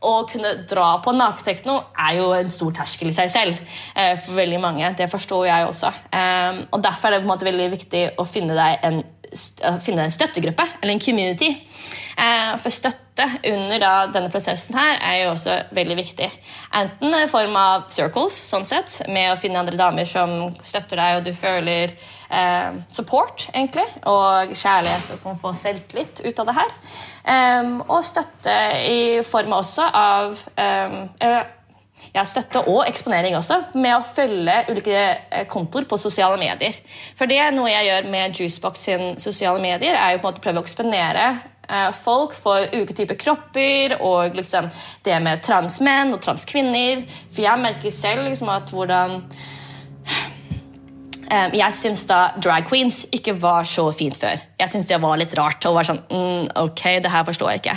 å 0.00 0.12
kunne 0.28 0.54
dra 0.68 0.94
på 1.04 1.12
naketekno 1.12 1.76
er 2.06 2.18
jo 2.20 2.30
en 2.32 2.52
stor 2.52 2.72
terskel 2.80 3.10
i 3.10 3.16
seg 3.16 3.32
selv 3.32 3.58
eh, 3.94 4.16
for 4.16 4.38
veldig 4.38 4.60
mange. 4.62 4.92
Det 4.96 5.10
forstår 5.12 5.46
jeg 5.50 5.68
også. 5.68 5.92
Um, 6.14 6.62
og 6.72 6.84
Derfor 6.84 7.10
er 7.10 7.18
det 7.18 7.24
på 7.24 7.28
en 7.28 7.34
måte 7.34 7.48
veldig 7.48 7.70
viktig 7.74 8.04
å 8.20 8.24
finne 8.28 8.56
deg 8.56 8.86
en, 8.88 9.02
finne 9.84 10.06
en 10.08 10.14
støttegruppe, 10.14 10.66
eller 10.80 10.96
en 10.96 11.02
community. 11.04 11.52
For 12.60 12.74
støtte 12.74 13.24
under 13.48 13.80
da, 13.80 13.92
denne 14.12 14.28
prosessen 14.32 14.76
her 14.76 14.98
er 14.98 15.14
jo 15.22 15.30
også 15.34 15.54
veldig 15.76 15.96
viktig. 15.96 16.28
Enten 16.76 17.14
i 17.16 17.28
form 17.30 17.56
av 17.56 17.86
circles, 17.94 18.36
sånn 18.50 18.66
sett, 18.68 18.98
med 19.08 19.32
å 19.32 19.38
finne 19.40 19.62
andre 19.62 19.78
damer 19.78 20.08
som 20.08 20.50
støtter 20.66 21.00
deg, 21.00 21.20
og 21.20 21.28
du 21.28 21.32
føler 21.36 21.94
eh, 21.94 22.80
support, 22.92 23.46
egentlig, 23.54 23.86
og 24.10 24.52
kjærlighet 24.52 25.14
og 25.14 25.24
kan 25.24 25.40
få 25.40 25.54
selvtillit 25.62 26.22
ut 26.26 26.42
av 26.42 26.50
det 26.50 26.58
her. 26.60 26.76
Og 27.24 28.04
støtte 28.06 28.54
i 28.88 29.00
form 29.26 29.52
også 29.52 29.84
av 29.92 30.38
um, 30.56 30.94
ja, 32.14 32.24
støtte 32.26 32.62
og 32.68 32.82
eksponering 32.88 33.36
også, 33.38 33.60
med 33.74 33.94
å 33.96 34.06
følge 34.06 34.56
ulike 34.70 34.96
eh, 34.96 35.46
kontoer 35.50 35.86
på 35.88 35.98
sosiale 36.00 36.38
medier. 36.40 36.76
For 37.18 37.30
det 37.30 37.40
er 37.42 37.54
noe 37.54 37.70
jeg 37.70 37.88
gjør 37.90 38.10
med 38.12 38.40
Juicebox 38.40 38.88
sin 38.88 39.06
sosiale 39.22 39.62
medier, 39.62 39.96
er 39.96 40.14
jo 40.14 40.22
på 40.22 40.28
en 40.28 40.32
måte 40.32 40.44
prøve 40.44 40.62
å 40.62 40.66
eksponere 40.66 41.28
eh, 41.68 41.88
folk 42.02 42.34
for 42.36 42.66
ulike 42.74 42.96
typer 42.98 43.20
kropper 43.20 43.96
og 44.00 44.36
liksom 44.38 44.70
det 45.06 45.20
med 45.22 45.44
transmenn 45.46 46.14
og 46.16 46.22
transkvinner. 46.24 47.06
For 47.30 47.46
jeg 47.46 47.64
merker 47.64 47.94
selv 47.94 48.28
liksom 48.28 48.52
at 48.52 48.74
hvordan 48.74 49.20
eh, 49.20 49.56
jeg 51.30 51.76
syns 51.78 52.06
da 52.10 52.32
drag 52.42 52.64
queens 52.66 53.04
ikke 53.14 53.36
var 53.38 53.68
så 53.68 53.84
fint 53.94 54.16
før. 54.18 54.40
Jeg 54.58 54.72
syns 54.72 54.88
det 54.88 54.98
var 55.02 55.20
litt 55.20 55.36
rart. 55.38 55.62
og 55.68 55.76
var 55.76 55.86
sånn, 55.86 56.02
mm, 56.10 56.50
ok, 56.64 56.82
det 57.04 57.12
her 57.12 57.26
forstår 57.28 57.52
jeg 57.52 57.62
ikke. 57.62 57.76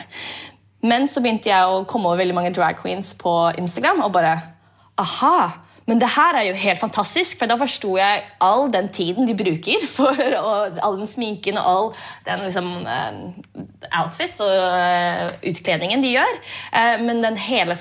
Men 0.84 1.06
så 1.08 1.22
begynte 1.24 1.52
jeg 1.52 1.70
å 1.70 1.84
komme 1.88 2.10
over 2.10 2.20
veldig 2.24 2.36
mange 2.36 2.54
drag 2.56 2.80
queens 2.82 3.14
på 3.16 3.34
Instagram. 3.62 4.02
og 4.04 4.12
bare, 4.16 4.34
aha, 5.00 5.54
men 5.86 6.00
det 6.00 6.14
her 6.16 6.38
er 6.40 6.48
jo 6.48 6.56
helt 6.56 6.80
fantastisk, 6.80 7.38
for 7.40 7.52
da 7.52 7.58
forsto 7.60 7.98
jeg 8.00 8.24
all 8.44 8.70
den 8.72 8.88
tiden 8.96 9.28
de 9.28 9.36
bruker 9.36 9.84
for 9.98 10.16
og 10.40 10.80
all 10.80 10.98
den 11.02 11.10
sminken 11.12 11.60
og 11.60 11.68
all 11.68 11.90
den 12.28 12.46
liksom, 12.48 12.70
uh, 12.88 13.64
outfit 14.00 14.40
og 14.44 14.54
uh, 14.54 15.28
utkledningen 15.52 16.04
de 16.04 16.16
gjør. 16.16 16.40
Uh, 16.72 17.04
men 17.04 17.24
den 17.24 17.40
hele 17.50 17.76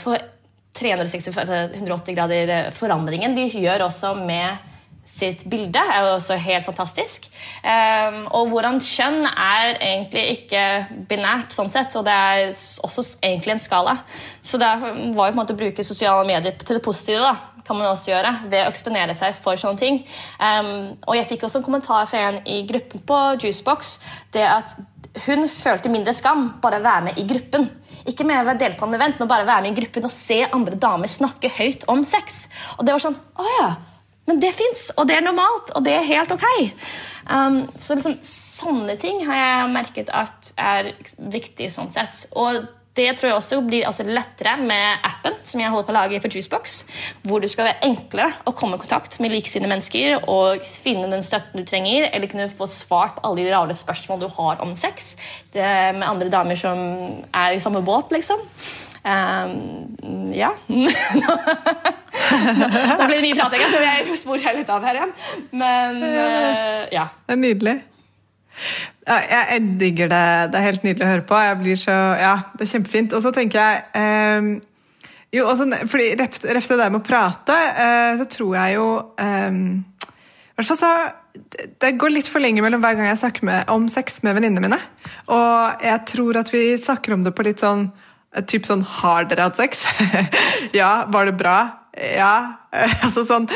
360-180 0.79 2.19
grader 2.19 2.71
forandringen 2.75 3.37
de 3.39 3.47
gjør 3.55 3.87
også 3.87 4.17
med 4.19 4.71
sitt 5.12 5.45
bilde 5.51 5.81
er 5.81 6.07
jo 6.07 6.15
også 6.17 6.38
helt 6.41 6.65
fantastisk. 6.65 7.27
Um, 7.61 8.23
og 8.33 8.53
hvordan 8.53 8.81
kjønn 8.81 9.27
er 9.29 9.77
egentlig 9.77 10.23
ikke 10.37 10.65
binært, 11.11 11.53
sånn 11.53 11.73
sett, 11.73 11.93
så 11.93 12.05
det 12.07 12.15
er 12.15 12.45
også 12.53 13.05
egentlig 13.21 13.57
en 13.57 13.65
skala. 13.65 13.97
Så 14.41 14.61
det 14.62 14.71
var 14.81 14.87
jo 14.87 15.17
på 15.17 15.27
en 15.29 15.41
måte 15.43 15.57
å 15.57 15.61
bruke 15.61 15.85
sosiale 15.87 16.25
medier 16.29 16.57
til 16.57 16.79
det 16.79 16.85
positive. 16.85 17.21
da, 17.21 17.53
kan 17.62 17.79
man 17.79 17.93
også 17.93 18.11
gjøre, 18.11 18.33
ved 18.51 18.65
å 18.65 18.71
eksponere 18.73 19.15
seg 19.15 19.37
for 19.38 19.61
sånne 19.61 19.79
ting. 19.79 20.01
Um, 20.41 20.97
og 21.07 21.15
jeg 21.19 21.29
fikk 21.31 21.45
også 21.47 21.61
en 21.61 21.67
kommentar 21.69 22.09
fra 22.11 22.25
en 22.31 22.41
i 22.49 22.62
gruppen 22.67 23.05
på 23.07 23.21
Juicebox. 23.43 24.01
det 24.35 24.43
at 24.49 24.75
hun 25.27 25.45
følte 25.49 25.93
mindre 25.93 26.15
skam 26.17 26.55
bare 26.62 26.81
å 26.81 26.85
være 26.87 27.05
med 27.11 27.19
i 27.21 27.27
gruppen. 27.29 27.69
Ikke 28.09 28.25
med 28.25 28.41
å 28.41 28.57
på 28.57 28.87
en 28.87 28.95
event, 28.95 29.19
men 29.21 29.29
bare 29.29 29.47
være 29.47 29.62
med 29.62 29.77
i 29.77 29.81
gruppen 29.83 30.09
og 30.09 30.11
se 30.11 30.41
andre 30.49 30.75
damer 30.75 31.07
snakke 31.07 31.53
høyt 31.53 31.85
om 31.87 32.03
sex. 32.05 32.47
Og 32.79 32.87
det 32.87 32.97
var 32.97 33.05
sånn, 33.05 33.19
å 33.37 33.45
ja, 33.61 33.69
men 34.29 34.43
det 34.43 34.53
fins, 34.55 34.91
og 34.97 35.09
det 35.09 35.17
er 35.19 35.25
normalt, 35.25 35.73
og 35.75 35.85
det 35.87 35.97
er 35.99 36.07
helt 36.07 36.35
ok. 36.35 36.47
Um, 37.31 37.63
så 37.79 37.97
liksom, 37.99 38.19
sånne 38.27 38.95
ting 39.01 39.25
har 39.27 39.39
jeg 39.39 39.73
merket 39.75 40.13
at 40.15 40.53
er 40.59 40.93
viktig 41.33 41.71
sånn 41.75 41.91
sett. 41.95 42.25
Og 42.39 42.65
det 42.97 43.07
tror 43.17 43.31
jeg 43.31 43.37
også 43.39 43.59
blir 43.65 43.87
altså 43.89 44.05
lettere 44.05 44.53
med 44.61 45.05
appen 45.07 45.39
som 45.49 45.63
jeg 45.63 45.73
holder 45.73 45.87
på 45.89 45.95
å 45.95 45.97
lage 45.97 46.21
for 46.21 46.35
Juicebox. 46.35 46.77
Hvor 47.25 47.41
du 47.41 47.49
skal 47.49 47.71
være 47.71 47.89
enklere 47.89 48.43
å 48.45 48.55
komme 48.57 48.77
i 48.77 48.83
kontakt 48.83 49.17
med 49.23 49.33
likesinnede 49.33 49.73
mennesker 49.73 50.29
og 50.31 50.67
finne 50.67 51.09
den 51.11 51.25
støtten 51.25 51.63
du 51.63 51.69
trenger, 51.69 52.11
eller 52.11 52.31
kunne 52.31 52.51
få 52.53 52.69
svart 52.71 53.23
alle 53.25 53.41
de 53.41 53.51
rare 53.55 53.77
spørsmålene 53.79 54.29
du 54.29 54.37
har 54.37 54.63
om 54.65 54.77
sex 54.79 55.15
det 55.57 55.67
med 55.97 56.09
andre 56.09 56.31
damer 56.33 56.59
som 56.59 56.79
er 57.33 57.57
i 57.57 57.63
samme 57.65 57.83
båt, 57.87 58.13
liksom. 58.13 58.45
Um, 59.03 60.31
ja. 60.33 60.53
Nå 60.69 60.77
blir 63.09 63.17
det 63.17 63.25
mye 63.25 63.38
prating, 63.38 63.65
så 63.67 63.81
jeg 63.83 64.19
sporer 64.21 64.59
litt 64.59 64.71
av 64.71 64.85
her 64.87 65.01
igjen. 65.01 65.15
Men 65.51 66.03
uh, 66.03 66.83
ja. 66.95 67.09
Det 67.27 67.37
er 67.37 67.41
nydelig. 67.43 67.77
Jeg 69.03 69.62
digger 69.81 70.11
det. 70.12 70.27
Det 70.53 70.59
er 70.61 70.69
helt 70.69 70.85
nydelig 70.87 71.07
å 71.07 71.12
høre 71.12 71.27
på. 71.27 71.37
Så, 71.81 71.97
ja, 72.21 72.35
Det 72.55 72.67
er 72.67 72.75
kjempefint. 72.77 73.17
Og 73.17 73.25
så 73.25 73.33
tenker 73.35 73.59
jeg 73.59 73.75
um, 74.38 74.53
jo, 75.33 75.47
også, 75.49 75.65
fordi 75.88 76.12
Ref 76.21 76.69
det 76.69 76.79
der 76.79 76.93
med 76.93 77.01
å 77.01 77.07
prate, 77.07 77.57
uh, 77.57 78.12
så 78.21 78.29
tror 78.31 78.53
jeg 78.61 78.77
jo 78.77 78.87
um, 79.17 79.65
i 80.53 80.55
hvert 80.61 80.69
fall 80.69 80.77
så 80.83 80.93
det 81.81 81.95
går 81.97 82.12
litt 82.12 82.29
for 82.29 82.45
lenge 82.45 82.61
mellom 82.61 82.83
hver 82.83 82.97
gang 82.99 83.07
jeg 83.09 83.23
snakker 83.23 83.47
med, 83.49 83.71
om 83.73 83.87
sex 83.88 84.21
med 84.21 84.37
venninnene 84.37 84.61
mine. 84.67 84.79
Og 85.33 85.85
jeg 85.85 86.05
tror 86.11 86.38
at 86.43 86.51
vi 86.53 86.77
snakker 86.77 87.15
om 87.17 87.23
det 87.25 87.33
på 87.33 87.47
litt 87.47 87.62
sånn 87.65 87.87
Typ 88.49 88.64
sånn 88.68 88.85
Har 89.01 89.27
dere 89.29 89.49
hatt 89.49 89.61
sex? 89.61 89.85
ja. 90.81 91.05
Var 91.12 91.29
det 91.29 91.37
bra? 91.37 91.57
Ja. 91.92 92.35
altså 93.05 93.25
sånn 93.29 93.49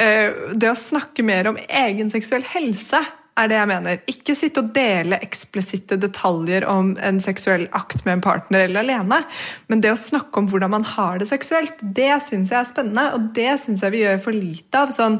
eh, 0.00 0.34
Det 0.54 0.70
å 0.70 0.78
snakke 0.78 1.22
mer 1.26 1.52
om 1.52 1.60
egen 1.68 2.10
seksuell 2.10 2.46
helse 2.54 3.04
er 3.34 3.48
det 3.50 3.56
jeg 3.58 3.66
mener. 3.66 4.02
Ikke 4.10 4.34
sitte 4.38 4.62
og 4.62 4.68
dele 4.76 5.18
eksplisitte 5.24 5.96
detaljer 5.98 6.66
om 6.70 6.92
en 7.02 7.16
seksuell 7.22 7.64
akt 7.74 8.04
med 8.06 8.18
en 8.18 8.22
partner 8.22 8.62
eller 8.66 8.84
alene. 8.84 9.18
Men 9.66 9.82
det 9.82 9.90
å 9.90 9.98
snakke 9.98 10.38
om 10.38 10.46
hvordan 10.50 10.70
man 10.76 10.86
har 10.86 11.18
det 11.18 11.26
seksuelt, 11.30 11.82
det 11.82 12.12
syns 12.28 12.52
jeg 12.54 12.60
er 12.60 12.68
spennende. 12.70 13.08
Og 13.16 13.32
det 13.34 13.56
syns 13.64 13.82
jeg 13.82 13.94
vi 13.96 14.04
gjør 14.04 14.22
for 14.28 14.38
lite 14.38 14.84
av. 14.84 14.94
sånn 14.94 15.18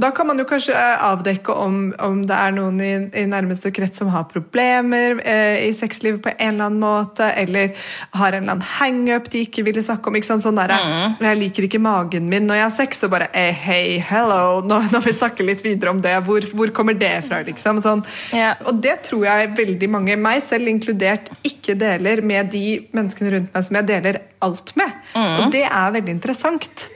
Da 0.00 0.08
kan 0.10 0.26
man 0.26 0.38
jo 0.40 0.46
kanskje 0.48 0.72
eh, 0.72 1.02
avdekke 1.04 1.52
om, 1.52 1.90
om 2.00 2.22
det 2.24 2.36
er 2.36 2.54
noen 2.56 2.78
i, 2.80 2.92
i, 3.12 3.26
nærmeste 3.28 3.68
krets 3.76 4.00
som 4.00 4.08
har 4.12 4.24
problemer 4.30 5.18
eh, 5.20 5.66
i 5.66 5.72
sexlivet 5.76 6.22
på 6.24 6.32
en 6.32 6.54
eller 6.54 6.70
annen 6.70 6.80
måte, 6.80 7.28
eller 7.36 7.74
har 8.16 8.32
en 8.32 8.46
eller 8.46 8.54
annen 8.54 8.70
hangup 8.78 9.28
de 9.32 9.42
ikke 9.44 9.66
ville 9.66 9.84
snakke 9.84 10.08
om. 10.08 10.16
ikke? 10.16 10.30
Sånn 10.32 10.56
der, 10.56 10.72
mm. 10.72 11.18
'Jeg 11.20 11.40
liker 11.42 11.66
ikke 11.68 11.82
magen 11.82 12.30
min 12.32 12.48
når 12.48 12.62
jeg 12.62 12.66
har 12.66 12.74
sex', 12.78 13.04
og 13.04 13.12
bare 13.12 13.28
eh, 13.36 13.52
'Hei, 13.52 14.00
hello', 14.08 14.64
nå 14.64 14.80
vil 14.86 15.04
vi 15.10 15.14
snakke 15.18 15.44
litt 15.44 15.64
videre 15.64 15.92
om 15.92 16.00
det, 16.00 16.16
hvor, 16.24 16.48
hvor 16.56 16.72
kommer 16.72 16.96
det 16.96 17.12
fra? 17.28 17.42
liksom? 17.44 17.82
Sånn. 17.84 18.04
Yeah. 18.32 18.56
Og 18.64 18.80
det 18.80 19.02
tror 19.10 19.26
jeg 19.28 19.52
veldig 19.58 19.90
mange, 19.92 20.16
meg 20.16 20.40
selv 20.44 20.72
inkludert, 20.72 21.28
ikke 21.44 21.76
deler 21.76 22.24
med 22.24 22.52
de 22.54 22.80
menneskene 22.96 23.36
rundt 23.36 23.52
meg 23.52 23.68
som 23.68 23.80
jeg 23.80 23.90
deler 23.92 24.22
alt 24.40 24.72
med. 24.78 24.98
Mm. 25.12 25.36
Og 25.36 25.52
det 25.52 25.66
er 25.68 25.96
veldig 26.00 26.16
interessant. 26.16 26.88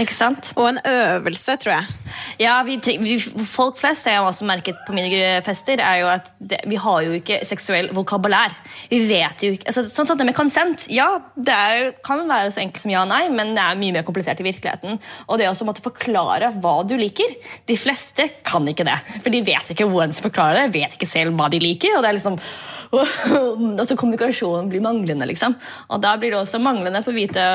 Ikke 0.00 0.14
sant? 0.16 0.50
Og 0.58 0.68
en 0.68 0.80
øvelse, 0.84 1.56
tror 1.62 1.72
jeg. 1.72 2.12
Ja, 2.42 2.58
vi, 2.66 2.76
vi, 3.00 3.16
Folk 3.48 3.78
flest 3.80 4.08
har 4.10 4.24
også 4.26 4.46
merket 4.48 4.78
på 4.86 4.94
mine 4.96 5.40
fester, 5.46 5.80
er 5.80 6.02
jo 6.02 6.10
at 6.10 6.30
det, 6.38 6.60
vi 6.68 6.78
har 6.80 7.04
jo 7.06 7.14
ikke 7.16 7.40
seksuell 7.48 7.90
vokabulær. 7.96 8.54
Vi 8.90 9.00
vet 9.08 9.44
jo 9.46 9.54
ikke, 9.56 9.68
altså, 9.70 9.86
Sånn 9.96 10.08
som 10.08 10.18
det 10.18 10.28
med 10.28 10.36
konsent, 10.36 10.88
Ja, 10.92 11.08
det 11.34 11.54
er, 11.54 11.90
kan 12.04 12.24
være 12.28 12.52
så 12.54 12.62
enkelt 12.64 12.84
som 12.84 12.92
ja 12.92 13.04
og 13.04 13.10
nei, 13.10 13.22
men 13.32 13.54
det 13.56 13.64
er 13.64 13.80
mye 13.80 13.96
mer 13.96 14.06
komplisert 14.06 14.42
i 14.42 14.46
virkeligheten. 14.46 15.00
Og 15.30 15.40
det 15.40 15.48
å 15.50 15.68
måtte 15.68 15.84
forklare 15.84 16.52
hva 16.60 16.76
du 16.86 16.96
liker 16.98 17.32
De 17.68 17.78
fleste 17.80 18.28
kan 18.46 18.66
ikke 18.68 18.86
det. 18.86 18.98
For 19.22 19.32
de 19.32 19.44
vet 19.46 19.72
ikke 19.72 19.88
hvordan 19.88 20.12
de 20.12 20.18
skal 20.18 20.30
forklare 20.30 20.64
det, 20.64 20.74
vet 20.76 20.98
ikke 20.98 21.08
selv 21.10 21.38
hva 21.38 21.50
de 21.52 21.62
liker. 21.62 21.96
og 21.96 22.04
det 22.04 22.12
er 22.12 22.18
liksom 22.20 22.40
altså 23.80 23.96
Kommunikasjonen 23.98 24.68
blir 24.70 24.84
manglende, 24.84 25.26
liksom. 25.26 25.56
Og 25.90 26.00
da 26.02 26.14
blir 26.20 26.32
det 26.32 26.38
også 26.42 26.60
manglende 26.62 27.02
på 27.02 27.12
å 27.12 27.16
vite 27.16 27.46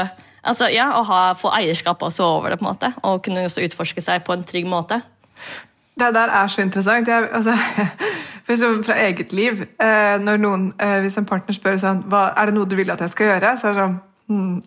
Altså, 0.42 0.70
ja, 0.74 0.90
Å 0.98 1.04
ha, 1.06 1.22
få 1.38 1.52
eierskap 1.54 2.02
også 2.02 2.26
over 2.38 2.54
det 2.54 2.60
på 2.62 2.66
en 2.66 2.72
måte, 2.72 2.94
og 3.06 3.22
kunne 3.26 3.46
også 3.46 3.66
utforske 3.66 4.02
seg 4.02 4.24
på 4.26 4.34
en 4.34 4.46
trygg 4.48 4.70
måte. 4.70 5.02
Det 6.00 6.14
der 6.16 6.32
er 6.34 6.48
så 6.48 6.62
interessant. 6.62 7.08
Jeg, 7.08 7.30
altså, 7.32 7.58
fra 8.88 8.98
eget 9.08 9.34
liv. 9.34 9.62
Eh, 9.82 10.18
når 10.22 10.38
noen, 10.38 10.74
eh, 10.80 11.00
Hvis 11.02 11.18
en 11.18 11.26
partner 11.26 11.56
spør 11.56 11.78
sånn, 11.78 12.06
hva, 12.10 12.32
er 12.38 12.50
det 12.50 12.56
noe 12.56 12.66
du 12.66 12.76
vil 12.76 12.92
at 12.92 13.02
jeg 13.02 13.14
skal 13.14 13.34
gjøre, 13.34 13.58
så 13.58 13.68
er 13.68 13.76
det 13.76 13.84
sånn 13.84 14.00
hmm. 14.28 14.64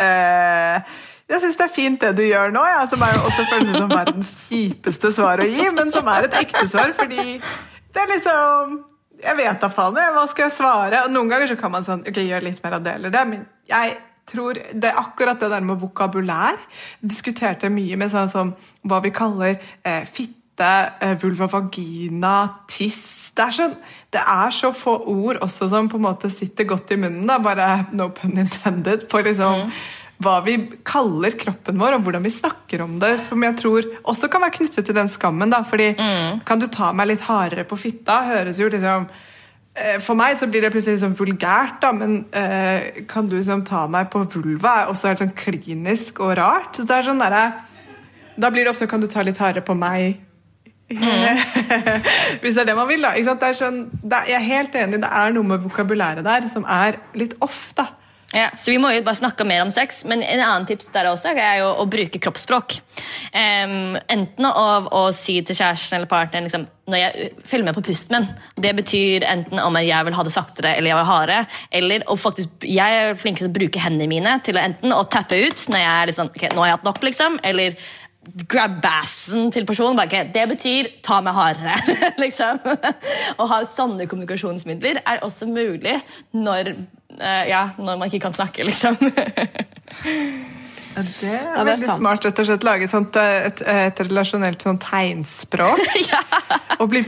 eh, 0.06 0.92
jeg 1.30 1.42
syns 1.44 1.58
det 1.60 1.66
er 1.66 1.74
fint 1.74 2.00
det 2.02 2.10
du 2.18 2.24
gjør 2.26 2.50
nå, 2.50 2.62
ja, 2.66 2.80
som 2.90 3.02
er 3.06 3.12
jo 3.14 3.20
også 3.28 3.44
føles 3.52 3.76
som 3.76 3.92
verdens 3.92 4.30
kjipeste 4.48 5.12
svar 5.14 5.42
å 5.42 5.46
gi, 5.46 5.68
men 5.76 5.92
som 5.94 6.08
er 6.10 6.26
et 6.26 6.38
ekte 6.40 6.64
svar, 6.66 6.90
fordi 6.98 7.36
det 7.38 8.02
er 8.02 8.10
liksom 8.16 8.80
Jeg 9.20 9.36
vet 9.36 9.60
da 9.62 9.68
faen, 9.68 9.98
hva 10.14 10.24
skal 10.26 10.46
jeg 10.46 10.56
svare? 10.56 11.04
Og 11.04 11.12
Noen 11.12 11.28
ganger 11.30 11.50
så 11.50 11.56
kan 11.60 11.70
man 11.70 11.84
sånn, 11.86 12.02
ok, 12.08 12.18
gjøre 12.24 12.46
litt 12.48 12.62
mer 12.64 12.78
av 12.78 12.82
det 12.82 12.94
eller 12.98 13.14
det, 13.14 13.24
men 13.28 13.44
jeg 13.68 13.94
tror 14.30 14.58
det 14.58 14.90
er 14.90 14.98
akkurat 15.00 15.40
det 15.40 15.50
der 15.52 15.64
med 15.64 15.80
vokabulær. 15.82 16.58
diskuterte 17.00 17.70
mye 17.70 17.96
med 17.96 18.12
sånn 18.12 18.30
som 18.30 18.52
hva 18.86 19.00
vi 19.04 19.12
kaller 19.14 19.56
eh, 19.84 20.04
fitte, 20.04 20.70
eh, 21.00 21.16
vulva 21.20 21.48
vagina, 21.50 22.34
tiss. 22.68 23.32
Det 23.36 23.46
er, 23.46 23.54
så, 23.56 23.68
det 24.12 24.20
er, 24.20 24.50
så, 24.54 24.72
få 24.76 24.98
ord 25.08 25.40
også 25.44 25.70
som 25.72 25.88
på 25.88 26.00
en 26.00 26.06
måte 26.08 26.30
sitter 26.32 26.68
godt 26.68 26.92
i 26.92 27.00
munnen. 27.00 27.26
Da. 27.28 27.38
Bare 27.42 27.86
no 27.92 28.10
pun 28.14 28.38
intended. 28.38 29.08
på 29.08 29.22
liksom 29.24 29.64
mm. 29.64 29.72
hva 30.24 30.36
vi 30.44 30.56
kaller 30.84 31.36
kroppen 31.40 31.80
vår, 31.80 31.96
og 31.96 32.06
hvordan 32.06 32.26
vi 32.26 32.34
snakker 32.34 32.84
om 32.84 32.98
det. 33.02 33.16
Som 33.24 33.42
jeg 33.46 33.56
tror 33.60 33.90
også 34.02 34.28
kan 34.28 34.44
være 34.46 34.58
knyttet 34.60 34.86
til 34.86 34.96
den 34.96 35.08
skammen. 35.08 35.50
Da, 35.50 35.62
fordi 35.64 35.92
mm. 35.98 36.44
kan 36.44 36.60
du 36.60 36.68
ta 36.68 36.92
meg 36.92 37.12
litt 37.12 37.26
hardere 37.30 37.66
på 37.68 37.78
fitta? 37.80 38.22
høres 38.30 38.60
jo 38.60 38.70
liksom 38.70 39.10
for 40.02 40.18
meg 40.18 40.36
så 40.38 40.48
blir 40.50 40.64
det 40.64 40.72
plutselig 40.74 41.00
sånn 41.02 41.16
vulgært, 41.18 41.78
da, 41.82 41.92
men 41.96 42.24
eh, 42.36 43.04
kan 43.10 43.28
du 43.28 43.36
liksom 43.38 43.64
ta 43.68 43.86
meg 43.90 44.10
på 44.12 44.24
vulva? 44.34 44.74
er 44.82 44.90
også 44.92 45.10
helt 45.10 45.22
sånn 45.22 45.36
klinisk 45.36 46.20
og 46.24 46.34
rart. 46.40 46.76
Så 46.76 46.86
det 46.88 46.96
er 46.96 47.06
sånn 47.10 47.22
der, 47.22 47.38
Da 48.40 48.50
blir 48.50 48.64
det 48.64 48.72
ofte 48.72 48.88
kan 48.88 49.00
du 49.00 49.08
ta 49.10 49.22
litt 49.22 49.40
hardere 49.40 49.64
på 49.64 49.74
meg? 49.76 50.20
Mm. 50.90 51.38
Hvis 52.42 52.56
det 52.56 52.62
er 52.62 52.70
det 52.72 52.76
man 52.76 52.88
vil, 52.88 53.02
da. 53.04 53.14
Det 53.14 53.48
er 53.50 53.56
sånn, 53.56 53.84
det 54.02 54.16
er, 54.16 54.30
jeg 54.32 54.38
er 54.40 54.48
helt 54.48 54.74
enig, 54.74 55.02
det 55.02 55.10
er 55.22 55.34
noe 55.34 55.46
med 55.46 55.64
vokabulæret 55.64 56.26
der 56.26 56.48
som 56.50 56.66
er 56.66 56.98
litt 57.14 57.36
off. 57.40 57.70
da. 57.78 57.90
Ja, 58.32 58.50
så 58.56 58.70
vi 58.70 58.78
må 58.78 58.92
jo 58.94 59.02
bare 59.02 59.18
snakke 59.18 59.44
mer 59.46 59.64
om 59.64 59.72
sex, 59.74 60.04
men 60.06 60.22
en 60.22 60.38
annen 60.38 60.66
tips 60.68 60.92
der 60.94 61.08
også 61.10 61.32
er 61.34 61.64
jo 61.64 61.72
å 61.82 61.86
bruke 61.90 62.20
kroppsspråk. 62.22 62.76
Um, 63.34 63.96
enten 64.06 64.46
av 64.46 64.86
å 64.94 65.08
si 65.14 65.40
til 65.46 65.58
kjæresten 65.58 65.98
eller 65.98 66.10
partneren 66.10 66.46
liksom, 66.46 66.68
når 66.90 67.02
jeg 67.02 67.30
følger 67.42 67.66
med 67.66 67.78
på 67.78 67.84
pusten 67.88 68.16
min. 68.16 68.28
Det 68.62 68.72
betyr 68.78 69.26
enten 69.26 69.62
om 69.62 69.78
jeg 69.82 70.06
vil 70.06 70.18
ha 70.18 70.26
det 70.26 70.34
saktere 70.34 70.76
eller 70.76 70.92
jeg 70.92 71.00
vil 71.00 71.10
ha 71.10 71.18
det. 71.30 71.40
Eller 71.80 72.06
og 72.06 72.20
faktisk, 72.22 72.68
jeg 72.70 73.00
er 73.00 73.18
flink 73.18 73.42
til 73.42 73.50
å 73.50 73.56
bruke 73.56 73.82
hendene 73.82 74.10
mine 74.10 74.36
til 74.46 74.58
å 74.58 74.62
enten 74.62 74.94
å 74.94 75.02
tappe 75.10 75.40
ut 75.42 75.66
når 75.72 75.82
jeg 75.82 75.90
er 75.96 76.12
liksom, 76.12 76.30
ok, 76.30 76.46
nå 76.54 76.62
har 76.62 76.70
jeg 76.70 76.78
hatt 76.78 76.88
nok, 76.90 77.02
liksom, 77.10 77.40
eller 77.50 77.74
grab 78.50 78.78
bassen 78.82 79.50
til 79.54 79.66
personen. 79.66 79.96
Bare, 79.98 80.10
okay, 80.10 80.28
det 80.34 80.46
betyr 80.52 80.90
ta 81.06 81.20
meg 81.24 81.36
hardere. 81.36 81.76
liksom. 82.24 82.60
Å 83.40 83.50
ha 83.52 83.60
sånne 83.70 84.08
kommunikasjonsmidler 84.10 85.02
er 85.04 85.22
også 85.26 85.48
mulig 85.50 85.96
når 86.36 86.74
uh, 86.74 87.44
ja, 87.48 87.70
når 87.78 88.00
man 88.00 88.08
ikke 88.10 88.26
kan 88.28 88.36
snakke, 88.36 88.66
liksom. 88.68 88.98
Ja, 90.90 91.02
det 91.06 91.28
er 91.28 91.44
ja, 91.44 91.58
det 91.62 91.66
veldig 91.68 91.86
er 91.86 91.98
smart 92.00 92.24
rett 92.26 92.40
og 92.42 92.46
slett 92.48 92.64
lage 92.66 92.86
sånt, 92.90 93.14
eh, 93.20 93.44
et, 93.46 93.60
et 93.62 94.00
relasjonelt 94.02 94.64
sånt 94.64 94.82
tegnspråk. 94.82 95.82
ja. 96.10 96.22
Og 96.80 96.90
bli 96.90 97.04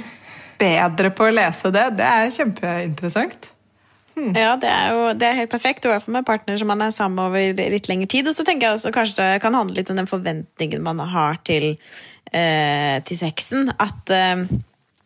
bedre 0.61 1.11
på 1.11 1.27
å 1.27 1.33
lese 1.35 1.73
det. 1.75 1.89
Det 1.99 2.07
er 2.07 2.31
kjempeinteressant. 2.37 3.52
Hmm. 4.13 4.35
Ja, 4.37 4.57
det 4.61 4.69
er 4.69 4.93
jo 4.93 5.05
det 5.17 5.29
er 5.29 5.39
helt 5.41 5.53
perfekt. 5.53 5.87
I 5.87 5.93
hvert 5.93 6.05
fall 6.05 6.17
med 6.19 6.27
partner 6.29 6.59
som 6.61 6.69
man 6.69 6.85
er 6.85 6.93
sammen 6.95 7.23
over 7.23 7.55
litt 7.57 7.89
lengre 7.89 8.11
tid. 8.13 8.29
Og 8.29 8.37
så 8.37 8.45
tenker 8.47 8.69
jeg 8.69 8.79
også 8.79 8.93
kanskje 8.95 9.21
det 9.23 9.43
kan 9.45 9.57
handle 9.57 9.79
litt 9.79 9.93
om 9.93 10.01
den 10.01 10.11
forventningen 10.11 10.85
man 10.85 11.01
har 11.13 11.41
til, 11.49 11.77
eh, 12.33 12.99
til 13.09 13.19
sexen. 13.19 13.73
At 13.81 14.13
eh, 14.13 14.45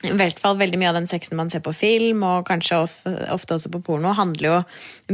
i 0.04 0.12
hvert 0.12 0.40
fall 0.40 0.58
veldig 0.60 0.76
mye 0.76 0.90
av 0.90 0.98
den 0.98 1.06
sexen 1.08 1.38
man 1.38 1.48
ser 1.48 1.62
på 1.64 1.72
film, 1.72 2.20
og 2.26 2.44
kanskje 2.48 2.82
ofte 3.32 3.56
også 3.56 3.70
på 3.72 3.80
porno, 3.86 4.10
handler 4.16 4.48
jo 4.50 4.56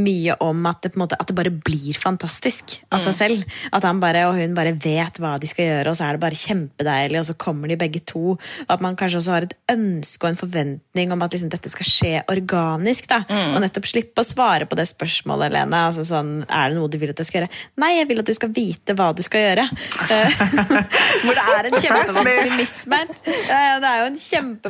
mye 0.03 0.35
om 0.43 0.65
at 0.67 0.81
det, 0.83 0.97
måte, 0.99 1.15
at 1.15 1.29
det 1.31 1.37
bare 1.39 1.53
blir 1.55 1.95
fantastisk 2.03 2.81
av 2.91 2.99
seg 3.05 3.15
mm. 3.15 3.19
selv. 3.19 3.45
At 3.71 3.87
han 3.87 4.01
bare 4.03 4.25
og 4.27 4.41
hun 4.41 4.57
bare 4.57 4.75
vet 4.75 5.21
hva 5.23 5.37
de 5.39 5.47
skal 5.51 5.69
gjøre, 5.69 5.93
og 5.93 5.99
så 5.99 6.09
er 6.09 6.17
det 6.17 6.23
bare 6.25 6.41
kjempedeilig, 6.41 7.21
og 7.21 7.29
så 7.31 7.37
kommer 7.39 7.71
de 7.71 7.79
begge 7.79 8.03
to. 8.11 8.35
Og 8.35 8.75
at 8.75 8.83
man 8.83 8.99
kanskje 8.99 9.21
også 9.21 9.37
har 9.37 9.47
et 9.47 9.55
ønske 9.71 10.27
og 10.27 10.33
en 10.33 10.41
forventning 10.43 11.15
om 11.15 11.23
at 11.23 11.37
liksom, 11.37 11.53
dette 11.55 11.71
skal 11.71 11.89
skje 11.89 12.13
organisk. 12.35 13.07
da, 13.13 13.23
mm. 13.29 13.55
Og 13.55 13.63
nettopp 13.63 13.87
slippe 13.93 14.25
å 14.25 14.27
svare 14.27 14.67
på 14.67 14.79
det 14.79 14.89
spørsmålet, 14.91 15.55
Lene. 15.55 15.85
Altså, 15.93 16.09
sånn, 16.11 16.35
er 16.49 16.73
det 16.73 16.81
noe 16.81 16.91
du 16.91 16.99
vil 16.99 17.15
at 17.15 17.23
jeg 17.23 17.31
skal 17.31 17.45
gjøre? 17.45 17.53
Nei, 17.85 17.95
jeg 18.01 18.11
vil 18.11 18.25
at 18.25 18.35
du 18.35 18.35
skal 18.35 18.53
vite 18.59 18.99
hva 18.99 19.13
du 19.15 19.23
skal 19.23 19.47
gjøre. 19.47 19.69
Hvor 21.23 21.39
det 21.39 21.47
er 21.55 21.71
en 21.71 21.79
kjempevanskelig 21.79 22.59
mismatch. 22.59 23.17
Det 23.23 23.89
er 23.89 24.03
jo 24.03 24.11
en 24.11 24.21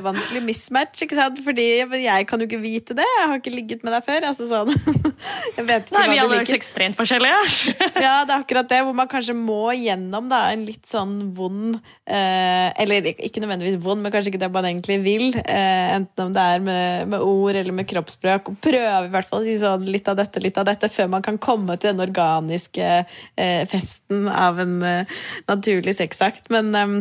kjempevanskelig 0.03 0.22
vanskelig 0.22 0.42
mismatch, 0.44 1.03
ikke 1.05 1.16
sant? 1.16 1.40
Fordi 1.44 1.66
jeg 2.05 2.26
kan 2.28 2.40
jo 2.40 2.46
ikke 2.48 2.61
vite 2.62 2.96
det. 2.96 3.07
Jeg 3.07 3.28
har 3.28 3.38
ikke 3.38 3.55
ligget 3.55 3.84
med 3.84 3.94
deg 3.94 4.05
før. 4.05 4.26
Altså 4.28 4.48
sånn. 4.50 4.72
Jeg 5.57 5.66
vet 5.68 5.86
ikke 5.86 5.98
Nei, 5.98 6.07
vi 6.11 6.18
alle 6.18 6.38
er 6.38 6.46
jo 6.48 6.57
ekstremt 6.57 6.98
forskjellige. 6.98 7.72
ja, 8.05 8.22
det 8.26 8.32
er 8.32 8.40
akkurat 8.40 8.68
det, 8.70 8.80
hvor 8.86 8.94
man 8.96 9.09
kanskje 9.11 9.34
må 9.36 9.72
gjennom 9.76 10.28
da, 10.30 10.40
en 10.53 10.64
litt 10.66 10.88
sånn 10.88 11.12
vond 11.36 11.76
eh, 11.76 12.68
Eller 12.82 13.07
ikke 13.12 13.42
nødvendigvis 13.42 13.78
vond, 13.84 14.03
men 14.03 14.12
kanskje 14.14 14.32
ikke 14.32 14.42
det 14.42 14.50
man 14.55 14.68
egentlig 14.68 14.98
vil. 15.05 15.26
Eh, 15.42 15.94
enten 15.96 16.26
om 16.26 16.34
det 16.34 16.46
er 16.55 16.64
med, 16.64 17.12
med, 17.12 17.26
ord 17.26 17.59
eller 17.59 17.76
med 17.76 17.88
kroppsspråk. 17.90 18.50
Og 18.50 18.61
prøve 18.64 19.07
i 19.07 19.12
hvert 19.12 19.30
fall 19.30 19.44
å 19.44 19.46
si 19.46 19.59
sånn 19.61 19.86
litt 19.90 20.11
av 20.11 20.18
dette, 20.18 20.42
litt 20.42 20.59
av 20.61 20.68
dette, 20.68 20.90
før 20.92 21.12
man 21.16 21.26
kan 21.26 21.40
komme 21.42 21.78
til 21.78 21.92
den 21.92 22.07
organiske 22.07 22.92
eh, 23.03 23.62
festen 23.70 24.26
av 24.32 24.62
en 24.62 24.78
eh, 24.86 25.20
naturlig 25.50 25.96
sexakt. 26.00 26.48
Men 26.53 26.72
eh, 26.74 26.96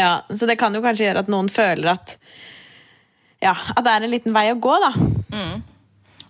ja, 0.00 0.12
Så 0.34 0.48
det 0.48 0.58
kan 0.60 0.74
jo 0.74 0.82
kanskje 0.84 1.08
gjøre 1.08 1.24
at 1.24 1.30
noen 1.32 1.50
føler 1.52 1.92
at 1.94 2.16
ja, 3.40 3.54
at 3.72 3.84
det 3.84 3.92
er 3.92 4.04
en 4.04 4.12
liten 4.12 4.34
vei 4.36 4.50
å 4.52 4.58
gå, 4.60 4.72
da. 4.82 4.90
Mm. 5.32 5.62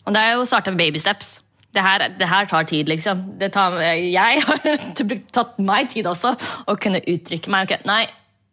Og 0.04 0.14
det 0.14 0.20
er 0.22 0.36
jo 0.36 0.44
å 0.44 0.48
starte 0.48 0.70
med 0.70 0.78
baby 0.78 1.00
steps. 1.02 1.40
Det 1.74 1.82
her, 1.82 2.04
det 2.18 2.26
her, 2.26 2.46
tar 2.50 2.66
tid, 2.70 2.88
liksom. 2.90 3.24
Tar, 3.54 3.76
jeg 3.82 4.44
har 4.46 4.62
tatt 5.36 5.58
meg 5.62 5.90
tid 5.90 6.06
også 6.10 6.36
å 6.70 6.76
kunne 6.78 7.02
uttrykke 7.02 7.50
meg. 7.50 7.66
Okay, 7.66 7.82
nei, 7.86 8.04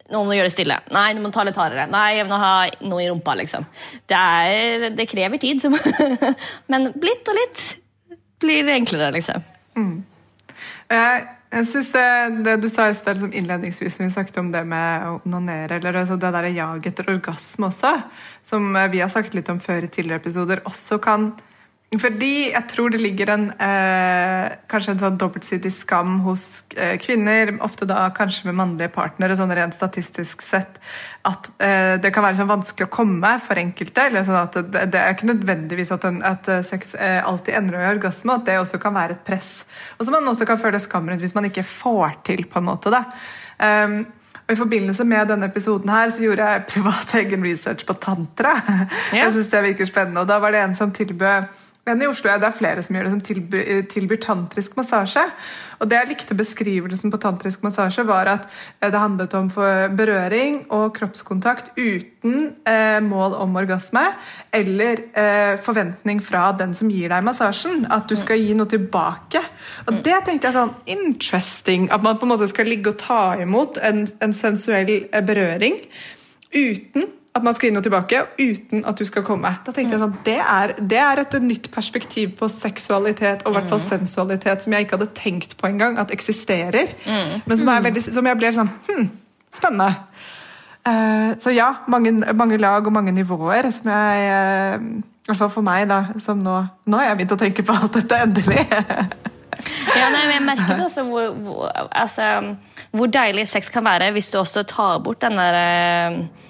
nå 0.10 0.24
må 0.24 0.32
du 0.32 0.38
gjøre 0.38 0.50
det 0.50 0.56
stille. 0.56 0.80
Nei, 0.94 1.08
du 1.18 1.22
må 1.24 1.32
ta 1.34 1.46
litt 1.46 1.58
hardere. 1.60 1.88
Nei, 1.92 2.18
jeg 2.18 2.28
må 2.30 2.42
ha 2.42 2.52
noe 2.86 3.04
i 3.04 3.10
rumpa, 3.12 3.38
liksom. 3.38 3.66
Det, 4.10 4.18
er, 4.18 4.90
det 4.98 5.10
krever 5.10 5.42
tid. 5.42 5.66
Men 6.72 6.92
litt 7.04 7.30
og 7.30 7.38
litt 7.38 7.66
blir 8.42 8.74
enklere, 8.74 9.14
liksom. 9.18 9.46
Mm. 9.78 9.98
Jeg 10.94 11.26
jeg 11.48 11.68
synes 11.68 11.92
det, 11.96 12.08
det, 12.44 12.56
du 12.62 12.68
sa 12.70 12.90
i 12.90 12.96
sted 12.98 13.16
liksom 13.16 13.36
innledningsvis 13.40 14.00
når 14.00 14.10
vi 14.10 14.14
snakket 14.18 14.40
om 14.42 14.50
det 14.52 14.64
med 14.68 15.06
å 15.08 15.14
onanere, 15.22 15.78
eller 15.78 16.02
altså 16.02 16.18
det 16.20 16.32
der 16.36 16.50
jag 16.52 16.90
etter 16.90 17.12
orgasme 17.14 17.70
også, 17.70 17.94
som 18.48 18.76
vi 18.92 19.00
har 19.00 19.12
sagt 19.14 19.38
litt 19.38 19.50
om 19.54 19.62
før 19.64 19.88
i 19.88 19.92
tidligere 19.92 20.20
episoder, 20.20 20.64
også 20.68 21.00
kan 21.04 21.32
fordi 21.96 22.50
jeg 22.52 22.68
tror 22.68 22.92
det 22.92 23.00
ligger 23.00 23.30
en 23.32 23.46
eh, 23.64 24.56
kanskje 24.68 24.92
en 24.92 25.00
sånn 25.00 25.20
dobbeltsidig 25.22 25.70
skam 25.72 26.18
hos 26.26 26.66
eh, 26.76 26.98
kvinner, 27.00 27.54
ofte 27.64 27.86
da 27.88 28.10
kanskje 28.16 28.50
med 28.50 28.58
mannlige 28.60 28.92
partnere, 28.92 29.38
sånn 29.40 29.54
rent 29.56 29.76
statistisk 29.76 30.44
sett, 30.44 30.82
at 31.24 31.48
eh, 31.64 31.94
det 32.04 32.12
kan 32.12 32.26
være 32.26 32.42
sånn 32.42 32.50
vanskelig 32.52 32.90
å 32.90 32.92
komme 32.92 33.32
for 33.40 33.62
enkelte. 33.62 34.10
eller 34.10 34.26
sånn 34.28 34.42
at 34.42 34.60
Det, 34.60 34.84
det 34.92 35.00
er 35.00 35.16
ikke 35.16 35.32
nødvendigvis 35.32 35.94
at, 35.96 36.10
en, 36.10 36.20
at 36.28 36.52
eh, 36.52 36.60
sex 36.68 36.92
eh, 37.00 37.22
alltid 37.24 37.56
ender 37.56 37.80
i 37.80 37.88
orgasme, 37.94 38.36
at 38.36 38.50
det 38.50 38.60
også 38.60 38.82
kan 38.84 38.98
være 38.98 39.16
et 39.16 39.24
press. 39.30 39.52
Og 39.96 40.04
som 40.04 40.18
man 40.18 40.28
også 40.28 40.48
kan 40.50 40.60
føle 40.60 40.82
skam 40.84 41.08
rundt 41.08 41.24
hvis 41.24 41.38
man 41.38 41.48
ikke 41.48 41.64
får 41.64 42.20
til. 42.28 42.44
på 42.52 42.60
en 42.60 42.68
måte 42.68 42.92
da. 42.92 43.06
Um, 43.64 44.02
og 44.48 44.54
I 44.54 44.60
forbindelse 44.60 45.04
med 45.04 45.28
denne 45.28 45.48
episoden 45.50 45.90
her 45.92 46.12
så 46.12 46.24
gjorde 46.24 46.46
jeg 46.52 46.68
privat 46.72 47.16
egen 47.20 47.44
research 47.44 47.88
på 47.88 47.96
tantra. 48.00 48.54
Ja. 49.12 49.24
Jeg 49.24 49.32
synes 49.36 49.50
det 49.52 49.64
virker 49.64 49.88
spennende, 49.88 50.22
og 50.22 50.28
Da 50.28 50.38
var 50.40 50.52
det 50.52 50.62
en 50.62 50.76
som 50.76 50.92
tilbød 50.92 51.48
men 51.88 52.04
i 52.04 52.10
Oslo 52.10 52.30
er 52.32 52.42
det 52.44 52.52
flere 52.58 52.84
som 52.84 52.98
gjør 52.98 53.08
det, 53.08 53.14
som 53.16 53.24
tilbyr, 53.24 53.70
tilbyr, 53.92 54.20
tantrisk 54.24 54.78
massasje. 54.78 55.24
Og 55.80 55.90
det 55.90 55.98
jeg 55.98 56.10
likte 56.12 56.38
beskrivelsen 56.38 57.14
på 57.14 57.20
tantrisk 57.22 57.64
massasje, 57.66 58.06
var 58.08 58.30
at 58.34 58.48
eh, 58.82 58.92
det 58.92 59.02
handlet 59.02 59.34
om 59.38 59.50
berøring 59.98 60.60
og 60.76 60.92
kroppskontakt 60.98 61.72
uten 61.78 62.52
eh, 62.68 63.00
mål 63.04 63.38
om 63.40 63.56
orgasme 63.60 64.04
eller 64.56 65.02
eh, 65.18 65.56
forventning 65.64 66.22
fra 66.24 66.50
den 66.60 66.76
som 66.78 66.92
gir 66.92 67.12
deg 67.14 67.26
massasjen. 67.26 67.86
At 67.94 68.10
du 68.10 68.18
skal 68.20 68.42
gi 68.42 68.56
noe 68.58 68.70
tilbake. 68.70 69.42
Og 69.88 70.02
det 70.06 70.22
tenkte 70.28 70.50
jeg 70.50 70.58
sånn 70.58 70.76
interesting. 70.98 71.90
At 71.94 72.04
man 72.04 72.20
på 72.20 72.28
en 72.28 72.36
måte 72.36 72.50
skal 72.52 72.70
ligge 72.70 72.94
og 72.94 73.02
ta 73.02 73.38
imot 73.42 73.80
en, 73.86 74.06
en 74.24 74.36
sensuell 74.36 74.92
eh, 74.98 75.24
berøring 75.26 75.80
uten 76.56 77.12
at 77.38 77.46
man 77.46 77.56
skal 77.56 77.70
inn 77.70 77.80
og 77.80 77.86
tilbake 77.86 78.24
uten 78.40 78.84
at 78.88 78.98
du 78.98 79.06
skal 79.08 79.26
komme. 79.26 79.52
Da 79.66 79.74
tenkte 79.74 79.96
jeg 79.96 80.04
sånn, 80.04 80.16
Det 80.26 80.38
er, 80.42 80.74
det 80.78 81.02
er 81.02 81.22
et 81.24 81.38
nytt 81.44 81.70
perspektiv 81.74 82.36
på 82.40 82.50
seksualitet 82.52 83.46
og 83.46 83.56
hvert 83.56 83.70
fall 83.70 83.82
mm. 83.82 83.88
sensualitet 83.88 84.66
som 84.66 84.74
jeg 84.74 84.88
ikke 84.88 84.98
hadde 84.98 85.14
tenkt 85.18 85.58
på 85.60 85.70
engang 85.70 86.00
at 86.02 86.14
eksisterer. 86.16 86.94
Mm. 87.06 87.46
Men 87.46 87.62
som, 87.62 87.72
veldig, 87.90 88.04
som, 88.10 88.32
jeg 88.32 88.42
blir 88.42 88.56
sånn 88.56 88.74
hm, 88.90 89.08
Spennende. 89.58 89.94
Uh, 90.88 91.34
så 91.44 91.52
ja, 91.52 91.72
mange, 91.92 92.14
mange, 92.38 92.58
lag 92.62 92.86
og 92.88 92.94
mange 92.96 93.12
nivåer 93.12 93.68
som 93.76 93.90
jeg 93.92 94.28
uh, 94.32 94.84
I 94.88 95.28
hvert 95.28 95.40
fall 95.42 95.52
for 95.52 95.66
meg, 95.66 95.88
da, 95.90 96.14
som 96.24 96.40
nå 96.40 96.62
Nå 96.88 97.00
har 97.02 97.10
jeg 97.10 97.18
begynt 97.20 97.36
å 97.36 97.40
tenke 97.42 97.66
på 97.68 97.76
alt 97.76 97.98
dette, 97.98 98.20
endelig. 98.24 98.64
ja, 100.00 100.08
nei, 100.14 100.24
men 100.30 100.36
Jeg 100.38 100.46
merket 100.48 100.84
også 100.86 101.04
hvor, 101.10 101.34
hvor, 101.44 101.68
altså, 101.92 102.30
hvor, 102.94 103.12
deilig 103.12 103.50
sex 103.52 103.74
kan 103.74 103.84
være 103.88 104.14
hvis 104.16 104.32
du 104.32 104.40
også 104.40 104.64
tar 104.70 105.02
bort 105.04 105.20
den 105.26 105.36
der 105.42 105.60
uh, 105.60 106.47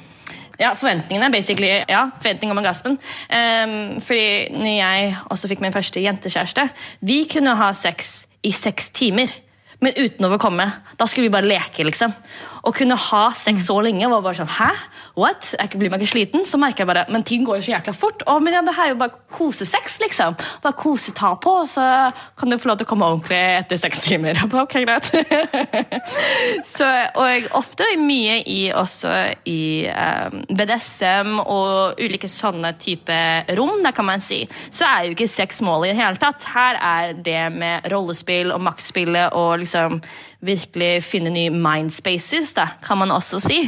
ja, 0.59 0.73
forventningene. 0.75 1.31
basically, 1.31 1.83
ja, 1.87 2.09
Forventning 2.21 2.51
om 2.51 2.61
orgasmen. 2.61 2.97
Um, 3.29 4.01
fordi 4.01 4.49
når 4.53 4.73
jeg 4.73 5.15
også 5.29 5.47
fikk 5.51 5.61
min 5.63 5.75
første 5.75 6.01
jentekjæreste, 6.01 6.69
vi 7.01 7.25
kunne 7.31 7.55
ha 7.55 7.71
sex 7.73 8.25
i 8.43 8.51
seks 8.51 8.89
timer, 8.89 9.31
men 9.81 9.93
uten 9.97 10.25
å 10.25 10.37
komme. 10.41 10.65
Da 10.97 11.05
skulle 11.05 11.27
vi 11.27 11.35
bare 11.35 11.49
leke, 11.49 11.85
liksom. 11.85 12.13
Å 12.67 12.73
kunne 12.75 12.97
ha 12.99 13.23
sex 13.37 13.69
så 13.69 13.77
lenge 13.83 14.09
var 14.11 14.23
bare 14.25 14.41
sånn 14.41 14.49
Hæ? 14.57 14.71
What? 15.17 15.53
Jeg 15.55 15.79
blir 15.79 15.91
meg 15.91 16.03
ikke 16.03 16.11
sliten? 16.11 16.43
Så 16.45 16.59
merker 16.59 16.83
jeg 16.83 16.89
bare 16.89 17.05
Men 17.13 17.23
ting 17.27 17.45
går 17.47 17.61
jo 17.61 17.67
så 17.67 17.73
jækla 17.73 17.93
fort. 17.95 18.25
Å, 18.27 18.37
men 18.43 18.57
ja, 18.57 18.61
det 18.65 18.75
her 18.75 18.89
er 18.89 18.93
jo 18.93 18.99
bare 18.99 19.15
kosesex, 19.33 19.97
liksom. 20.03 20.35
Bare 20.63 20.77
kose, 20.77 21.13
ta 21.15 21.31
på, 21.41 21.53
og 21.63 21.69
så 21.71 21.85
kan 22.37 22.51
du 22.51 22.57
få 22.59 22.71
lov 22.71 22.79
til 22.79 22.87
å 22.87 22.89
komme 22.91 23.07
ordentlig 23.07 23.39
etter 23.61 23.79
seks 23.81 24.03
timer. 24.05 24.39
ok, 24.63 24.75
greit. 24.85 25.09
så, 26.75 26.89
og 27.17 27.49
ofte 27.57 27.87
mye 28.01 28.39
i 28.45 28.59
også 28.75 29.13
i 29.49 29.87
um, 29.87 30.43
BDSM 30.51 31.39
og 31.43 32.01
ulike 32.03 32.29
sånne 32.31 32.75
type 32.81 33.17
rom, 33.57 33.79
det 33.85 33.95
kan 33.97 34.09
man 34.09 34.23
si, 34.23 34.43
så 34.69 34.89
er 34.89 35.07
jo 35.07 35.17
ikke 35.17 35.29
sex 35.31 35.63
målet 35.65 35.91
i 35.91 35.95
det 35.95 36.01
hele 36.03 36.21
tatt. 36.21 36.45
Her 36.53 36.81
er 36.81 37.17
det 37.17 37.43
med 37.55 37.87
rollespill 37.93 38.53
og 38.53 38.63
maktspillet 38.67 39.37
og 39.37 39.63
liksom 39.63 40.01
virkelig 40.45 41.01
finne 41.03 41.31
nye 41.33 41.51
mindspaces, 41.53 42.53
da, 42.57 42.67
kan 42.83 42.99
man 43.01 43.11
også 43.13 43.39
si. 43.41 43.59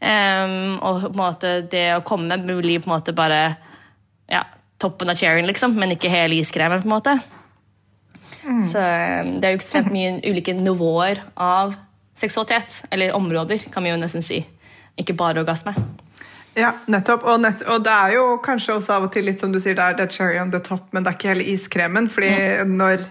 Um, 0.00 0.78
og 0.80 1.06
på 1.06 1.12
en 1.12 1.20
måte 1.20 1.54
det 1.70 1.86
å 1.98 2.04
komme 2.06 2.38
blir 2.40 2.80
på 2.80 2.88
en 2.88 2.94
måte 2.94 3.14
bare 3.16 3.40
ja, 4.30 4.44
toppen 4.80 5.12
av 5.12 5.20
cherryen, 5.20 5.48
liksom, 5.48 5.76
men 5.76 5.96
ikke 5.96 6.12
hele 6.12 6.40
iskremen. 6.40 6.80
på 6.80 6.88
en 6.88 6.94
måte. 6.96 7.18
Mm. 8.44 8.64
Så 8.72 8.80
um, 8.80 9.34
det 9.40 9.48
er 9.48 9.54
jo 9.54 9.60
ekstremt 9.60 9.92
mye 9.92 10.16
ulike 10.24 10.56
nivåer 10.56 11.22
av 11.36 11.76
seksualitet. 12.16 12.84
Eller 12.90 13.12
områder, 13.12 13.68
kan 13.72 13.84
vi 13.84 13.92
jo 13.92 14.00
nesten 14.00 14.24
si. 14.24 14.40
Ikke 15.00 15.16
bare 15.18 15.44
orgasme. 15.44 15.74
Ja, 16.54 16.70
nettopp. 16.86 17.24
Og, 17.26 17.40
nett, 17.42 17.64
og, 17.66 17.82
det 17.84 17.92
er 17.92 18.14
jo 18.14 18.26
kanskje 18.44 18.76
også 18.78 18.96
av 18.96 19.08
og 19.08 19.14
til 19.14 19.26
litt 19.26 19.42
som 19.42 19.52
du 19.52 19.58
sier, 19.58 19.74
det 19.74 19.84
er, 19.84 19.96
det 19.98 20.06
er 20.06 20.12
cherry 20.14 20.38
on 20.38 20.52
the 20.54 20.62
top, 20.62 20.86
men 20.94 21.04
det 21.04 21.10
er 21.10 21.18
ikke 21.18 21.32
hele 21.32 21.48
iskremen. 21.54 22.08
fordi 22.08 22.30
når 22.70 23.08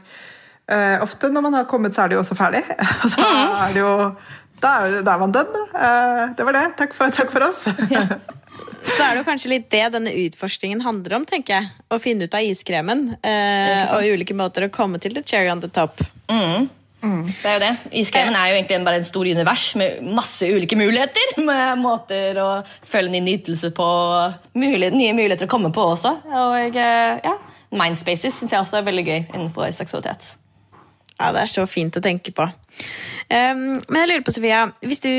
uh, 0.72 1.04
Ofte 1.04 1.32
når 1.34 1.46
man 1.48 1.58
har 1.60 1.68
kommet, 1.70 1.96
så 1.96 2.04
er 2.04 2.12
det 2.12 2.20
jo 2.20 2.24
også 2.24 2.38
ferdig. 2.38 2.64
så 3.14 3.24
mm. 3.24 3.58
er 3.66 3.76
det 3.76 3.84
jo 3.84 3.94
Da 4.64 4.76
er, 4.84 5.02
da 5.04 5.16
er 5.16 5.24
man 5.26 5.34
den. 5.36 5.58
Uh, 5.74 6.32
det 6.38 6.48
var 6.48 6.58
det. 6.60 6.68
Takk 6.80 6.96
for, 6.98 7.12
takk 7.12 7.34
for 7.34 7.48
oss. 7.50 7.66
ja. 7.94 8.06
Så 8.84 9.00
er 9.00 9.16
det 9.16 9.24
jo 9.24 9.26
kanskje 9.28 9.52
litt 9.54 9.68
det 9.72 9.84
denne 9.96 10.12
utforskningen 10.26 10.84
handler 10.84 11.18
om, 11.18 11.26
tenker 11.28 11.58
jeg. 11.58 11.74
Å 11.92 12.00
finne 12.04 12.28
ut 12.28 12.38
av 12.38 12.46
iskremen 12.46 13.10
uh, 13.16 13.98
og 13.98 14.08
ulike 14.14 14.36
måter 14.38 14.68
å 14.68 14.72
komme 14.74 15.02
til 15.04 15.16
the 15.16 15.24
cherry 15.26 15.52
on 15.52 15.64
the 15.64 15.72
top. 15.72 16.04
Mm. 16.32 16.70
Mm. 17.04 17.24
Det 17.28 17.50
er 17.50 17.58
jo 17.58 17.62
det. 17.64 17.72
Iskremen 18.00 18.36
er 18.40 18.50
jo 18.50 18.58
egentlig 18.58 18.78
bare 18.88 19.02
en 19.02 19.08
stor 19.08 19.28
univers 19.28 19.64
med 19.80 20.06
masse 20.16 20.48
ulike 20.48 20.78
muligheter. 20.80 21.34
Med 21.50 21.82
måter 21.82 22.40
å 22.40 22.50
føle 22.88 23.12
en 23.12 23.28
nytelse 23.28 23.74
på, 23.76 23.88
mulighet, 24.56 24.96
nye 24.96 25.16
muligheter 25.16 25.50
å 25.50 25.52
komme 25.52 25.74
på 25.76 25.84
også. 25.96 26.14
Og 26.24 26.80
eh, 26.80 27.20
ja, 27.26 27.36
Mindspaces 27.76 28.38
syns 28.38 28.56
jeg 28.56 28.64
også 28.64 28.80
er 28.80 28.88
veldig 28.88 29.06
gøy 29.10 29.20
innenfor 29.20 29.74
seksualitet. 29.76 30.36
Ja, 31.20 31.32
det 31.34 31.44
er 31.44 31.52
så 31.52 31.66
fint 31.70 31.98
å 31.98 32.04
tenke 32.04 32.34
på. 32.36 32.48
Um, 33.30 33.80
men 33.88 34.00
jeg 34.02 34.10
lurer 34.10 34.24
på, 34.26 34.34
Sofia, 34.34 34.64
hvis 34.84 35.02
du 35.04 35.12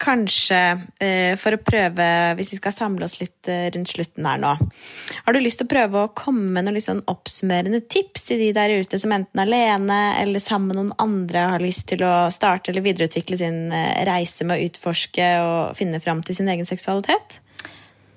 kanskje, 0.00 0.60
uh, 0.80 1.34
for 1.38 1.54
å 1.54 1.60
prøve 1.62 2.06
Hvis 2.38 2.54
vi 2.54 2.58
skal 2.58 2.74
samle 2.74 3.06
oss 3.06 3.18
litt 3.20 3.48
uh, 3.52 3.68
rundt 3.74 3.92
slutten 3.92 4.26
her 4.26 4.40
nå 4.40 4.50
Har 4.56 5.36
du 5.36 5.38
lyst 5.38 5.60
til 5.60 5.68
å 5.68 5.70
prøve 5.70 6.02
å 6.02 6.10
komme 6.16 6.50
med 6.56 6.66
noen 6.66 6.82
sånn 6.82 7.04
oppsummerende 7.12 7.82
tips 7.84 8.26
til 8.30 8.40
de 8.42 8.50
der 8.56 8.74
ute 8.80 8.98
som 8.98 9.12
enten 9.14 9.44
alene 9.44 10.00
eller 10.22 10.42
sammen 10.42 10.72
med 10.72 10.80
noen 10.80 10.96
andre 11.04 11.46
har 11.54 11.64
lyst 11.64 11.86
til 11.92 12.02
å 12.08 12.26
starte 12.34 12.72
eller 12.72 12.84
videreutvikle 12.88 13.38
sin 13.38 13.66
uh, 13.70 13.92
reise 14.08 14.48
med 14.48 14.56
å 14.56 14.70
utforske 14.70 15.32
og 15.44 15.76
finne 15.78 16.00
fram 16.02 16.24
til 16.24 16.40
sin 16.40 16.50
egen 16.52 16.68
seksualitet? 16.68 17.38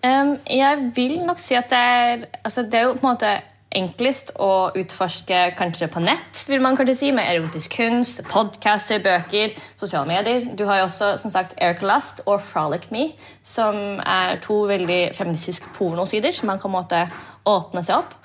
Um, 0.05 0.37
jeg 0.49 0.89
vil 0.95 1.19
nok 1.27 1.43
si 1.43 1.59
at 1.59 1.69
det 1.71 1.83
er 1.83 2.25
altså 2.43 2.65
Det 2.65 2.79
er 2.79 2.89
jo 2.89 2.97
på 2.97 3.05
en 3.05 3.11
måte 3.13 3.35
enklest 3.75 4.31
å 4.41 4.71
utforske 4.77 5.41
kanskje 5.57 5.89
på 5.91 6.01
nett, 6.03 6.43
vil 6.49 6.63
man 6.63 6.77
kanskje 6.77 6.97
si, 6.99 7.11
med 7.15 7.27
erotisk 7.27 7.75
kunst, 7.77 8.23
podcaster, 8.31 9.01
bøker, 9.03 9.55
sosiale 9.81 10.07
medier. 10.09 10.47
Du 10.55 10.65
har 10.69 10.81
jo 10.81 10.87
også 10.89 11.15
som 11.21 11.33
sagt 11.33 11.57
Aircolast 11.61 12.23
og 12.25 12.39
Frolic 12.45 12.89
Me, 12.95 13.09
som 13.43 13.99
er 13.99 14.39
to 14.43 14.63
veldig 14.69 15.01
feministiske 15.17 15.73
pornosider 15.77 16.35
som 16.35 16.51
man 16.51 16.61
kan 16.61 16.73
måte 16.73 17.05
åpne 17.45 17.83
seg 17.85 18.01
opp. 18.01 18.15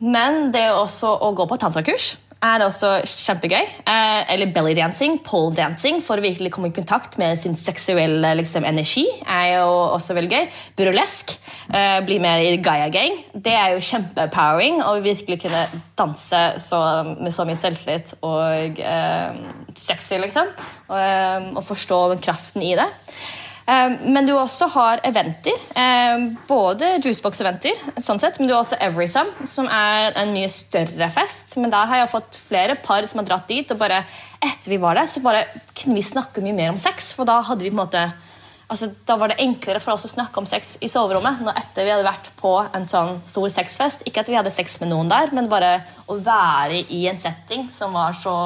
Men 0.00 0.48
det 0.54 0.64
er 0.70 0.76
også 0.78 1.12
å 1.20 1.34
gå 1.36 1.46
på 1.46 1.60
tantrakurs 1.60 2.14
er 2.40 2.64
også 2.64 2.90
kjempegøy. 3.04 3.64
Eh, 3.88 4.32
eller 4.32 4.52
bellydancing, 4.54 5.18
pole 5.24 5.54
dancing, 5.56 6.00
for 6.04 6.20
å 6.20 6.24
virkelig 6.24 6.52
komme 6.54 6.70
i 6.70 6.76
kontakt 6.76 7.18
med 7.20 7.40
sin 7.40 7.56
seksuelle 7.58 8.32
liksom, 8.40 8.64
energi. 8.64 9.04
er 9.26 9.58
jo 9.58 9.68
også 9.96 10.16
veldig 10.16 10.30
gøy. 10.32 10.46
Burlesk, 10.76 11.36
eh, 11.72 12.00
bli 12.06 12.18
med 12.18 12.46
i 12.46 12.56
Gaia 12.62 12.88
Gang. 12.88 13.18
Det 13.34 13.52
er 13.52 13.74
jo 13.74 13.84
kjempepowering 13.84 14.80
å 14.82 14.96
virkelig 15.04 15.40
kunne 15.44 15.66
danse 15.98 16.42
så, 16.58 16.80
med 17.18 17.32
så 17.32 17.44
mye 17.44 17.60
selvtillit 17.60 18.14
og 18.22 18.80
eh, 18.80 19.36
sexy, 19.76 20.16
liksom. 20.24 20.48
Og, 20.88 20.96
eh, 20.96 21.52
og 21.56 21.64
forstå 21.64 22.00
kraften 22.24 22.64
i 22.64 22.74
det. 22.78 22.88
Ehm, 23.70 23.96
men 24.14 24.26
du 24.26 24.32
også 24.34 24.66
har 24.74 25.02
eventer. 25.06 25.58
Ehm, 25.78 26.32
både 26.48 26.96
juicebox-eventer, 27.04 27.76
sånn 28.02 28.18
sett, 28.22 28.40
men 28.40 28.48
du 28.48 28.54
har 28.54 28.64
også 28.64 28.78
Everysum, 28.82 29.30
som 29.46 29.68
er 29.70 30.16
en 30.18 30.32
mye 30.34 30.48
større 30.50 31.10
fest. 31.14 31.54
Men 31.60 31.70
der 31.70 31.86
har 31.86 32.02
jeg 32.02 32.10
fått 32.14 32.40
flere 32.48 32.74
par 32.80 33.06
som 33.06 33.22
har 33.22 33.28
dratt 33.28 33.46
dit, 33.50 33.70
og 33.70 33.78
bare 33.78 34.02
etter 34.40 34.72
vi 34.72 34.80
var 34.80 34.98
der, 34.98 35.06
så 35.06 35.22
bare 35.22 35.44
kunne 35.76 36.00
vi 36.00 36.06
snakke 36.06 36.42
mye 36.42 36.56
mer 36.56 36.72
om 36.74 36.80
sex. 36.82 37.12
For 37.14 37.28
da 37.28 37.40
hadde 37.46 37.62
vi 37.62 37.70
på 37.70 37.78
en 37.78 37.84
måte 37.84 38.02
altså, 38.70 38.90
da 39.06 39.16
var 39.20 39.30
det 39.30 39.40
enklere 39.42 39.82
for 39.82 39.94
oss 39.94 40.08
å 40.08 40.12
snakke 40.16 40.40
om 40.40 40.48
sex 40.48 40.76
i 40.80 40.88
soverommet 40.90 41.42
når 41.44 41.58
etter 41.58 41.86
vi 41.86 41.94
hadde 41.94 42.06
vært 42.06 42.30
på 42.40 42.56
en 42.64 42.86
sånn 42.90 43.20
stor 43.28 43.48
sexfest. 43.54 44.02
Ikke 44.06 44.24
at 44.24 44.30
vi 44.30 44.38
hadde 44.38 44.54
sex 44.54 44.80
med 44.82 44.90
noen 44.90 45.10
der, 45.10 45.30
men 45.36 45.50
bare 45.52 45.76
å 46.10 46.18
være 46.18 46.82
i 46.88 47.04
en 47.10 47.20
setting 47.20 47.68
som 47.74 47.94
var 47.94 48.18
så 48.18 48.36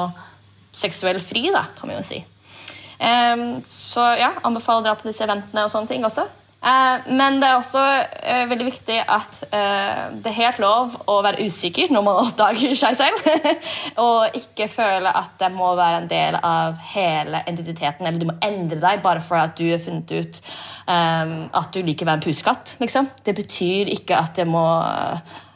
seksuell 0.75 1.21
fri, 1.23 1.47
da, 1.55 1.65
kan 1.79 1.89
vi 1.89 1.97
jo 1.97 2.05
si. 2.05 2.23
Um, 2.99 3.61
så 3.67 4.13
ja, 4.19 4.33
anbefaler 4.47 4.83
å 4.83 4.87
dra 4.89 4.95
på 4.99 5.09
disse 5.09 5.25
eventene 5.25 5.65
og 5.65 5.71
sånne 5.73 5.91
ting 5.91 6.07
også. 6.07 6.27
Uh, 6.65 7.03
men 7.13 7.35
det 7.37 7.45
er 7.45 7.59
også 7.59 7.81
uh, 7.83 8.45
veldig 8.49 8.65
viktig 8.65 8.95
at 8.97 9.35
uh, 9.51 10.15
det 10.17 10.31
er 10.31 10.37
helt 10.39 10.61
lov 10.63 10.95
å 11.13 11.19
være 11.21 11.45
usikker 11.45 11.91
når 11.93 12.05
man 12.07 12.21
oppdager 12.23 12.73
seg 12.79 12.97
selv. 12.97 13.27
og 14.05 14.39
ikke 14.39 14.69
føle 14.71 15.11
at 15.11 15.35
det 15.43 15.51
må 15.53 15.75
være 15.77 16.01
en 16.01 16.09
del 16.09 16.39
av 16.39 16.79
hele 16.95 17.43
identiteten, 17.45 18.07
eller 18.07 18.17
du 18.17 18.29
må 18.31 18.37
endre 18.45 18.81
deg 18.81 19.05
bare 19.05 19.21
for 19.21 19.43
at 19.43 19.53
du 19.59 19.67
har 19.69 19.83
funnet 19.83 20.15
ut 20.15 20.41
um, 20.89 21.37
at 21.53 21.69
du 21.75 21.83
liker 21.83 22.07
å 22.07 22.13
være 22.13 22.23
en 22.23 22.25
pusekatt. 22.25 22.77
Liksom. 22.81 23.13
Det 23.21 23.37
betyr 23.37 23.93
ikke 23.99 24.17
at 24.17 24.41
det 24.41 24.47
må 24.49 24.65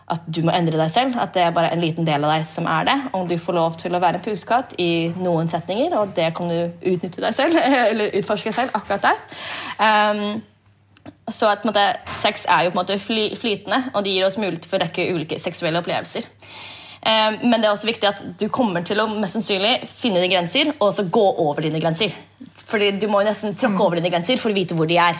at 0.09 0.25
du 0.25 0.41
må 0.45 0.53
endre 0.55 0.79
deg 0.79 0.91
selv. 0.93 1.17
At 1.21 1.33
det 1.35 1.43
er 1.45 1.55
bare 1.55 1.71
en 1.73 1.81
liten 1.83 2.07
del 2.07 2.25
av 2.25 2.33
deg 2.33 2.47
som 2.49 2.67
er 2.69 2.87
det. 2.89 2.97
Om 3.17 3.27
du 3.29 3.35
får 3.41 3.57
lov 3.57 3.77
til 3.81 3.95
å 3.95 4.01
være 4.01 4.19
en 4.19 4.25
pusekatt 4.25 4.75
i 4.81 4.91
noen 5.19 5.49
setninger, 5.51 5.95
og 5.99 6.15
det 6.17 6.31
kan 6.37 6.51
du 6.51 6.57
utnytte 6.59 7.23
deg 7.23 7.35
selv, 7.37 7.59
eller 7.89 8.15
utforske 8.19 8.53
selv 8.55 8.75
akkurat 8.77 9.09
der. 9.09 9.21
Um, 9.79 10.41
så 11.29 11.51
at, 11.53 11.65
måte, 11.65 11.83
Sex 12.19 12.47
er 12.49 12.65
jo 12.65 12.73
på 12.73 12.79
en 12.79 12.81
måte 12.81 12.99
flytende, 13.01 13.83
og 13.93 14.03
det 14.05 14.15
gir 14.15 14.25
oss 14.27 14.39
mulighet 14.41 14.67
for 14.69 14.79
å 14.79 14.85
rekke 14.85 15.09
ulike 15.13 15.39
seksuelle 15.41 15.81
opplevelser. 15.81 16.27
Um, 16.99 17.39
men 17.45 17.59
det 17.59 17.69
er 17.69 17.75
også 17.75 17.87
viktig 17.87 18.09
at 18.09 18.25
du 18.39 18.49
kommer 18.51 18.83
til 18.85 18.99
å 18.99 19.07
mest 19.13 19.37
sannsynlig 19.37 19.77
finne 19.87 20.19
dine 20.19 20.33
grenser 20.33 20.73
og 20.79 20.91
så 20.95 21.07
gå 21.07 21.27
over 21.45 21.63
dine 21.63 21.79
grenser. 21.79 22.11
Fordi 22.69 22.91
Du 22.99 23.07
må 23.11 23.21
jo 23.21 23.27
nesten 23.27 23.55
tråkke 23.57 23.83
over 23.83 23.99
dine 23.99 24.11
grenser 24.13 24.39
for 24.39 24.53
å 24.53 24.55
vite 24.55 24.75
hvor 24.77 24.87
de 24.89 24.99
er. 25.01 25.17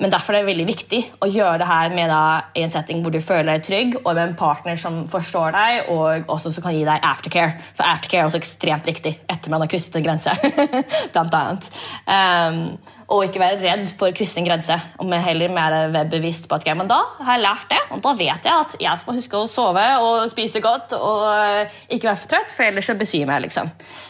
Men 0.00 0.12
Derfor 0.12 0.34
er 0.34 0.42
det 0.42 0.52
veldig 0.52 0.68
viktig 0.68 1.02
å 1.24 1.28
gjøre 1.28 1.58
det 1.62 1.68
her 1.68 1.92
med 1.96 2.08
da, 2.12 2.22
i 2.56 2.64
en 2.64 2.72
setting 2.72 3.02
hvor 3.04 3.12
du 3.12 3.20
føler 3.20 3.54
deg 3.54 3.66
trygg, 3.66 3.98
og 4.02 4.14
med 4.14 4.22
en 4.24 4.38
partner 4.38 4.80
som 4.80 5.02
forstår 5.12 5.52
deg, 5.56 5.92
og 5.92 6.32
også 6.32 6.54
som 6.54 6.64
kan 6.64 6.76
gi 6.76 6.86
deg 6.88 7.04
aftercare. 7.12 7.58
For 7.76 7.88
aftercare 7.88 8.24
er 8.24 8.30
også 8.30 8.40
ekstremt 8.40 8.88
viktig 8.88 9.16
etter 9.32 9.52
man 9.52 9.64
har 9.64 9.70
krysset 9.72 10.00
en 10.00 10.08
grense. 10.08 10.32
blant 11.12 11.36
annet. 11.36 11.70
Um, 12.06 12.64
og 13.12 13.26
ikke 13.26 13.42
være 13.42 13.60
redd 13.60 13.90
for 13.98 14.08
å 14.08 14.16
krysse 14.16 14.40
en 14.40 14.46
grense. 14.46 14.76
Og 15.02 15.10
heller 15.26 15.52
mer 15.52 16.06
bevisst 16.10 16.48
på 16.48 16.56
at 16.56 16.64
okay, 16.64 16.76
men 16.78 16.88
da 16.90 17.00
har 17.20 17.36
jeg 17.36 17.44
lært 17.44 17.66
det, 17.72 17.80
og 17.92 18.02
da 18.04 18.14
vet 18.16 18.48
jeg 18.48 18.64
at 18.64 18.76
jeg 18.80 19.02
skal 19.02 19.18
huske 19.18 19.40
å 19.40 19.48
sove 19.50 19.84
og 20.00 20.30
spise 20.32 20.62
godt 20.64 20.94
og 20.96 21.26
eh, 21.28 21.80
ikke 21.92 22.08
være 22.08 22.20
for 22.22 22.32
trøtt, 22.32 22.54
for 22.54 22.68
ellers 22.68 22.88
så 22.88 22.96
besvimer 22.98 23.36
jeg. 23.36 23.48
liksom. 23.48 23.68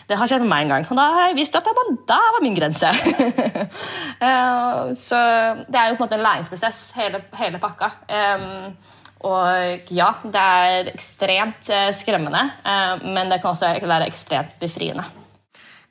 Det 0.08 0.18
har 0.18 0.30
skjedd 0.30 0.44
med 0.44 0.52
meg 0.52 0.66
en 0.66 0.74
gang, 0.76 0.86
og 0.86 1.00
da 1.00 1.08
har 1.16 1.30
jeg 1.30 1.40
visst 1.40 1.58
at 1.58 1.66
det 1.66 1.86
da 2.08 2.20
var 2.36 2.44
min 2.44 2.51
grense. 2.56 2.90
uh, 4.22 4.92
så 5.08 5.20
det 5.66 5.78
er 5.78 5.90
jo 5.90 5.96
på 5.96 6.02
en 6.02 6.06
måte 6.06 6.18
en 6.18 6.26
læringsprosess, 6.26 6.84
hele, 6.98 7.22
hele 7.38 7.62
pakka. 7.62 7.92
Um, 8.08 8.76
og 9.22 9.90
ja, 9.94 10.08
det 10.24 10.44
er 10.66 10.92
ekstremt 10.94 11.70
uh, 11.70 11.90
skremmende, 11.94 12.42
men 13.04 13.30
det 13.30 13.38
kan 13.42 13.52
også 13.52 13.74
være 13.86 14.08
ekstremt 14.10 14.56
befriende. 14.60 15.04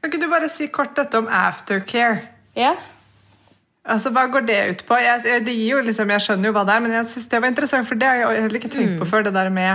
Kan 0.01 0.09
ikke 0.09 0.24
du 0.24 0.32
bare 0.32 0.49
si 0.49 0.66
kort 0.74 0.97
dette 0.97 1.20
om 1.20 1.30
aftercare? 1.30 2.26
Ja. 2.57 2.74
Altså, 3.86 4.09
Hva 4.14 4.28
går 4.30 4.45
det 4.45 4.59
ut 4.70 4.84
på? 4.88 4.97
Jeg, 5.01 5.41
det 5.45 5.53
gir 5.53 5.76
jo 5.76 5.82
liksom, 5.86 6.09
jeg 6.14 6.24
skjønner 6.26 6.49
jo 6.49 6.55
hva 6.55 6.66
det 6.68 6.74
er, 6.76 6.84
men 6.84 6.93
jeg 6.93 7.07
synes 7.09 7.30
det 7.32 7.41
var 7.41 7.53
interessant, 7.53 7.88
for 7.88 7.97
det 7.97 8.09
har 8.09 8.20
jeg 8.20 8.43
heller 8.45 8.59
ikke 8.59 8.74
tenkt 8.74 8.97
på 8.99 9.05
mm. 9.05 9.09
før. 9.09 9.24
det 9.26 9.34
der 9.34 9.49
med 9.49 9.72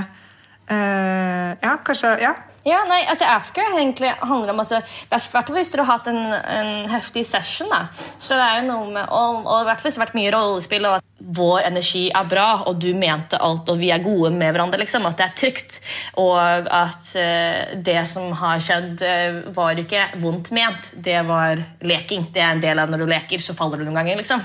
uh, 0.70 1.50
Ja, 1.62 1.76
kanskje 1.86 2.16
ja. 2.22 2.34
Ja, 2.66 2.80
nei, 2.88 3.04
altså 3.06 3.28
Africa 3.30 3.62
egentlig 3.76 4.08
handler 4.26 4.50
om 4.50 4.60
altså, 4.64 4.80
hvert 5.06 5.50
hvis 5.54 5.68
du 5.70 5.78
har 5.78 5.86
hatt 5.86 6.08
en, 6.10 6.18
en 6.34 6.88
heftig 6.90 7.22
session. 7.28 7.70
da, 7.70 7.84
så 8.18 8.34
det 8.34 8.46
er 8.46 8.56
jo 8.58 8.64
noe 8.72 8.88
med, 8.90 9.04
og, 9.06 9.46
og 9.46 9.68
hvert 9.68 9.78
fall 9.78 9.92
hvis 9.92 9.98
det 9.98 10.02
har 10.02 10.08
vært 10.08 10.18
mye 10.18 10.32
rollespill, 10.34 10.88
og 10.88 10.96
at 10.98 11.22
vår 11.36 11.60
energi 11.68 12.02
er 12.10 12.26
bra, 12.26 12.48
og 12.66 12.80
du 12.82 12.88
mente 12.98 13.38
alt, 13.38 13.70
og 13.70 13.78
vi 13.78 13.92
er 13.94 14.02
gode 14.02 14.32
med 14.34 14.50
hverandre, 14.50 14.82
liksom, 14.82 15.06
at 15.06 15.20
det 15.20 15.28
er 15.28 15.38
trygt, 15.38 15.78
og 16.18 16.66
at 16.80 17.12
uh, 17.14 17.78
det 17.86 18.00
som 18.10 18.34
har 18.42 18.66
skjedd, 18.66 19.06
uh, 19.06 19.40
var 19.54 19.78
ikke 19.78 20.08
vondt 20.24 20.50
ment, 20.56 20.90
det 21.06 21.22
var 21.30 21.62
leking. 21.86 22.28
Det 22.34 22.42
er 22.42 22.50
en 22.56 22.66
del 22.66 22.82
av 22.82 22.90
når 22.90 23.06
du 23.06 23.10
leker, 23.14 23.46
så 23.46 23.54
faller 23.54 23.78
du 23.78 23.86
noen 23.86 24.02
ganger. 24.02 24.18
liksom. 24.18 24.42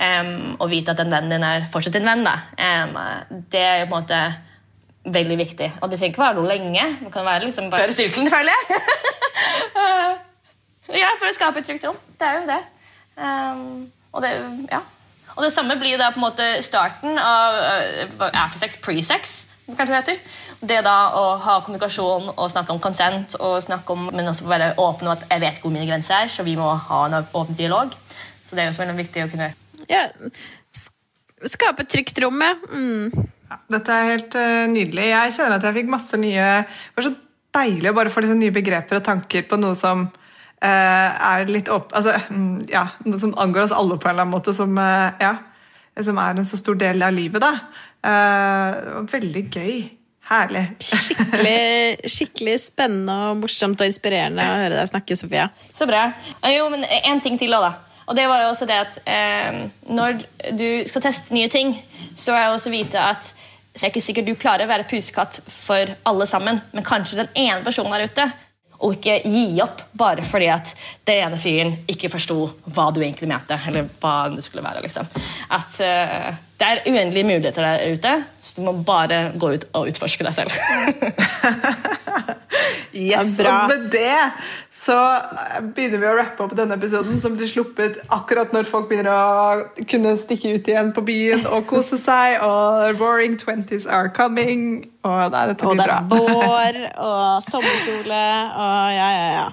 Um, 0.00 0.68
vite 0.72 0.96
at 0.96 1.00
en 1.04 1.12
venn 1.12 1.32
din 1.32 1.44
er 1.44 1.68
fortsatt 1.72 2.00
din 2.00 2.08
venn. 2.08 2.24
da. 2.24 2.38
Um, 2.56 3.00
det 3.52 3.64
er 3.64 3.80
jo 3.82 3.90
på 3.92 3.92
en 3.92 3.98
måte 4.00 4.26
veldig 5.14 5.38
viktig. 5.38 5.68
Og 5.80 5.90
det 5.90 5.98
trenger 5.98 6.14
ikke 6.14 6.24
være 6.24 6.38
noe 6.38 6.48
lenge. 6.48 6.84
Det 7.02 7.12
kan 7.14 7.26
være 7.26 7.48
liksom 7.48 7.70
bare 7.72 7.94
sirkelen, 7.96 8.30
føler 8.32 8.54
jeg. 8.54 8.80
ja, 11.02 11.10
for 11.18 11.28
å 11.28 11.34
skape 11.36 11.62
et 11.62 11.68
trygt 11.68 11.86
rom. 11.88 11.98
Det 12.18 12.28
er 12.28 12.40
jo 12.40 12.46
det. 12.48 12.60
Um, 13.18 13.90
og 14.12 14.24
det, 14.24 14.32
ja. 14.70 14.82
Og 15.36 15.44
det 15.44 15.52
samme 15.54 15.76
blir 15.78 15.98
da 16.00 16.10
på 16.14 16.20
en 16.20 16.26
måte 16.26 16.48
starten 16.66 17.18
av 17.20 17.58
uh, 17.58 18.26
aftersex, 18.32 18.78
presex. 18.82 19.38
kanskje 19.68 19.92
Det 19.92 20.00
heter. 20.00 20.20
Det 20.60 20.80
da 20.82 20.96
å 21.14 21.24
ha 21.44 21.58
kommunikasjon 21.62 22.32
og 22.34 22.50
snakke 22.50 22.74
om 22.74 22.82
consent, 22.82 23.36
og 23.38 23.60
snakke 23.62 23.94
om, 23.94 24.08
men 24.10 24.30
også 24.32 24.48
være 24.50 24.72
åpen 24.82 25.06
om 25.06 25.14
at 25.14 25.26
jeg 25.30 25.44
vet 25.44 25.62
hvor 25.62 25.74
mine 25.74 25.86
grenser 25.86 26.24
er, 26.24 26.32
så 26.32 26.42
vi 26.46 26.56
må 26.58 26.72
ha 26.88 27.04
en 27.06 27.20
åpen 27.22 27.58
dialog. 27.58 27.94
Så 28.44 28.56
det 28.56 28.64
er 28.64 28.70
jo 28.70 28.74
også 28.74 28.86
veldig 28.86 29.00
viktig 29.04 29.26
å 29.26 29.32
kunne 29.32 29.52
Ja, 29.88 30.08
Skape 31.46 31.84
trygt 31.86 32.18
rom, 32.18 32.40
ja. 32.42 32.56
Mm. 32.72 33.28
Ja, 33.48 33.58
dette 33.72 33.96
er 33.96 34.12
helt 34.12 34.36
uh, 34.36 34.66
nydelig. 34.70 35.08
Jeg 35.10 35.34
kjenner 35.38 35.56
at 35.56 35.66
jeg 35.66 35.78
fikk 35.80 35.90
masse 35.92 36.20
nye 36.20 36.46
Det 36.68 36.98
var 36.98 37.08
så 37.08 37.14
deilig 37.58 37.90
å 37.90 37.96
bare 37.96 38.12
få 38.12 38.24
nye 38.28 38.54
begreper 38.54 39.00
og 39.00 39.06
tanker 39.06 39.46
på 39.48 39.56
noe 39.56 39.76
som 39.78 40.06
uh, 40.08 41.08
er 41.32 41.48
litt 41.48 41.70
opp... 41.72 41.94
Altså, 41.96 42.18
mm, 42.28 42.68
ja, 42.70 42.90
noe 43.08 43.20
som 43.22 43.32
angår 43.40 43.66
oss 43.66 43.76
alle 43.76 43.96
på 43.96 44.10
en 44.10 44.14
eller 44.14 44.26
annen 44.26 44.36
måte. 44.36 44.54
Som 44.56 44.76
uh, 44.76 45.16
ja, 45.22 45.38
som 46.04 46.18
er 46.20 46.36
en 46.36 46.46
så 46.46 46.58
stor 46.60 46.78
del 46.78 47.02
av 47.02 47.14
livet. 47.14 47.42
da. 47.42 47.54
Eh, 48.06 48.76
veldig 49.12 49.44
gøy. 49.50 49.74
Herlig. 50.28 50.64
Skikkelig, 50.84 51.98
skikkelig 52.14 52.56
spennende 52.60 53.14
og 53.30 53.38
morsomt 53.42 53.80
og 53.80 53.88
inspirerende 53.88 54.44
å 54.44 54.58
høre 54.60 54.76
deg 54.76 54.90
snakke, 54.90 55.16
Sofia. 55.16 55.48
Så 55.72 55.88
bra. 55.88 56.10
Jo, 56.52 56.68
men 56.72 56.84
en 56.84 57.22
ting 57.24 57.38
til 57.40 57.54
også, 57.56 57.70
da. 57.70 58.02
Og 58.08 58.16
det 58.16 58.24
var 58.28 58.42
jo 58.42 58.50
også 58.52 58.68
det 58.68 58.76
at 58.80 59.00
eh, 59.08 59.64
når 59.88 60.20
du 60.56 60.68
skal 60.88 61.04
teste 61.08 61.34
nye 61.36 61.48
ting, 61.52 61.74
så 62.16 62.36
er 62.36 62.46
det 62.46 62.54
også 62.58 62.72
vite 62.72 63.00
at 63.00 63.32
så 63.78 63.86
er 63.86 63.92
ikke 63.92 64.02
sikkert 64.02 64.26
du 64.26 64.34
klarer 64.34 64.66
å 64.66 64.72
være 64.72 64.88
pusekatt 64.90 65.40
for 65.46 65.94
alle 66.10 66.26
sammen, 66.26 66.58
men 66.74 66.86
kanskje 66.86 67.20
den 67.22 67.32
ene 67.38 67.62
personen 67.62 67.94
der 67.94 68.10
ute. 68.10 68.28
Og 68.78 68.94
ikke 68.94 69.16
gi 69.26 69.58
opp 69.62 69.80
bare 69.98 70.22
fordi 70.22 70.48
at 70.54 70.70
den 71.06 71.24
ene 71.24 71.38
fyren 71.40 71.72
ikke 71.90 72.10
forsto 72.12 72.36
hva 72.74 72.88
du 72.94 73.00
egentlig 73.02 73.26
mente. 73.30 73.58
eller 73.66 73.88
hva 73.98 74.28
det 74.30 74.44
skulle 74.46 74.62
være 74.62 74.84
liksom. 74.84 75.08
At 75.50 75.80
uh, 75.82 76.28
Det 76.58 76.68
er 76.68 76.84
uendelige 76.86 77.26
muligheter 77.26 77.66
der 77.66 77.94
ute, 77.94 78.14
så 78.40 78.54
du 78.54 78.62
må 78.66 78.76
bare 78.86 79.32
gå 79.34 79.50
ut 79.56 79.66
og 79.72 79.90
utforske 79.90 80.26
deg 80.26 80.34
selv. 80.34 80.54
Yes, 82.92 83.36
Ja, 83.38 83.44
bra. 83.44 83.50
Og 83.62 83.68
med 83.68 83.90
det 83.92 84.18
så 84.78 84.94
begynner 85.74 85.98
vi 86.00 86.06
å 86.08 86.14
rappe 86.16 86.44
opp 86.44 86.52
denne 86.56 86.76
episoden, 86.78 87.16
som 87.20 87.34
blir 87.36 87.50
sluppet 87.50 87.96
akkurat 88.14 88.52
når 88.54 88.68
folk 88.70 88.86
begynner 88.90 89.10
å 89.10 89.84
kunne 89.90 90.12
stikke 90.20 90.52
ut 90.54 90.68
igjen 90.70 90.92
på 90.96 91.02
byen 91.08 91.42
og 91.50 91.66
kose 91.70 91.98
seg, 92.00 92.38
og 92.46 92.94
roaring 93.00 93.34
twenties 93.40 93.88
are 93.90 94.08
coming. 94.14 94.84
Og 95.02 95.32
nei, 95.34 95.42
dette 95.50 95.66
Og 95.66 95.74
blir 95.74 95.82
det 95.82 95.88
bra. 95.88 95.98
er 95.98 96.12
vår 96.12 96.78
og 97.08 97.48
sommerkjole 97.48 98.22
og 98.54 98.94
ja, 98.94 99.08
ja, 99.18 99.26
ja. 99.40 99.48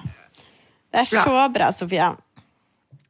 Det 0.94 1.02
er 1.02 1.10
så 1.10 1.34
bra, 1.52 1.72
Sofia. 1.74 2.12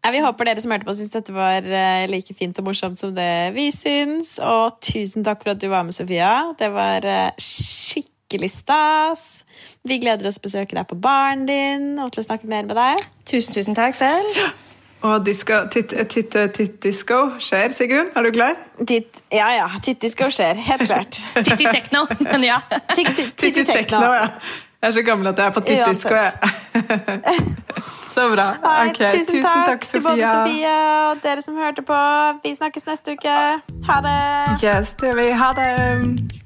Ja, 0.06 0.10
vi 0.14 0.20
håper 0.22 0.46
dere 0.46 0.62
som 0.62 0.70
hørte 0.70 0.86
på, 0.86 0.94
syns 0.94 1.10
dette 1.14 1.32
var 1.34 1.64
eh, 1.66 2.04
like 2.10 2.34
fint 2.38 2.58
og 2.62 2.68
morsomt 2.68 2.98
som 2.98 3.12
det 3.14 3.52
vi 3.56 3.68
syns. 3.74 4.36
Og 4.42 4.76
tusen 4.86 5.24
takk 5.26 5.42
for 5.42 5.52
at 5.54 5.62
du 5.62 5.66
var 5.70 5.82
med, 5.86 5.94
Sofia. 5.94 6.54
Det 6.58 6.68
var 6.74 7.06
eh, 7.10 7.30
skikkelig 8.26 8.50
stas. 8.50 9.44
Vi 9.84 9.98
gleder 10.02 10.26
oss 10.26 10.34
til 10.38 10.42
å 10.42 10.46
besøke 10.48 10.76
deg 10.76 10.86
på 10.90 10.96
baren 10.98 11.46
din 11.46 11.98
og 12.02 12.10
til 12.12 12.24
å 12.24 12.26
snakke 12.26 12.48
mer 12.50 12.66
med 12.66 12.74
deg. 12.76 13.02
Tusen, 13.26 13.54
tusen 13.54 13.76
takk 13.76 13.94
selv. 13.94 14.40
Og 15.06 15.22
disco, 15.22 15.60
titt, 15.70 15.92
tit, 16.10 16.78
disco 16.82 17.18
skjer, 17.38 17.70
Sigrun. 17.76 18.08
Er 18.16 18.26
du 18.26 18.32
klar? 18.34 18.56
Titt, 18.88 19.20
ja, 19.30 19.52
ja. 19.54 19.66
Tittisco 19.82 20.26
skjer. 20.32 20.58
Helt 20.58 20.86
klart. 20.88 21.20
Titti 21.46 21.68
tekno, 21.70 22.06
men 22.24 22.46
ja. 22.48 22.60
Titti 22.96 23.28
Titti 23.36 23.66
tekno. 23.68 24.02
ja. 24.16 24.30
Jeg 24.82 24.90
er 24.90 24.92
så 24.92 25.02
gammel 25.06 25.26
at 25.30 25.38
jeg 25.40 25.48
er 25.48 25.54
på 25.56 25.60
tittdisko, 25.64 26.14
jeg. 26.14 26.32
så 28.14 28.26
bra. 28.30 28.44
Nei, 28.62 28.90
Ok, 28.90 29.00
tusen, 29.16 29.40
takk, 29.66 29.86
til 29.88 30.02
både 30.04 30.20
Sofia. 30.20 30.32
Sofie 30.34 30.74
og 31.08 31.22
dere 31.24 31.42
som 31.42 31.56
hørte 31.58 31.82
på. 31.86 32.00
Vi 32.44 32.52
snakkes 32.58 32.86
neste 32.86 33.16
uke. 33.16 33.36
Ha 33.88 34.00
det! 34.04 34.18
Yes, 34.62 34.92
det 35.00 35.14
vi. 35.16 35.30
Ha 35.40 35.52
det. 35.56 36.45